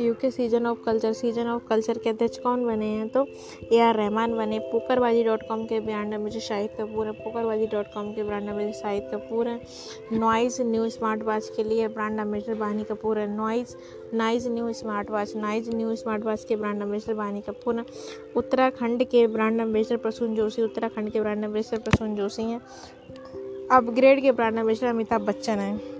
UK 0.00 0.30
season 0.30 0.66
of 0.66 0.78
culture? 0.84 1.12
Season 1.12 1.46
of 1.46 1.62
culture 1.68 1.98
के 1.98 2.10
अध्यक्ष 2.10 2.38
कौन 2.38 2.64
बने 2.66 2.86
हैं? 2.86 3.08
तो 3.08 3.24
ए 3.72 3.78
आर 3.80 3.94
रहमान 3.96 4.34
बने, 4.36 4.58
पुकरबाजी 4.72 5.22
डॉट 5.24 5.42
कॉम 5.48 5.64
के 5.64 5.78
ब्रांड 5.80 6.14
मुझे 6.14 6.40
शाहिद 6.40 6.70
कपूर 6.70 7.06
है। 7.06 7.12
पुकरबाजी 7.12 7.66
डॉट 7.66 7.86
कॉम 7.94 8.12
के 8.12 8.22
ब्रांड 8.22 8.50
मुझे 8.50 8.72
शाहिद 8.72 9.08
कपूर 9.12 9.48
है। 9.48 9.60
नॉइज़ 10.12 10.60
न्यू 10.62 10.88
स्मार्ट 10.88 11.22
वॉच 11.22 11.48
के 11.56 11.64
लिए 11.64 11.88
ब्रांड 11.88 12.20
अम्बेसडर 12.20 12.54
बानी 12.54 12.84
कपूर 12.84 13.18
है। 13.18 13.26
Noise 13.36 13.74
Noise 14.14 14.46
new 14.48 14.72
smart 14.72 15.10
watch 15.10 15.36
Noise 15.36 15.74
new 15.74 15.96
smart 15.96 16.24
watch 16.24 16.44
के 16.44 16.56
ब्रांड 16.56 16.82
अम्बेसडर 16.82 17.14
बानी 17.14 17.40
कपूर 17.40 17.76
हैं 17.76 17.84
उत्तराखंड 18.36 19.04
के 19.04 19.26
ब्रांड 19.26 19.60
अम्बेसडर 19.60 19.96
प्रसून 19.96 20.34
जोशी, 20.34 20.62
उत्तराखंड 20.62 21.10
के 21.10 21.20
ब्रांड 21.20 21.44
अम्बेसडर 21.44 21.78
प्रसून 21.78 22.14
जोशी 22.14 22.42
हैं। 22.42 22.60
अपग्रेड 23.70 24.22
के 24.22 24.32
ब्रांड 24.32 24.58
अम्बेसडर 24.58 24.86
अमिताभ 24.86 25.20
बच्चन 25.20 25.52
हैं। 25.52 25.95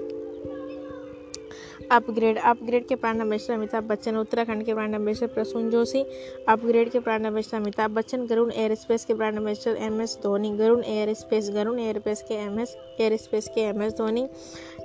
अपग्रेड 1.93 2.39
अपग्रेड 2.39 2.87
के 2.87 2.95
ब्रांड 2.95 3.21
अम्बेसडर 3.21 3.55
अमिताभ 3.55 3.85
बच्चन, 3.85 4.17
उत्तराखंड 4.17 4.65
के 4.65 4.75
brand 4.75 4.95
ambassador 4.95 5.27
Prasoon 5.27 5.69
Joshi 5.71 6.03
upgrade 6.49 6.91
के 6.91 6.99
brand 6.99 7.27
ambassador 7.27 7.57
Amitabh 7.57 7.91
Bachchan, 7.91 8.27
Garun 8.27 8.51
aerospace 8.75 9.05
के 9.05 9.15
brand 9.15 9.37
ambassador 9.37 9.77
M 9.77 10.01
S 10.03 10.19
Dhoni, 10.23 10.51
Garun 10.59 10.83
aerospace 11.15 11.51
Garun 11.55 11.79
aerospace 11.99 12.23
के 12.29 12.35
M 12.35 12.59
S 12.61 12.77
air 13.01 13.17
space 13.17 13.49
के 13.55 13.61
M 13.61 13.83
S 13.83 13.97
Dhoni, 13.99 14.27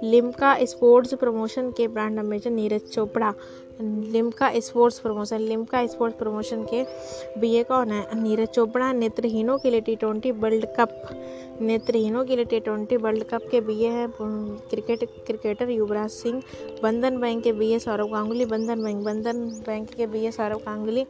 Limca 0.04 0.56
sports 0.66 1.14
promotion 1.14 1.72
के 1.72 1.88
brand 1.88 2.20
ambassador 2.20 2.52
Neeraj 2.52 2.89
Chopra, 2.93 3.34
Limca 3.82 4.52
sports 4.60 4.99
promotion 4.99 5.39
Limca 5.39 5.86
sports 5.88 6.18
promotion 6.18 6.64
के 6.74 6.84
B 7.39 7.54
A 7.56 7.64
कौन 7.64 7.91
है? 7.91 8.22
नीरज 8.22 8.47
चोपड़ा, 8.47 8.91
नेत्रहीनों 8.93 9.58
के 9.58 9.70
लिए 9.72 9.82
T 9.82 9.95
twenty 9.95 10.32
world 10.34 10.66
cup 10.80 11.02
नेत्रहीनों 11.62 12.24
के 12.26 12.36
लिए 12.36 12.45
टी 12.45 12.59
ट्वेंटी 12.59 12.97
वर्ल्ड 12.97 13.24
कप 13.24 13.47
के 13.51 13.62
बीए 13.62 13.88
हैं। 13.89 14.07
Cricket 14.70 15.03
cricketer 15.28 15.70
Yuvraj 15.70 16.09
Singh, 16.09 16.41
Bandhan 16.84 17.18
bank 17.18 17.43
के 17.43 17.51
B 17.53 17.80
Sourav 17.80 18.07
Ganguly, 18.07 18.45
Bandhan 18.45 18.84
bank 18.84 19.03
Bandhan 19.05 19.45
bank 19.68 19.89
के 19.89 20.07
बी 20.07 20.32
सौरव 20.32 20.57
गांगुली 20.66 21.05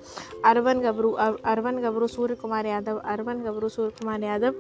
अरवन 0.46 0.80
गबरू 0.82 1.12
अरवन 1.12 1.82
गबरू 1.84 2.08
सूर्य 2.08 2.36
कुमार 2.36 2.66
यादव 2.66 2.98
अरवन 3.06 3.44
गबरू 3.44 3.70
Surya 3.70 3.92
Kumar 4.00 4.24
Yadav, 4.24 4.54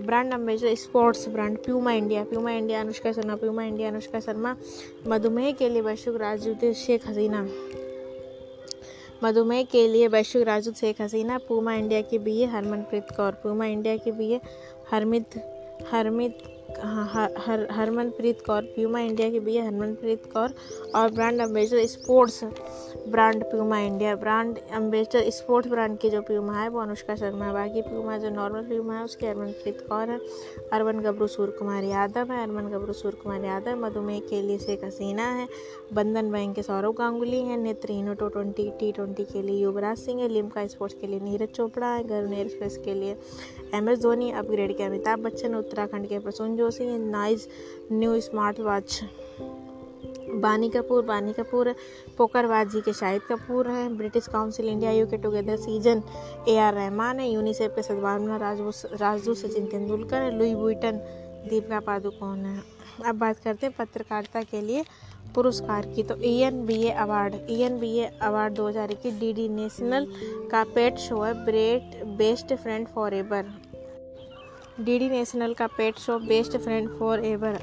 brand 0.00 0.32
ambassador 0.34 0.74
sports 0.76 1.28
brand, 1.28 1.58
Puma 1.58 1.92
India 1.92 2.24
Puma 2.24 2.52
India, 2.52 2.80
Anushka 2.80 3.12
Sharma, 3.12 3.36
Puma 3.36 3.64
India, 3.64 3.88
Anushka 3.88 4.20
Sharma, 4.20 4.56
मधुमेह 5.08 5.52
के 5.52 5.68
लिए 5.68 5.82
वैश्विक 5.82 6.16
राजदूत 6.16 6.72
शेख 6.76 7.08
हसीना। 7.08 7.48
मधुमेह 9.24 9.62
के 9.62 9.86
लिए 9.88 10.08
वैश्विक 10.08 10.46
राजदूत 10.46 10.74
शेख 10.74 11.00
हसीना 11.00 11.38
पूमा 11.38 11.74
इंडिया 11.74 12.00
की 12.00 12.18
बी 12.18 12.40
है 12.40 12.50
हरमनप्रीत 12.50 13.06
कौर 13.16 13.32
पूमा 13.42 13.66
इंडिया 13.66 13.96
की 13.96 14.12
बी 14.12 14.30
है 14.32 14.40
हरमित 14.90 15.42
हरमित 15.92 16.38
हर, 16.78 17.34
हर 17.38 17.66
हरमनप्रीत 17.70 18.40
कौर 18.46 18.62
प्यूमा 18.74 19.00
इंडिया 19.00 19.28
की 19.30 19.38
भैया 19.40 19.64
हरमनप्रीत 19.64 20.24
कौर 20.32 20.54
और 20.96 21.10
brand 21.12 21.40
ambassador 21.40 21.86
sports 21.86 22.42
brand 23.08 23.42
Puma 23.44 23.78
India. 23.80 24.14
Brand 24.16 24.58
ambassador 24.76 25.30
sports 25.30 25.70
brand 25.70 25.96
की 25.98 26.10
जो 26.10 26.20
प्यूमा 26.22 26.52
है 26.54 26.68
वो 26.68 26.80
अनुष्का 26.80 27.14
शर्मा 27.16 27.44
है 27.44 27.52
बाकी 27.52 27.82
प्यूमा 27.82 28.18
जो 28.18 28.30
नॉर्मल 28.30 28.62
प्यूमा 28.68 28.94
है 28.94 29.04
उसके 29.04 29.26
हरमनप्रीत 29.26 29.80
कौर 29.88 30.10
है। 30.10 30.18
अरवन 30.72 31.00
गबरू 31.00 31.26
सूर्य 31.26 31.52
कुमार 31.58 31.84
यादव 31.84 32.32
है। 32.32 32.42
अरवन 32.42 32.68
गबरू 32.68 32.92
सूर्य 32.92 33.16
कुमार 33.22 33.44
यादव 33.44 33.76
मधुमेह 33.84 34.20
के 34.30 34.42
लिए 34.42 34.58
शेख 34.58 34.84
हसीना 34.84 35.28
है। 35.30 35.48
बंधन 35.94 36.30
बैंक 36.30 36.54
के 36.56 36.62
सौरभ 36.62 36.94
गांगुली 36.98 37.42
हैं। 37.42 37.58
नेत्रहीनो 37.58 38.14
टो 38.14 38.28
ट्वेंटी 38.28 38.70
टी 38.80 38.92
ट्वेंटी 38.92 39.24
के 39.24 39.42
लिए 39.42 39.62
युवराज 39.62 39.98
सिंह 39.98 40.20
है। 40.22 40.28
लिम्का 40.28 40.66
स्पोर्ट्स 40.66 40.96
के 41.00 41.06
लिए 41.06 41.20
नीरज 41.20 41.48
चोपड़ा 41.48 41.94
है। 41.94 42.04
गरुण 42.04 42.32
एयरस्पेस 42.32 42.76
के 42.84 42.94
लिए 42.94 43.16
एम 43.74 43.88
एस 43.88 43.98
धोनी 43.98 44.30
अपग्रेड 44.30 44.76
के 44.76 44.82
अमिताभ 44.82 45.18
बच्चन, 45.18 45.54
उत्तराखंड 45.54 46.06
के 46.08 46.18
Prasoon 46.18 46.56
Joshi 46.56 46.86
Noise 46.98 47.46
new 47.92 48.20
smart 48.20 48.60
watch 48.60 49.00
Bani 50.34 50.68
Kapoor 50.70 51.04
Bani 51.04 51.32
Kapoor 51.32 51.74
PokerBaazi 52.18 52.80
के 52.80 52.92
शाहिद 52.92 53.22
कपूर 53.22 53.68
हैं। 53.68 53.96
British 53.96 54.26
Council 54.26 54.68
India 54.68 54.90
U 54.90 55.06
K 55.06 55.16
together 55.16 55.56
season 55.56 56.02
A 56.48 56.56
R 56.58 56.74
Rahman 56.74 57.20
है। 57.20 57.30
यूनिसेफ 57.30 57.74
के 57.76 57.82
सद्भावना 57.82 58.36
राजदूत 58.36 59.36
सचिन 59.36 59.66
तेंदुलकर 59.66 60.32
लुई 60.32 60.54
बुइटन, 60.54 61.00
दीपिका 61.50 61.80
पादुकोण 61.80 62.38
है। 62.38 62.62
अब 63.06 63.18
बात 63.18 63.38
करते 63.38 63.66
हैं 63.66 63.74
पत्रकारिता 63.78 64.42
के 64.42 64.60
लिए। 64.60 64.84
पुरस्कार 65.34 65.86
की 65.94 66.02
तो 66.02 66.16
E 66.24 66.34
N 66.42 66.64
B 66.66 66.74
A 66.82 66.90
award 66.98 67.34
E 67.50 67.60
N 67.62 67.78
B 67.80 67.92
A 67.98 68.10
award 68.22 68.54
दो 68.54 68.68
हज़ार 68.68 68.90
इक्कीस 68.90 69.18
डी 69.20 69.32
डी 69.32 69.48
नेशनल 69.48 70.06
का 70.50 70.62
पेट 70.74 70.98
शो 70.98 71.22
है 71.22 71.32
bread 71.44 72.04
best 72.18 72.54
friend 72.54 72.86
forever 73.14 73.52
D 74.80 74.98
D 74.98 75.08
national 75.08 75.54
का 75.54 75.66
pet 75.76 75.98
show 75.98 76.18
best 76.28 76.56
friend 76.56 76.88
forever 77.24 77.58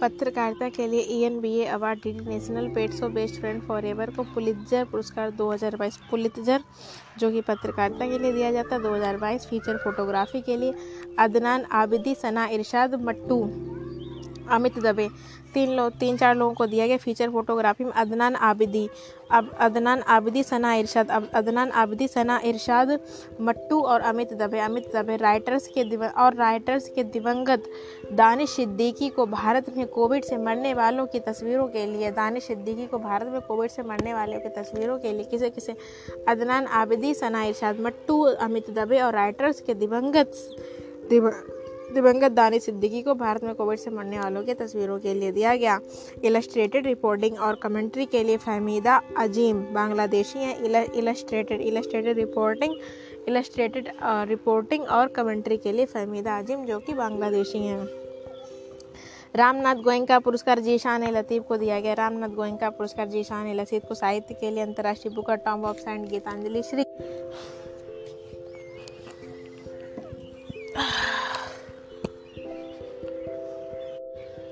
पत्रकारिता 0.00 0.68
के 0.68 0.86
लिए 0.86 1.00
E 1.00 1.22
N 1.24 1.40
B 1.40 1.54
A 1.54 1.64
award 1.66 2.00
D 2.02 2.12
D 2.12 2.24
national 2.24 2.68
pets 2.74 3.02
of 3.02 3.12
best 3.12 3.40
friend 3.40 3.62
forever 3.86 4.10
को 4.10 4.22
पुलित्जर 4.34 4.84
पुरस्कार 4.84 5.30
2022 5.40 5.96
Pulitzer 6.10 6.62
जो 7.18 7.30
कि 7.30 7.40
पत्रकारिता 7.40 8.08
के 8.10 8.18
लिए 8.18 8.32
दिया 8.32 8.50
जाता 8.52 8.74
है 8.74 8.82
2022 8.82 9.46
फीचर 9.46 9.76
फोटोग्राफी 9.84 10.40
के 10.40 10.56
लिए 10.56 10.74
अदनान 11.18 11.64
आबिदी 11.72 12.14
सना 12.14 12.46
इरशाद 12.48 12.94
मट्टू 13.04 13.40
अमित 14.50 14.78
दबे। 14.78 15.08
तीन 15.54 15.70
लोग 15.72 15.92
तीन 15.92 16.16
चार 16.16 16.34
लोगों 16.36 16.54
को 16.54 16.66
दिया 16.66 16.86
गया 16.86 16.96
फीचर 16.96 17.30
फोटोग्राफी 17.30 17.84
में 17.84 17.92
अदनान 17.92 18.34
आबिदी। 18.34 18.88
अब 19.30 19.50
अदनान 19.60 20.00
आबिदी, 20.00 20.42
सना 20.42 20.74
इरशाद। 20.74 21.10
अब 21.10 21.28
अदनान 21.34 21.70
आबिदी, 21.70 22.08
सना 22.08 22.40
इरशाद, 22.44 22.98
मट्टू 23.40 23.80
और 23.80 24.00
अमित 24.00 24.32
दबे। 24.32 24.58
अमित 24.58 24.96
दबे 24.96 25.16
राइटर्स 25.16 25.68
के 25.68 25.84
दिव, 25.84 26.04
और 26.04 26.34
राइटर्स 26.34 26.88
के 26.88 27.04
दिवंगत 27.04 27.64
दानिश 28.12 28.50
सिद्दीकी 28.50 29.08
को 29.08 29.26
भारत 29.26 29.76
में 29.76 29.86
कोविड 29.86 30.24
से 30.24 30.36
मरने 30.36 30.74
वालों 30.74 31.06
की 31.06 31.20
तस्वीरों 31.20 31.66
के 31.68 31.86
लिए, 31.86 32.10
दानिश 32.10 32.44
सिद्दीकी 32.44 32.86
को 32.86 32.98
भारत 32.98 33.28
में 33.28 33.40
कोविड 33.40 33.70
से 33.70 33.82
मरने 33.82 34.14
वालों 34.14 34.40
की 34.40 34.48
तस्वीरों 34.48 34.98
के 34.98 35.12
लिए 35.12 35.24
किसे 35.24 35.50
किसे? 35.50 35.76
अदनान 36.28 36.66
आबिदी, 36.66 37.14
सना 37.14 37.44
इरशाद, 37.44 37.80
मट्टू, 37.80 38.22
अमित 38.22 38.70
दबे 38.70 39.00
और 39.00 39.12
राइटर्स 39.12 39.60
के 39.60 39.74
दिवंगत 39.74 40.32
दिव 41.10 41.28
दिवंगत 41.94 42.32
दानी 42.32 42.58
सिद्दीकी 42.60 43.02
को 43.02 43.14
भारत 43.14 43.44
में 43.44 43.54
कोविड 43.54 43.78
से 43.78 43.90
मरने 43.90 44.18
वालों 44.18 44.42
की 44.44 44.54
तस्वीरों 44.54 44.98
के 44.98 45.14
लिए 45.14 45.32
दिया 45.32 45.54
गया। 45.56 45.78
इलस्ट्रेटेड 46.24 46.86
रिपोर्टिंग 46.86 47.38
और 47.38 47.54
कमेंट्री 47.54 48.06
के 48.06 48.22
लिए 48.24 48.36
फहमीदा 48.36 49.00
अजीम, 49.18 49.62
बांग्लादेशी 49.74 50.38
हैं। 50.38 50.56
Illustrated 50.92 51.60
illustrated 51.60 52.18
reporting 52.18 52.74
illustrated 53.28 53.88
reporting 54.28 54.84
और 54.88 55.08
कमेंट्री 55.08 55.56
के 55.56 55.72
लिए 55.72 55.86
फहमीदा 55.86 56.38
अजीम 56.38 56.64
जो 56.64 56.78
कि 56.78 56.92
बांग्लादेशी 56.94 57.58
हैं। 57.58 57.88
रामनाथ 59.36 59.76
गोयंका 59.76 60.18
पुरस्कार 60.18 60.60
जीशान 60.60 61.04
लतीफ़ 61.08 61.42
को 61.42 61.56
दिया 61.56 61.80
गया। 61.80 61.94
रामनाथ 61.94 62.28
गोयंका 62.28 62.70
पुरस्कार 62.70 63.08
जीशान 63.08 63.52
लतीफ़ 63.54 63.86
को 63.86 63.94
साहित्य 63.94 64.34
के 64.34 64.50
लिए 64.50 64.62
अंतर्राष्ट्रीय 64.62 65.14
Booker 65.14 65.36
tomb 65.36 65.64
of 65.64 65.78
sand 65.78 66.08
Geetanjali 66.08 66.62
Shree 66.62 66.84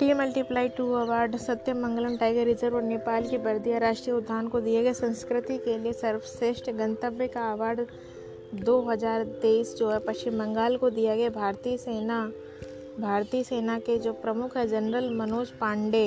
T 0.01 0.13
multiply 0.15 0.69
two 0.69 0.93
award 0.93 1.37
Satyamangalam 1.81 2.17
tiger 2.17 2.45
reserve 2.45 2.75
और 2.77 2.83
नेपाल 2.83 3.29
की 3.29 3.39
बर्दिया 3.39 3.79
राष्ट्रीय 3.79 4.17
उद्यान 4.17 4.49
को 4.49 4.61
दिए 4.61 4.83
गए 4.83 4.93
संस्कृति 4.93 5.57
के 5.59 5.77
लिए 5.79 5.93
सर्वश्रेष्ठ 5.93 6.71
गंतव्य 6.71 7.29
का 7.29 7.51
अवार्ड 7.53 7.81
2023 8.57 9.75
जो 9.77 9.91
है, 9.91 9.99
पश्चिम 9.99 10.39
बंगाल 10.39 10.77
को 10.77 10.91
दिया 10.91 11.15
गया। 11.17 11.31
भारतीय 11.31 11.77
सेना 11.77 12.21
भारतीय 13.01 13.43
सेना 13.45 13.79
के 13.79 13.97
जो 13.99 14.13
प्रमुख 14.13 14.57
है, 14.57 14.67
जनरल 14.69 15.11
मनोज 15.15 15.51
पांडे, 15.51 16.05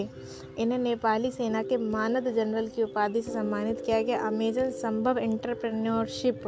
इन्हें 0.59 0.79
नेपाली 0.79 1.31
सेना 1.31 1.63
के 1.63 1.77
मानद 1.77 2.31
जनरल 2.35 2.67
की 2.67 2.83
उपाधि 2.83 3.21
से 3.21 3.31
सम्मानित 3.31 3.83
किया 3.85 4.01
गया। 4.01 4.19
Amazon 4.27 4.71
Sambhav 4.75 5.17
entrepreneurship 5.17 6.47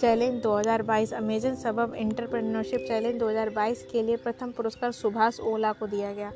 challenge 0.00 0.42
2022 0.42 1.12
Amazon 1.14 1.54
सबब 1.54 1.94
इंटरप्रेन्योरशिप 1.94 2.84
चैलेंज 2.88 3.18
2022 3.18 3.82
के 3.82 4.02
लिए 4.02 4.16
प्रथम 4.16 4.50
पुरस्कार 4.50 4.92
सुभाष 4.92 5.40
ओला 5.40 5.72
को 5.72 5.86
दिया 5.86 6.12
गया। 6.12 6.32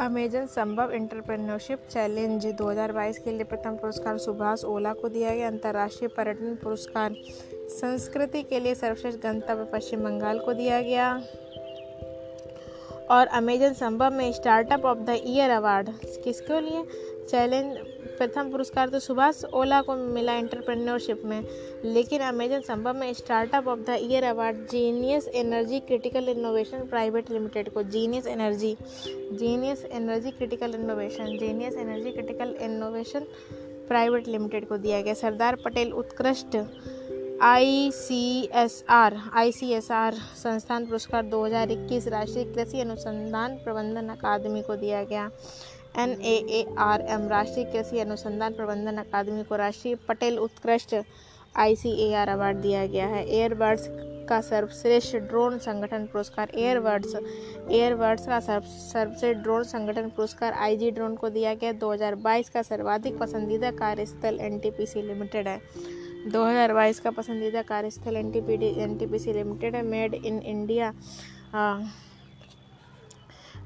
अमेजन 0.00 0.46
संभव 0.46 0.90
इंटरप्रेन्योरशिप 0.90 1.78
चैलेंज 1.90 2.46
2022 2.46 3.18
के 3.18 3.30
लिए 3.30 3.44
प्रथम 3.44 3.76
पुरस्कार 3.76 4.18
सुभाष 4.18 4.64
ओला 4.64 4.92
को 4.92 5.08
दिया 5.08 5.30
गया। 5.30 5.46
अंतर्राष्ट्रीय 5.46 6.08
पर्यटन 6.08 6.54
पुरस्कार 6.54 7.14
संस्कृति 7.54 8.42
के 8.42 8.60
लिए 8.60 8.74
सर्वश्रेष्ठ 8.74 9.18
गंतव्य 9.18 9.64
पश्चिम 9.64 10.04
बंगाल 10.04 10.38
को 10.38 10.52
दिया 10.52 10.82
गया। 10.82 11.22
और 13.10 13.26
अमेजन 13.26 13.72
संभव 13.72 14.12
में 14.12 14.32
startup 14.32 14.84
of 14.84 14.98
the 14.98 15.20
year 15.24 15.50
award 15.50 15.90
किसके 16.24 16.60
लिए? 16.60 16.84
चैलेंज 17.30 17.76
प्रथम 18.18 18.50
पुरस्कार 18.50 18.88
तो 18.88 18.98
सुभाष 18.98 19.42
ओला 19.54 19.80
को 19.82 19.94
मिला 19.94 20.32
एंटरप्रेन्योरशिप 20.34 21.22
में, 21.24 21.42
लेकिन 21.84 22.22
अमेजन 22.22 22.60
संभव 22.60 22.96
में 22.96 23.12
startup 23.14 23.68
of 23.68 23.80
the 23.80 23.96
year 24.00 24.24
award 24.24 24.56
genius 24.70 25.28
energy 25.34 25.80
critical 25.82 26.28
innovation 26.28 26.86
private 26.88 27.30
limited 27.30 27.72
को, 27.72 27.82
genius 27.84 28.26
energy 28.26 28.76
genius 29.12 29.84
energy 29.92 30.30
critical 30.30 30.74
innovation, 30.74 31.36
genius 31.38 31.76
energy 31.76 32.12
critical 32.12 32.54
innovation 32.62 33.26
private 33.88 34.28
limited 34.28 34.68
को 34.68 34.76
दिया 34.78 35.00
गया। 35.02 35.14
सरदार 35.14 35.56
पटेल 35.64 35.92
उत्कृष्ट 35.94 36.56
I 37.42 37.90
C 37.94 38.48
S 38.54 38.84
R 38.90 39.16
I 39.34 39.52
C 39.52 39.70
S 39.72 39.90
R 39.90 40.14
संस्थान 40.36 40.86
पुरस्कार 40.86 41.24
2021 41.24 42.06
राष्ट्रीय 42.08 42.44
कृषि 42.44 42.80
अनुसंधान 42.80 43.56
प्रबंधन 43.56 44.08
अकादमी 44.08 44.62
को 44.62 44.76
दिया 44.76 45.02
गया। 45.04 45.30
N 45.98 46.10
A 46.12 46.34
A 46.50 46.64
R 46.78 47.00
M, 47.02 47.28
राष्ट्रीय 47.28 47.64
कृषि 47.66 48.00
अनुसंधान 48.00 48.54
प्रबंधन 48.54 48.96
अकादमी 48.98 49.44
को 49.44 49.56
राष्ट्रीय 49.56 49.94
पटेल 50.08 50.38
उत्कृष्ट 50.38 50.94
I 51.56 51.76
C 51.76 51.90
A 52.02 52.12
R 52.14 52.28
award 52.28 52.56
दिया 52.58 52.86
गया 52.86 53.06
है। 53.06 53.24
एयरबर्ड्स 53.26 53.88
का 54.28 54.40
सर्वश्रेष्ठ 54.40 55.16
ड्रोन 55.18 55.58
संगठन 55.58 56.04
पुरस्कार 56.12 56.50
एयरबर्ड्स 56.54 57.14
एयरबर्ड्स 57.14 58.26
का 58.26 58.40
सर्वश्रेष्ठ 58.40 59.42
ड्रोन 59.42 59.62
संगठन 59.64 60.08
पुरस्कार 60.16 60.52
आईजी 60.52 60.90
ड्रोन 60.90 61.14
को 61.16 61.28
दिया 61.30 61.54
गया। 61.54 61.72
2022 61.74 62.48
का 62.48 62.62
सर्वाधिक 62.62 63.18
पसंदीदा 63.18 63.70
कार्यस्थल 63.72 64.40
एनटीपीसी 64.40 65.02
लिमिटेड 65.02 65.48
है। 65.48 65.60
2022 66.32 67.00
का 67.00 67.10
पसंदीदा 67.10 67.62
कार्यस्थल 67.62 68.16
एनटीपीडी 68.16 68.68
एनटीपीसी 68.78 69.32
लिमिटेड 69.32 69.76
है। 69.76 69.82
Made 69.84 70.14
in 70.14 70.38
India 70.38 70.92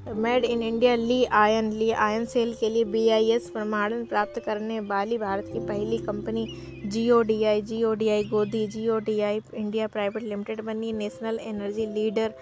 made 0.07 0.45
in 0.45 0.61
India 0.63 0.95
Li 0.95 1.23
ion 1.25 1.69
Li 1.71 1.89
ion 1.91 2.25
cell 2.25 2.53
के 2.53 2.69
लिए 2.69 2.83
बी 2.83 3.07
आई 3.09 3.29
एस 3.31 3.49
प्रमाणन 3.49 4.03
प्राप्त 4.05 4.39
करने 4.45 4.79
वाली 4.79 5.17
भारत 5.17 5.49
की 5.53 5.59
पहली 5.59 5.97
company 5.97 6.45
Jio 6.85 7.21
D 7.21 7.43
I 7.43 7.61
Jio 7.61 7.93
D 7.93 8.09
I 8.09 8.23
Godi 8.23 8.65
Jio 8.67 8.97
D 8.99 9.19
I 9.19 9.39
India 9.55 9.87
private 9.87 10.23
limited 10.23 10.61
बनी। 10.61 10.91
National 10.93 11.39
energy 11.41 11.85
leader 11.85 12.33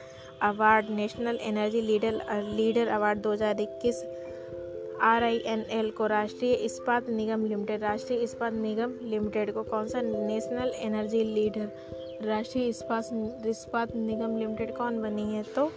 award, 0.42 0.90
national 0.90 1.40
energy 1.42 1.82
leader 1.82 2.22
leader 2.56 2.88
award 2.88 3.22
2021 3.24 4.04
R 5.02 5.24
I 5.24 5.38
N 5.46 5.66
L 5.72 5.90
को 5.92 6.08
राष्ट्रीय 6.08 6.54
इस्पात 6.54 7.10
निगम 7.10 7.46
लिमिटेड, 7.46 7.82
राष्ट्रीय 7.84 8.20
इस्पात 8.20 8.54
निगम 8.54 8.94
लिमिटेड 9.04 9.54
को 9.54 9.64
कौन 9.64 9.88
सा 9.88 10.02
नेशनल 10.02 10.72
एनर्जी 10.78 11.24
लीडर 11.36 11.70
राष्ट्रीय 12.24 12.68
इस्पात 12.68 13.46
इस्पात 13.46 13.96
निगम 13.96 14.38
लिमिटेड 14.38 14.76
कौन 14.76 15.02
बनी 15.02 15.22
है? 15.22 15.44
तो 15.44 15.72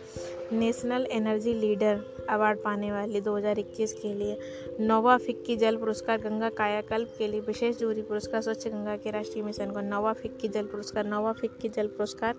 नेशनल 0.53 1.07
एनर्जी 1.07 1.55
लीडर 1.55 2.01
अवार्ड 2.31 2.59
पाने 2.59 2.93
वाली 2.93 3.21
2021 3.21 3.93
के 3.93 4.15
लिए। 4.15 4.39
नोवा 4.81 5.17
फिक्की 5.17 5.57
जल 5.57 5.77
पुरस्कार 5.77 6.19
गंगा 6.19 6.49
कायाकल्प 6.49 7.15
के 7.19 7.29
लिए 7.29 7.41
विशेष 7.41 7.79
जूरी 7.79 8.03
पुरस्कार, 8.03 8.41
स्वच्छ 8.41 8.69
गंगा 8.69 8.97
के 8.97 9.11
राष्ट्रीय 9.11 9.45
मिशन 9.45 9.71
को 9.71 9.81
नोवा 9.81 10.13
फिक्की 10.13 10.49
जल 10.49 10.65
पुरस्कार 10.65 11.07
नोवा 11.07 11.33
फिक्की 11.33 11.69
जल 11.69 11.87
पुरस्कार 11.87 12.35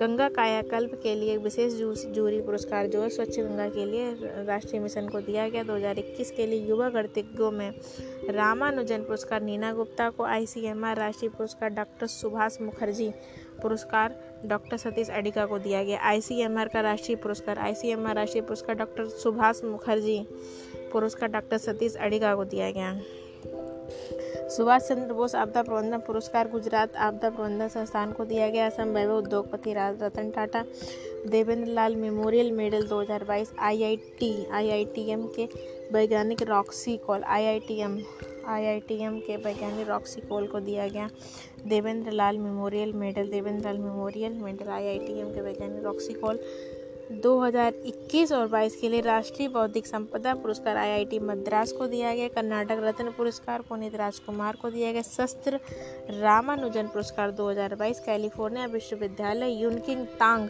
गंगा 0.00 0.28
कायाकल्प 0.28 0.94
के 1.02 1.14
लिए 1.14 1.36
विशेष 1.36 1.72
जूरी 2.14 2.40
पुरस्कार 2.40 2.86
जो 2.86 3.00
है 3.02 3.08
स्वच्छ 3.10 3.38
गंगा 3.38 3.68
के 3.68 3.84
लिए 3.84 4.44
राष्ट्रीय 4.44 4.80
मिशन 4.82 5.08
को 5.08 5.20
दिया 5.20 5.48
गया 5.48 5.62
2021 5.62 6.30
के 6.30 6.46
लिए 6.46 6.66
युवा 6.66 6.88
गणतज्ञों 6.88 7.50
में 7.50 7.70
रामानुजन 8.30 9.02
पुरस्कार, 9.02 9.42
नीना 9.42 9.72
गुप्ता 9.72 10.08
को 10.10 10.24
आईसीएमआर 10.24 10.96
राष्ट्रीय 10.96 11.30
पुरस्कार, 11.30 11.70
डॉक्टर 11.70 12.06
सुभाष 12.06 12.60
मुखर्जी 12.60 13.10
पुरस्कार, 13.62 14.16
डॉक्टर 14.44 14.76
सतीश 14.76 15.10
अडिका 15.10 15.46
को 15.46 15.58
दिया 15.58 15.82
गया 15.84 16.00
आईसीएमआर 16.00 16.68
का 16.68 16.80
राष्ट्रीय 16.80 17.16
पुरस्कार, 17.16 17.58
आईसीएमआर 17.58 18.14
राष्ट्रीय 18.14 18.42
पुरस्कार, 18.42 18.76
डॉक्टर 18.76 19.08
सुभाष 19.08 19.64
मुखर्जी 19.64 20.20
पुरस्कार, 20.92 21.28
डॉक्टर 21.28 21.58
सतीश 21.58 21.94
अडिका 21.96 22.34
को 22.34 22.44
दिया 22.44 22.70
गया। 22.70 22.92
सुभाष 24.52 24.82
चंद्र 24.82 25.12
बोस 25.14 25.34
आपदा 25.34 25.60
प्रबंधन 25.62 25.98
पुरस्कार, 26.06 26.48
गुजरात 26.48 26.96
आपदा 26.96 27.28
प्रबंधन 27.30 27.68
संस्थान 27.68 28.10
को 28.12 28.24
दिया 28.24 28.48
गया 28.48 28.66
असम 28.66 28.88
वैभव 28.88 29.18
उद्योगपति 29.18 29.72
राज 29.72 30.02
Ratan 30.02 30.30
Tata, 30.30 30.64
Devendra 31.26 31.70
Lal 31.72 31.96
memorial 31.96 32.50
medal 32.52 32.86
2022 32.88 33.52
IIT 33.58 34.30
IITM 34.52 35.26
के 35.36 35.48
वैज्ञानिक 35.92 36.42
रॉक्सी 36.42 36.96
कॉल 36.96 37.22
आईआईटीएम 37.22 37.98
आईआईटीएम 38.48 39.18
के 39.18 39.36
वैज्ञानिक 39.36 39.88
रॉक्सी 39.88 40.20
कॉल 40.20 40.46
को 40.46 40.60
दिया 40.60 40.88
गया। 40.88 41.08
Devendra 41.66 42.10
Lal 42.10 42.38
memorial 42.38 42.92
medal, 42.92 43.30
Devendra 43.30 43.64
Lal 43.64 43.78
memorial 43.78 44.32
medal 44.32 44.68
IITM 44.68 45.32
के 45.34 45.40
वैज्ञानिक 45.40 45.84
रॉक्सी 45.84 46.14
कॉल। 46.14 46.38
2021 47.20 48.32
और 48.32 48.48
22 48.48 48.74
के 48.74 48.88
लिए 48.88 49.00
राष्ट्रीय 49.00 49.48
बौद्धिक 49.48 49.86
संपदा 49.86 50.34
पुरस्कार 50.34 50.76
आईआईटी 50.76 51.18
मद्रास 51.18 51.72
को 51.72 51.86
दिया 51.86 52.14
गया, 52.14 52.28
कर्नाटक 52.28 52.80
रत्न 52.80 53.10
पुरस्कार, 53.10 53.60
पुनीत 53.60 53.94
राजकुमार 53.94 54.56
को 54.56 54.70
दिया 54.70 54.92
गया, 54.92 55.02
शस्त्र 55.02 55.60
रामानुजन 56.10 56.86
पुरस्कार 56.86 57.30
2022 57.30 58.00
कैलिफ़ोर्निया 58.00 58.66
विश्वविद्यालय, 58.66 59.50
यूनकिंग 59.52 60.06
तांग 60.06 60.48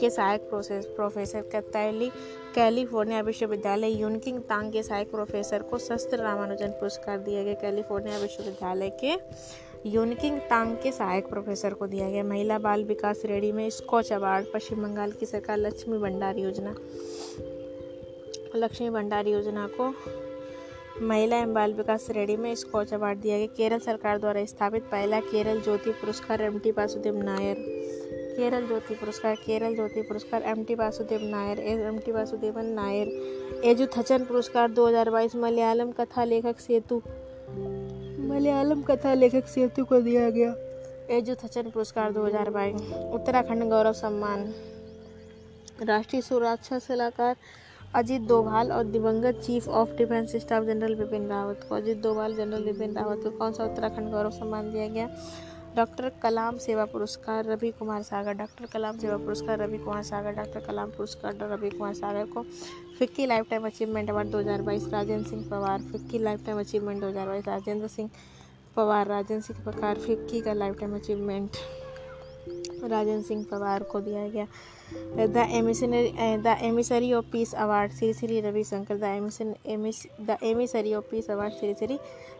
के 0.00 0.10
सहायक 0.10 0.40
प्रोसेस 0.40 0.86
प्रोफेसर 0.86 1.50
कैली 1.54 2.10
कैलिफ़ोर्निया 2.54 3.20
विश्वविद्यालय 3.20 3.90
यूनकिंग 3.90 4.40
तांग 4.40 4.72
के 4.72 4.82
सहायक 4.82 5.10
प्रोफेसर 5.10 5.62
को 5.62 5.78
शस्त्र 5.78 6.18
रामानुजन 6.18 6.68
पुरस्कार 6.70 7.18
दिया 7.18 7.42
गया। 7.44 7.54
कैलिफ़ोर्निया 7.54 8.18
विश्वविद्यालय 8.18 8.90
के 9.04 9.16
यूनकिंग 9.90 10.38
तांग 10.40 10.76
के 10.76 10.92
सहायक 10.92 11.28
प्रोफेसर 11.28 11.74
को 11.74 11.86
दिया 11.86 12.08
गया। 12.10 12.22
महिला 12.24 12.58
बाल 12.58 12.84
विकास 12.84 13.20
श्रेणी 13.20 13.52
में 13.52 13.68
स्कॉच 13.70 14.12
अवार्ड, 14.12 14.46
पश्चिम 14.54 14.82
बंगाल 14.82 15.12
की 15.12 15.26
सरकार 15.26 15.58
लक्ष्मी 15.58 15.98
भंडार 15.98 16.38
योजना। 16.38 16.74
लक्ष्मी 18.54 18.90
भंडार 18.90 19.26
योजना 19.26 19.68
को 19.80 19.94
महिला 21.06 21.38
एवं 21.38 21.54
बाल 21.54 21.72
विकास 21.72 22.06
श्रेणी 22.06 22.36
में 22.36 22.54
स्कॉच 22.54 22.94
अवार्ड 22.94 23.18
दिया 23.18 23.36
गया। 23.38 23.46
केरल 23.46 23.78
सरकार 23.78 24.18
द्वारा 24.18 24.44
स्थापित 24.44 24.82
पहला 24.82 25.20
केरल 25.20 25.60
ज्योति 25.60 25.90
पुरस्कार, 25.90 26.42
एम 26.42 26.58
टी 26.58 26.70
वासुदेव 26.70 27.22
नायर। 27.22 27.97
केरल 28.38 28.66
ज्योति 28.66 28.94
पुरस्कार, 28.94 29.34
केरल 29.34 29.74
ज्योति 29.74 30.02
पुरस्कार 30.02 30.42
M 30.42 30.64
T 30.64 30.74
Vasudev 30.74 31.20
Nair 31.22 31.58
M 31.58 31.98
T 31.98 32.12
Vasudevan 32.12 32.64
Nair 32.64 33.08
Ezhuthachan 33.64 34.24
पुरस्कार 34.24 34.70
2022 34.70 35.36
मलयालम 35.36 35.90
कथा 35.90 36.24
लेखक 36.24 36.60
सेतु। 36.60 37.02
मलयालम 38.28 38.82
कथा 38.82 39.14
लेखक 39.14 39.44
सेतु 39.44 39.84
को 39.84 40.00
दिया 40.00 40.30
गया। 40.30 40.54
एजु 41.10 41.34
थचन 41.34 41.70
पुरस्कार 41.70 42.12
2022 42.12 42.80
उत्तराखंड 43.14 43.64
गौरव 43.64 43.92
सम्मान। 43.92 44.54
राष्ट्रीय 45.82 46.22
सुरक्षा 46.22 46.78
सलाहकार, 46.78 47.36
अजीत 47.94 48.22
डोभाल 48.22 48.72
और 48.72 48.84
दिवंगत 48.84 49.34
chief 49.34 49.68
of 49.68 49.90
defence 49.90 50.36
staff 50.36 50.64
general 50.64 50.94
Bipin 50.94 51.28
Rawat 51.28 51.66
को। 51.68 51.74
अजीत 51.74 52.02
डोभाल, 52.02 52.34
जनरल 52.34 52.64
बिपिन 52.64 52.94
रावत 52.96 53.20
को 53.24 53.30
कौन 53.30 53.52
सा 53.52 53.64
उत्तराखंड 53.64 54.10
गौरव 54.10 54.30
सम्मान 54.30 54.72
दिया 54.72 54.88
गया? 54.88 55.08
डॉक्टर 55.78 56.08
कलाम 56.22 56.56
सेवा 56.58 56.84
पुरस्कार, 56.84 57.44
रवि 57.44 57.70
कुमार 57.70 58.02
सागर। 58.02 58.32
डॉक्टर 58.34 58.66
कलाम 58.66 58.98
सेवा 58.98 59.16
पुरस्कार, 59.16 59.58
रवि 59.58 59.78
कुमार 59.78 60.02
सागर। 60.02 60.32
डॉक्टर 60.32 60.60
कलाम 60.60 60.90
पुरस्कार, 60.90 61.36
रवि 61.42 61.70
कुमार 61.70 61.94
सागर 61.94 62.24
को 62.26 62.42
FICCI 62.98 63.26
lifetime 63.50 63.66
achievement 63.66 64.10
award 64.10 64.28
2022 64.28 64.88
Rajendra 64.92 65.28
Singh 65.28 65.48
Pawar, 65.50 65.82
FICCI 65.82 66.18
lifetime 66.46 66.58
achievement 66.60 67.00
2022 67.00 67.46
Rajendra 67.48 67.88
Singh 67.88 68.10
Pawar. 68.76 69.06
Rajendra 69.06 69.44
Singh 69.46 69.64
Pawar, 69.64 69.98
FICCI 69.98 70.40
का 70.40 70.52
life 70.52 70.78
time 70.80 70.94
achievement 70.96 71.50
Rajendra 72.84 73.26
Singh 73.26 73.46
Pawar 73.50 73.82
को 73.82 74.00
दिया 74.00 74.28
गया। 74.28 74.46
The 75.26 75.48
emissary 75.50 76.12
the 76.42 76.56
emissary 76.60 77.12
of 77.12 77.24
peace 77.32 77.54
award, 77.54 77.92
Shri 77.92 78.12
Shri 78.14 78.40
Ravishankar. 78.40 78.96
The 78.96 79.04
the 80.20 80.36
emissary 80.42 80.94
of 80.94 81.04
peace 81.10 81.30
award, 81.30 81.52
Shri 81.52 81.74
Shri 81.74 81.98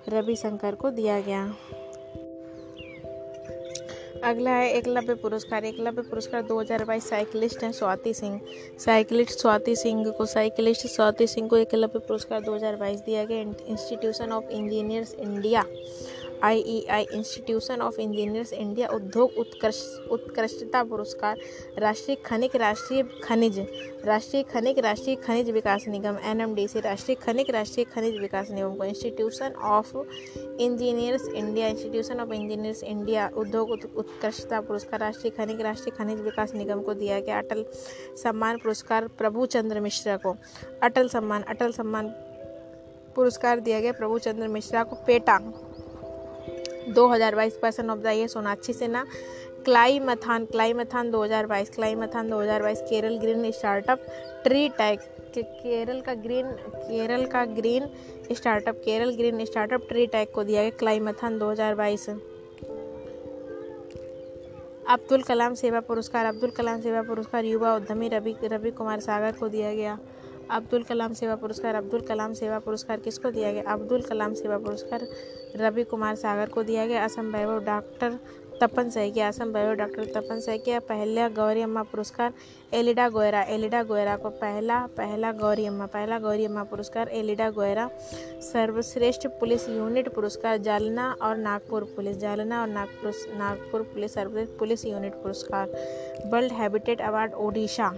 Ravishankar 0.08 0.74
को 0.74 0.90
दिया 0.90 1.20
गया। 1.20 1.54
अगला 4.24 4.50
है 4.50 4.72
एकलव्य 4.72 5.14
पुरस्कार। 5.14 5.64
एकलव्य 5.64 6.02
पुरस्कार 6.02 6.42
2022 6.42 7.08
साइकिलिस्ट 7.08 7.62
हैं 7.62 7.72
स्वाति 7.72 8.14
सिंह। 8.14 8.40
साइकिलिस्ट 8.78 9.38
स्वाति 9.38 9.76
सिंह 9.76 10.10
को, 10.10 10.26
साइकिलिस्ट 10.26 10.86
स्वाति 10.86 11.26
सिंह 11.26 11.48
को 11.48 11.56
एकलव्य 11.56 11.98
पुरस्कार 11.98 12.40
2022 12.40 13.00
दिया 13.00 13.24
गया। 13.24 13.40
Institution 13.40 14.32
of 14.32 14.44
engineers 14.50 15.14
India. 15.14 15.64
IEI 16.42 17.06
institution 17.12 17.80
of 17.80 18.00
engineers 18.00 18.52
India 18.52 18.88
उद्योग 18.88 19.30
उत्कृष्ट, 19.38 20.10
उत्कृष्टता 20.10 20.82
पुरस्कार, 20.84 21.38
राष्ट्रीय 21.78 22.16
खनिक 22.26 22.56
राष्ट्रीय 22.56 23.02
खनिज, 23.24 23.58
राष्ट्रीय 24.04 24.42
खनिक 24.42 24.78
राष्ट्रीय 24.78 25.16
खनिज 25.16 25.50
विकास 25.50 25.84
निगम, 25.88 26.18
एनएमडीसी, 26.24 26.80
राष्ट्रीय 26.80 27.16
खनिक 27.16 27.50
राष्ट्रीय 27.50 27.84
खनिज 27.84 28.18
विकास 28.18 28.50
निगम 28.50 28.74
को 28.74 28.84
institution 28.84 29.52
of 29.52 29.96
engineers 30.60 31.28
India, 31.28 31.68
institution 31.68 32.20
of 32.20 32.32
engineers 32.32 32.82
India 32.82 33.30
उद्योग 33.36 33.70
उत्कृष्टता 33.70 34.60
पुरस्कार, 34.60 35.00
राष्ट्रीय 35.00 35.30
खनिक 35.30 35.60
राष्ट्रीय 35.60 35.96
खनिज 35.98 36.20
विकास 36.20 36.54
निगम 36.54 36.82
को 36.82 36.94
दिया 36.94 37.20
गया 37.20 37.38
अटल 37.38 37.64
सम्मान 38.22 38.58
पुरस्कार, 38.58 39.08
प्रभु 39.08 39.46
चंद्र 39.46 39.80
मिश्रा 39.80 40.16
को। 40.16 40.36
अटल 40.82 41.08
सम्मान 41.08 41.42
अटल 41.42 41.72
सम्मान 41.72 42.08
पुरस्कार 43.16 43.60
दिया 43.60 43.80
गया 43.80 43.92
प्रभु 43.92 44.18
चंद्र 44.18 44.48
मिश्रा 44.48 44.82
को 44.84 44.96
PETA 44.96 45.38
2022 46.94 47.56
person 47.62 47.90
of 47.90 47.98
the 47.98 48.06
year 48.06 48.28
Sonakshi 48.28 48.72
Sinha 48.72 49.04
Climathon 50.00 50.44
Climathon 50.72 51.10
2022 51.10 51.70
Climathon 51.94 52.30
2022 52.30 52.80
Kerala 52.80 53.18
green 53.18 53.50
startup, 53.50 54.06
tree 54.44 54.68
tag 54.68 54.98
Kerala 55.38 56.00
का 56.00 56.14
ग्रीन, 56.14 56.50
केरल 56.76 57.26
का 57.26 57.44
green 57.44 57.88
startup, 58.32 58.74
Kerala 58.74 59.10
green 59.10 59.44
startup, 59.44 59.86
tree 59.88 60.06
tag 60.06 60.28
को 60.28 60.44
दिया 60.44 60.62
गया, 60.62 60.70
क्लाई 60.70 61.00
मथान 61.00 61.38
2022 61.38 62.08
अब्दुल 64.88 65.22
कलाम 65.22 65.54
सेवा 65.54 65.80
पुरस्कार, 65.80 66.26
अब्दुल 66.26 66.50
कलाम 66.50 66.80
सेवा 66.80 67.02
पुरस्कार, 67.02 67.44
युवा 67.44 67.74
उद्यमी 67.76 68.08
रवि 68.08 68.34
रवि 68.44 68.70
कुमार 68.70 69.00
सागर 69.00 69.32
को 69.32 69.48
दिया 69.48 69.74
गया। 69.74 69.98
अब्दुल 70.50 70.82
कलाम 70.82 71.12
सेवा 71.12 71.34
पुरस्कार, 71.34 71.74
अब्दुल 71.74 72.00
कलाम 72.00 72.32
सेवा 72.32 72.58
पुरस्कार 72.58 73.00
किसको 73.00 73.30
दिया 73.30 73.52
गया? 73.52 73.62
अब्दुल 73.68 74.02
कलाम 74.02 74.34
सेवा 74.34 74.58
पुरस्कार 74.58 75.06
रवि 75.56 75.84
कुमार 75.84 76.14
सागर 76.14 76.48
को 76.48 76.62
दिया 76.62 76.86
गया। 76.86 77.04
असम 77.04 77.32
वैभव 77.32 77.64
डॉक्टर 77.64 78.18
तपन 78.60 78.88
सैकिया, 78.90 79.28
असम 79.28 79.48
वैभव 79.48 79.74
डॉक्टर 79.74 80.04
तपन 80.14 80.40
सैकिया, 80.40 80.78
पहला 80.80 81.28
गौरी 81.28 81.62
अम्मा 81.62 81.82
पुरस्कार 81.82 82.32
एलिडा 82.74 83.08
गोयरा 83.08 83.42
एलिडा 83.42 83.82
गोयरा 83.82 84.16
को 84.16 84.30
पहला 84.30 84.78
पहला 84.96 85.32
गौरी 85.32 85.66
अम्मा, 85.66 85.86
पहला 85.86 86.18
गौरी 86.18 86.44
अम्मा 86.44 86.62
पुरस्कार 86.64 87.08
एलिडा 87.08 87.50
गोयरा। 87.50 87.88
सर्वश्रेष्ठ 88.42 89.26
पुलिस 89.40 89.68
यूनिट 89.68 90.08
पुरस्कार 90.08 90.56
जालना 90.58 91.10
और 91.22 91.36
नागपुर 91.36 91.84
पुलिस, 91.96 92.16
जालना 92.16 92.60
और 92.62 92.68
नागपुर 92.68 93.12
नागपुर 93.38 93.82
पुलिस 93.82 94.14
सर्वश्रेष्ठ 94.14 94.58
पुलिस 94.58 94.84
यूनिट 94.84 95.22
पुरस्कार। 95.22 95.66
World 96.26 96.52
habitat 96.52 97.00
award 97.00 97.34
Odisha. 97.34 97.92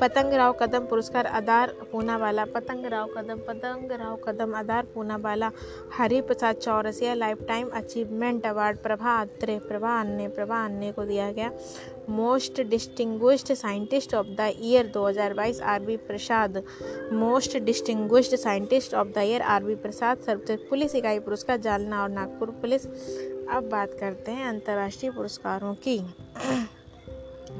Patang 0.00 0.32
Rao 0.32 0.52
Kadam 0.52 0.86
पुरस्कार, 0.86 1.26
आधार 1.26 1.74
Poonawalla. 1.92 2.44
Patang 2.44 2.86
Rao 2.86 3.06
Kadam 3.06 3.38
Patang 3.38 3.92
Rao 3.92 4.16
Kadam, 4.16 4.54
Adar 4.54 4.86
Poonawalla. 4.94 5.50
Hari 5.98 6.20
Prasad 6.20 6.56
Chaurasia 6.56 7.14
lifetime 7.48 7.68
achievement 7.68 8.46
award. 8.46 8.78
Prabha 8.78 9.20
Atre 9.20 9.58
Prabha 9.58 10.00
अन्य 10.00 10.28
प्रभा 10.28 10.64
अन्य 10.64 10.92
को 10.92 11.04
दिया 11.04 11.32
गया। 11.32 11.50
Most 12.08 12.60
distinguished 12.60 13.54
scientist 13.54 14.14
of 14.14 14.26
the 14.26 14.52
year 14.60 14.86
2022 14.86 15.62
RB 15.62 15.96
Prasad. 15.96 16.62
Most 17.12 17.58
distinguished 17.58 18.36
scientist 18.36 18.94
of 18.94 19.08
the 19.08 19.18
year 19.18 19.42
RB 19.42 19.74
Prasad. 19.74 20.18
सर्वश्रेष्ठ 20.18 20.68
पुलिस 20.68 20.94
इकाई 20.94 21.18
पुरस्कार, 21.18 21.56
जालना 21.56 22.02
और 22.02 22.08
नागपुर 22.08 22.50
पुलिस। 22.50 22.86
अब 23.50 23.68
बात 23.72 23.94
करते 24.00 24.30
हैं 24.30 24.48
अंतर्राष्ट्रीय 24.48 25.12
पुरस्कारों 25.12 25.74
की। 25.74 26.00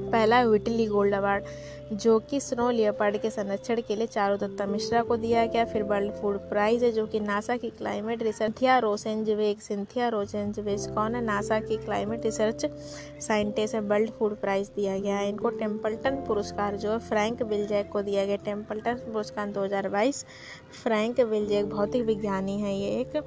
पहला 0.06 0.42
विटली 0.42 0.86
गोल्ड 0.86 1.14
अवार्ड, 1.14 1.44
जो 1.92 2.18
कि 2.20 2.40
स्नो 2.40 2.70
लियोपार्ड 2.70 3.16
के 3.16 3.30
संरक्षण 3.30 3.80
के 3.80 3.96
लिए 3.96 4.06
चारू 4.06 4.36
दत्ता 4.36 4.66
मिश्रा 4.66 5.02
को 5.02 5.16
दिया 5.16 5.44
गया। 5.46 5.64
फिर 5.64 5.82
वर्ल्ड 5.82 6.12
फ़ूड 6.12 6.38
प्राइज 6.48 6.84
है, 6.84 6.92
जो 6.92 7.06
कि 7.06 7.20
नासा 7.20 7.56
की 7.56 7.70
climate 7.70 8.22
research, 8.22 8.46
Cynthia 8.46 8.78
Rosenzweig, 8.78 9.58
Cynthia 9.58 10.08
Rosenzweig, 10.08 10.86
कौन 10.86 11.14
है? 11.14 11.24
नासा 11.24 11.58
की 11.60 11.76
क्लाइमेट 11.76 12.24
रिसर्च 12.24 12.66
साइंटिस्ट 13.20 13.74
है, 13.74 13.80
वर्ल्ड 13.80 14.10
फ़ूड 14.10 14.36
प्राइज 14.36 14.70
दिया 14.76 14.98
गया 14.98 15.16
है। 15.16 15.28
इनको 15.28 15.50
टेम्पल्टन 15.50 16.16
पुरस्कार, 16.26 16.76
जो 16.76 16.90
है 16.90 16.98
फ्रैंक 16.98 17.42
विलजैक 17.42 17.88
को 17.88 18.02
दिया 18.02 18.24
गया। 18.26 18.36
टेम्पल्टन 18.36 18.94
पुरस्कार 19.12 19.48
2022 19.48 20.24
फ्रैंक 20.82 21.20
विलजैक, 21.20 21.68
भौतिक 21.68 22.04
विज्ञानी 22.04 22.60
है 22.60 22.76
ये 22.76 22.88
एक। 23.00 23.22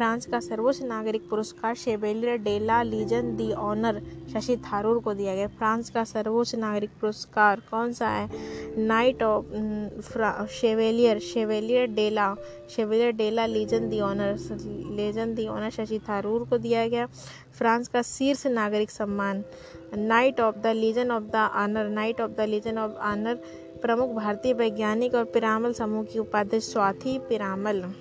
फ्रांस 0.00 0.26
का 0.26 0.38
सर्वोच्च 0.40 0.80
नागरिक 0.82 1.28
पुरस्कार 1.30 1.74
Chevalier 1.76 2.36
de la 2.42 2.82
Legion 2.82 3.34
d'honneur 3.52 4.00
Shashi 4.32 4.56
Tharoor 4.56 4.98
को 4.98 5.14
दिया 5.14 5.34
गया। 5.34 5.46
फ्रांस 5.58 5.90
का 5.90 6.04
सर्वोच्च 6.04 6.54
नागरिक 6.54 6.90
पुरस्कार 7.00 7.60
कौन 7.70 7.92
सा 7.92 8.08
है? 8.08 8.28
Knight 8.78 9.22
of 9.22 10.46
chevalier 10.52 11.18
Chevalier 11.22 11.86
de la 11.94 12.34
Chevalier 12.70 13.12
de la 13.12 13.46
Legion 13.46 13.88
d'honneur 14.00 14.36
Legion 14.96 15.34
d'honneur 15.48 15.70
Shashi 15.70 15.98
Tharoor 16.08 16.48
को 16.50 16.58
दिया 16.58 16.88
गया। 16.88 17.06
फ्रांस 17.58 17.88
का 17.88 18.02
शीर्ष 18.06 18.46
नागरिक 18.48 18.90
सम्मान, 18.90 19.44
knight 19.94 20.40
of 20.40 20.58
the 20.58 20.76
legion 20.76 21.10
of 21.10 21.24
the 21.24 21.48
honour, 21.54 21.88
knight 21.90 22.20
of 22.20 22.30
the 22.30 22.48
legion 22.48 22.78
of 22.78 22.92
honour, 23.12 23.34
प्रमुख 23.82 24.16
भारतीय 24.16 24.52
वैज्ञानिक 24.54 25.14
और 25.14 25.24
पिरामल 25.34 25.72
समूह 25.74 26.04
की 26.04 26.18
उपाध्यक्ष 26.18 26.72
स्वाति 26.72 27.18
पिरामल। 27.28 27.92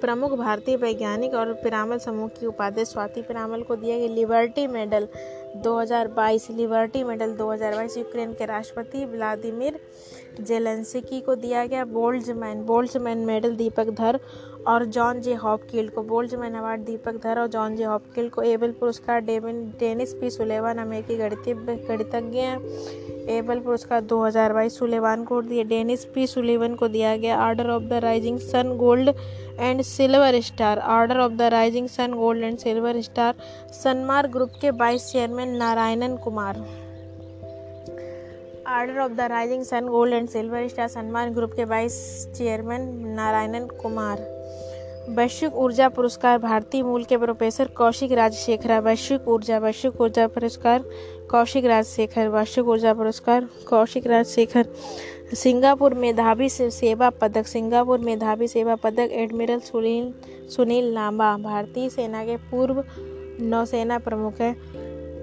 प्रमुख 0.00 0.32
भारतीय 0.32 0.76
वैज्ञानिक 0.76 1.34
और 1.34 1.52
पिरामल 1.52 1.98
समूह 1.98 2.28
की 2.28 2.46
उपाधि 2.46 2.84
स्वाति 2.84 3.22
पिरामल 3.22 3.62
को 3.62 3.76
दिया 3.76 3.98
गया 3.98 4.08
liberty 4.08 4.66
medal 4.66 5.08
2022 5.56 6.50
liberty 6.50 7.04
medal 7.04 7.32
2022 7.32 7.96
Ukraine 7.98 8.32
के 8.32 8.46
राष्ट्रपति 8.46 9.04
व्लादिमिर 9.04 9.78
जेलेंसिकी 10.40 11.20
को 11.20 11.34
दिया 11.34 11.66
गया। 11.66 11.84
बोल्ड्समैन 11.84 12.62
बोल्ड्समैन 12.62 13.18
मेडल 13.18 13.56
दीपक 13.56 13.90
धर 13.90 14.20
और 14.66 14.84
जॉन 14.84 15.20
जे 15.20 15.34
हॉपकिल 15.34 15.88
को। 15.88 16.02
बोल्ड्समैन 16.02 16.54
अवार्ड 16.54 16.80
दीपक 16.80 17.22
धर 17.22 17.40
और 17.40 17.46
जॉन 17.46 17.76
जे 17.76 17.84
हॉपकिल 17.84 18.28
को 18.28 18.42
एबल 18.42 18.72
पुरस्कार। 18.72 19.20
डेविन, 19.20 19.64
डेनिस 19.80 20.14
पी 20.14 20.30
सुलेवान 20.30 20.78
अमेरिकी 20.78 21.16
गणित, 21.16 21.48
गणितज्ञ 21.88 22.40
एबल 23.32 23.60
पुरस्कार 23.60 24.00
2022 24.00 24.78
सुलेवान 24.78 25.24
को 25.24 25.40
दिए। 25.42 25.64
डेनिस 25.64 26.04
पी 26.04 26.26
सुलेवन 26.26 26.74
को 26.74 26.88
दिया 26.88 27.16
गया। 27.16 27.40
Order 27.40 27.70
of 27.70 27.82
the 27.82 27.92
rising 27.92 28.38
sun 28.38 28.76
gold 28.76 29.10
and 29.60 29.82
silver 29.82 30.40
star 30.40 30.78
order 30.78 31.18
of 31.20 31.32
the 31.32 31.42
rising 31.52 31.88
sun 31.88 32.14
gold 32.14 32.44
and 32.44 32.58
silver 32.58 33.00
star 33.00 33.34
Sanmar 33.72 34.28
group 34.28 34.52
के 34.60 34.70
vice 34.78 35.10
chairman 35.12 35.56
Narayanan 35.56 36.16
Kumar 36.24 36.58
order 38.68 38.98
of 39.00 39.12
the 39.12 39.20
rising 39.30 39.62
sun 39.64 39.88
gold 39.88 40.14
and 40.14 40.28
silver 40.28 40.68
star 40.68 40.88
Sanmar 40.88 41.30
group 41.30 41.52
के 41.56 41.64
vice 41.64 41.96
chairman 42.36 42.88
Narayanan 43.16 43.66
Kumar 43.82 44.26
वैश्विक 45.08 45.54
ऊर्जा 45.54 45.88
पुरस्कार 45.88 46.38
भारतीय 46.38 46.82
मूल 46.82 47.02
के 47.04 47.16
professor 47.16 47.66
Kaushik 47.76 48.12
Rajshekhar 48.12 48.78
वैश्विक 48.80 49.28
ऊर्जा 49.28 49.58
वैश्विक 49.58 50.00
ऊर्जा 50.00 50.26
पुरस्कार 50.26 50.84
कौशिक 51.30 51.64
राजशेखर 51.64 52.28
वैश्विक 52.28 52.68
ऊर्जा 52.68 52.94
पुरस्कार 52.94 53.48
कौशिक 53.68 54.06
राजशेखर 54.06 54.66
सिंगापुर 55.32 55.94
मेधावी 55.94 56.48
सेवा 56.48 57.10
पदक, 57.10 57.46
सिंगापुर 57.46 57.98
मेधावी 57.98 58.48
सेवा 58.48 58.74
पदक 58.74 59.08
एडमिरल 59.12 59.58
सुनील 59.58 60.12
सुनील 60.48 60.92
लांबा, 60.92 61.36
भारतीय 61.36 61.88
सेना 61.88 62.24
के 62.24 62.36
पूर्व 62.36 62.84
नौसेना 63.40 63.98
प्रमुख 63.98 64.40
हैं। 64.40 64.54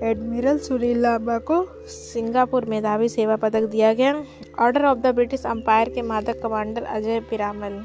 एडमिरल 0.03 0.57
सुनील 0.57 0.97
लांबा 0.97 1.37
को 1.37 1.63
सिंगापुर 1.87 2.65
मेधावी 2.65 3.09
सेवा 3.09 3.35
पदक 3.35 3.63
दिया 3.63 3.93
गया। 3.93 4.23
Order 4.59 4.85
of 4.85 4.99
the 4.99 5.07
British 5.07 5.45
Empire 5.45 5.89
के 5.89 6.01
मादक 6.01 6.41
commander 6.41 6.83
Ajay 6.83 7.19
Piramal. 7.19 7.81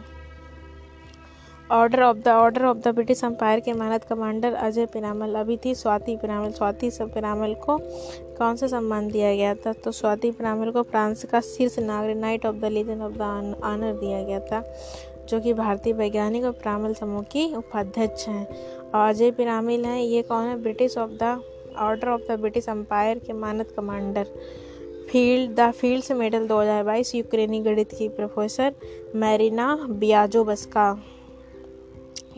Order 1.73 2.03
of 2.03 2.17
the 2.17 2.29
order 2.29 2.64
of 2.64 2.79
the 2.79 2.89
British 2.89 3.25
Empire 3.25 3.61
के 3.61 3.73
मानद 3.73 4.05
कमांडर 4.05 4.53
अजय 4.55 4.87
पिरामल। 4.87 5.35
अभी 5.35 5.57
थी 5.57 5.75
स्वाति 5.75 6.17
पिरामल। 6.17 6.51
स्वाति 6.51 6.91
पिरामल 6.91 7.55
को 7.55 7.79
कौन 8.39 8.57
सा 8.57 8.67
सम्मान 8.67 9.09
दिया 9.09 9.35
गया 9.35 9.55
था? 9.55 9.73
तो 9.73 9.93
स्वाति 9.93 10.31
पिरामल 10.31 10.71
को 10.71 10.83
फ्रांस 10.83 11.25
का 11.25 11.41
शीर्ष 11.41 11.79
नागरिक 11.79 12.17
knight 12.17 12.47
of 12.47 12.57
the 12.57 12.64
legion 12.64 13.01
of 13.01 13.12
the 13.12 13.21
honour 13.64 13.93
दिया 13.93 14.23
गया 14.23 14.41
था, 14.41 14.62
जो 15.29 15.41
कि 15.41 15.53
भारतीय 15.53 15.93
वैज्ञानिक 15.93 16.45
और 16.45 16.53
पिरामल 16.53 16.95
समूह 16.95 17.23
की 17.23 17.55
उपाध्यक्ष 17.57 18.29
हैं। 18.29 18.47
और 18.95 19.09
अजय 19.09 19.31
पिरामिल 19.31 19.85
हैं, 19.85 20.01
ये 20.01 20.23
कौन 20.23 20.45
है? 20.45 20.62
British 20.62 20.99
of 20.99 21.11
the 21.11 21.41
order 21.79 22.09
of 22.09 22.33
the 22.33 22.41
British 22.41 22.69
Empire 22.69 23.19
के 23.19 23.33
मानद 23.33 23.67
commander. 23.77 24.25
Field, 25.11 25.61
the 25.61 25.71
fields 25.71 26.12
medal 26.12 26.47
2022 26.47 27.14
यूक्रेनी 27.14 27.61
गणित 27.61 27.93
की 27.93 28.09
प्रोफेसर 28.09 28.75
मैरिना 29.14 29.87
बियाजोबस्का। 29.91 31.03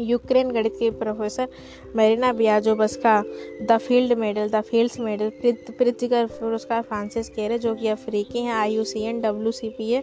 यूक्रेन 0.00 0.50
गणित 0.52 0.74
के 0.78 0.90
professor 0.98 1.48
Maryna 1.96 2.32
बियाजोबस्का 2.32 3.22
the 3.62 3.78
field 3.78 4.12
medal, 4.18 4.48
the 4.48 4.60
fields 4.62 4.98
medal 5.00 5.30
पृथ्वीकर 5.70 6.26
पुरस्कार 6.28 6.82
फ्रांसिस 6.82 7.28
केरे, 7.30 7.58
जो 7.58 7.74
कि 7.74 7.88
अफ्रीकी 7.88 8.42
हैं 8.42 8.54
I 8.54 8.74
U 8.74 8.84
C 8.84 9.02
N 9.04 9.20
W 9.20 9.52
C 9.52 9.68
P 9.68 9.92
A 9.92 10.02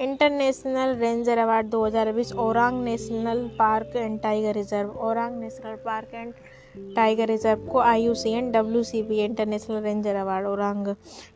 international 0.00 0.94
ranger 0.96 1.38
award 1.38 1.70
2020 1.70 2.32
Orang 2.38 2.82
national 2.84 3.46
park 3.58 3.96
and 3.96 4.20
tiger 4.22 4.54
reserve, 4.54 4.90
Orang 5.00 5.40
national 5.40 5.76
park 5.84 6.14
and 6.14 6.32
tiger 6.96 7.26
reserve 7.28 7.60
को 7.66 7.78
I 7.80 8.02
U 8.02 8.14
C 8.14 8.30
N 8.30 8.50
W 8.52 8.82
C 8.82 9.02
B 9.02 9.18
international 9.24 9.82
ranger 9.82 10.16
award 10.16 10.46
Orang 10.46 10.94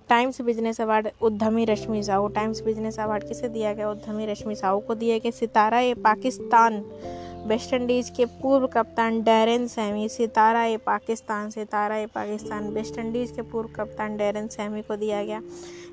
Times 0.08 0.40
business 0.42 0.80
award 0.80 1.08
उद्यमी 1.22 1.64
Rashmi 1.64 2.02
Sahu. 2.02 2.26
Times 2.28 2.60
business 2.62 2.98
award 3.00 3.24
किसे 3.28 3.48
दिया 3.48 3.72
गया? 3.74 3.90
उद्यमी 3.90 4.26
रश्मि 4.26 4.54
साहू 4.54 4.80
को 4.80 4.94
दिया 4.94 5.18
गया। 5.18 5.30
Sitara 5.30 5.80
e 5.80 5.94
Pakistan 6.04 6.82
West 7.46 7.72
Indies 7.74 8.10
के 8.10 8.24
पूर्व 8.24 8.66
कप्तान 8.66 9.22
Darren 9.22 9.66
Sammy, 9.66 10.08
Sitara 10.08 10.64
e 10.64 10.76
Pakistan, 10.76 11.50
Sitara 11.50 11.96
e 11.96 12.06
Pakistan, 12.06 12.68
West 12.68 12.98
Indies 12.98 13.30
के 13.30 13.42
पूर्व 13.42 13.68
कप्तान 13.68 14.16
डैरन 14.16 14.46
सैमी 14.46 14.82
को 14.82 14.96
दिया 14.96 15.24
गया। 15.24 15.42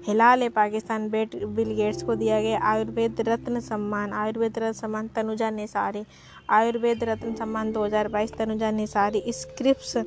हिलाल 0.07 0.43
ए 0.43 0.49
पाकिस्तान, 0.49 1.09
बेट, 1.09 1.43
बिल 1.45 1.75
गेट्स 1.75 2.03
को 2.03 2.15
दिया 2.15 2.41
गया। 2.41 2.59
आयुर्वेद 2.59 3.21
रत्न 3.21 3.59
सम्मान, 3.59 4.13
आयुर्वेद 4.13 4.59
रत्न 4.59 4.71
सम्मान 4.71 5.07
तनुजा 5.07 5.49
नेसारी, 5.49 6.03
आयुर्वेद 6.49 7.03
रत्न 7.03 7.35
सम्मान 7.35 7.71
2022 7.71 8.33
Tanuja 8.33 8.71
Nesari. 8.71 9.23
Scripps 9.27 9.97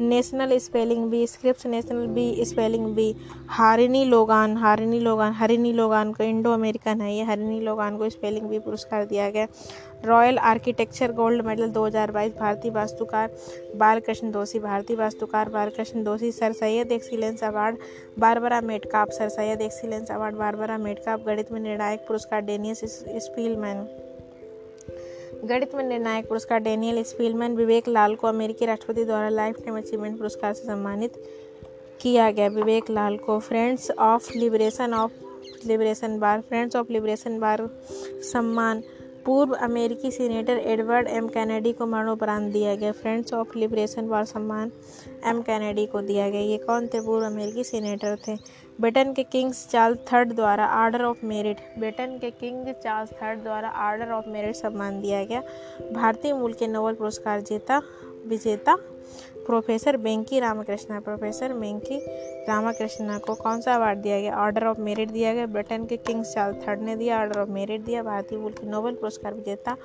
National 0.00 0.58
spelling 0.58 1.10
bee 1.10 1.26
Scripps 1.26 1.66
National 1.66 2.06
bee, 2.06 2.44
spelling 2.44 2.86
bee. 2.86 3.14
Harini 3.48 4.04
Logan 4.04 4.56
Harini 4.56 5.00
Logan, 5.00 5.32
Harini 5.32 5.72
Logan 5.72 6.12
को 6.12 6.24
इंडो 6.24 6.52
अमेरिकन 6.52 7.00
है 7.00 7.16
ये, 7.16 7.22
हरिनी 7.22 7.60
लोगान 7.60 7.98
को 7.98 8.08
स्पेलिंग 8.10 8.46
बी 8.46 8.58
पुरस्कार 8.58 9.04
दिया 9.04 9.30
गया। 9.30 9.46
रॉयल 10.04 10.38
आर्किटेक्चर 10.38 11.12
गोल्ड 11.12 11.42
मेडल 11.42 11.68
2022 11.68 12.32
भारतीय 12.32 12.70
वास्तुकार 12.70 13.30
बालकृष्ण 13.76 14.30
दोषी। 14.30 14.58
भारतीय 14.58 14.96
वास्तुकार 14.96 15.48
Balkrishna 15.48 16.02
Doshi, 16.04 16.32
sir 16.32 16.52
Syed 16.52 16.92
excellence 16.92 17.44
award, 17.44 17.76
Barbara 18.18 18.60
Metcalf. 18.60 19.10
Sir 19.10 19.28
Syed 19.28 19.60
excellence 19.60 20.10
award, 20.10 20.36
Barbara 20.36 20.78
Metcalf, 20.78 21.24
गणित 21.26 21.52
में 21.52 21.60
निर्णायक 21.60 22.00
पुरस्कार 22.00 22.40
डेनियस 22.40 22.80
स्पीलमैन 23.24 23.86
गणित 25.44 25.74
में 25.74 25.84
निर्णायक 25.84 26.28
पुरस्कार 26.28 26.58
डेनियल 26.58 27.02
स्पीलमैन 27.02 27.54
विवेक 27.56 27.88
लाल 27.88 28.14
को 28.14 28.26
अमेरिकी 28.26 28.66
राष्ट्रपति 28.66 29.04
द्वारा 29.04 29.28
लाइफ 29.28 29.56
टाइम 29.56 29.78
अचीवमेंट 29.78 30.18
पुरस्कार 30.18 30.52
से 30.52 30.64
सम्मानित 30.64 31.12
किया 32.00 32.30
गया। 32.30 32.48
विवेक 32.48 32.90
लाल 32.90 33.16
को 33.16 33.38
friends 33.38 33.90
of 33.90 34.38
liberation 34.38 34.94
of, 34.94 35.12
liberation 35.66 36.18
war, 36.18 36.40
friends 36.40 36.76
of 36.76 36.92
liberation 36.92 37.38
war 37.38 37.68
सम्मान 38.32 38.82
पूर्व 39.26 39.52
अमेरिकी 39.54 40.10
सीनेटर 40.10 40.58
एडवर्ड 40.58 41.08
एम 41.08 41.28
कैनेडी 41.28 41.72
को 41.72 41.86
मरणोपरांत 41.86 42.52
दिया 42.52 42.74
गया। 42.74 42.92
फ्रेंड्स 42.92 43.32
ऑफ़ 43.32 43.58
लिबरेशन 43.58 44.06
वार 44.06 44.24
सम्मान 44.24 44.70
एम 45.26 45.42
कैनेडी 45.42 45.86
को 45.86 46.00
दिया 46.00 46.28
गया। 46.30 46.40
ये 46.40 46.56
कौन 46.58 46.86
थे? 46.86 47.00
पूर्व 47.00 47.26
अमेरिकी 47.26 47.64
सीनेटर 47.64 48.16
थे। 48.28 48.36
ब्रिटेन 48.80 49.12
के 49.12 49.22
किंग्स 49.22 49.66
चार्ल्स 49.70 49.98
थर्ड 50.12 50.32
द्वारा 50.32 50.64
आर्डर 50.64 51.02
ऑफ़ 51.04 51.26
मेरिट। 51.26 51.56
ब्रिटेन 51.78 52.18
के 52.18 52.30
किंग 52.30 52.66
चार्ल्स 52.74 53.10
थर्ड 53.12 53.42
द्वारा 53.42 53.68
आर्डर 53.68 54.10
ऑफ़ 54.10 54.28
मेरिट 54.28 54.54
सम्मान 54.54 55.00
दिया 55.00 55.24
गया। 55.24 55.42
भारतीय 55.92 56.32
मूल 56.32 56.52
के 56.52 56.66
नोबल 56.66 56.94
पुरस्कार 56.94 57.40
जीता, 57.40 57.82
विजेता 58.26 58.76
प्रोफेसर 59.46 59.96
बेंकी 59.96 60.40
रामकृष्णा। 60.40 61.00
प्रोफेसर 61.00 61.52
बेंकी 61.52 61.98
रामाकृष्णा 62.48 63.18
को 63.18 63.34
कौन 63.34 63.60
सा 63.60 63.74
अवार्ड 63.74 63.98
दिया 63.98 64.20
गया? 64.20 64.36
ऑर्डर 64.36 64.66
ऑफ़ 64.66 64.80
मेरिट 64.80 65.10
दिया 65.10 65.34
गया। 65.34 65.46
ब्रिटेन 65.46 65.86
के 65.86 65.96
किंग्स 65.96 66.34
चार्ल्स 66.34 66.68
थर्ड 66.68 66.80
ने 66.80 66.96
दिया। 66.96 67.20
ऑर्डर 67.20 67.40
ऑफ़ 67.40 67.48
मेरिट 67.48 67.80
दिया। 67.80 68.02
भारतीय 68.02 68.38
मूल 68.38 68.52
के 68.52 68.66
नोबेल 68.66 68.94
पुरस्कार 68.94 69.34
विजेता 69.34 69.76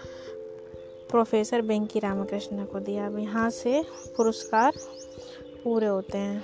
प्रोफेसर 1.11 1.61
बेंकी 1.61 1.99
रामकृष्णा 1.99 2.65
को 2.65 2.79
दिया। 2.79 3.07
अब 3.07 3.19
यहाँ 3.19 3.49
से 3.49 3.83
पुरस्कार 4.17 4.73
पूरे 5.63 5.87
होते 5.87 6.17
हैं। 6.17 6.43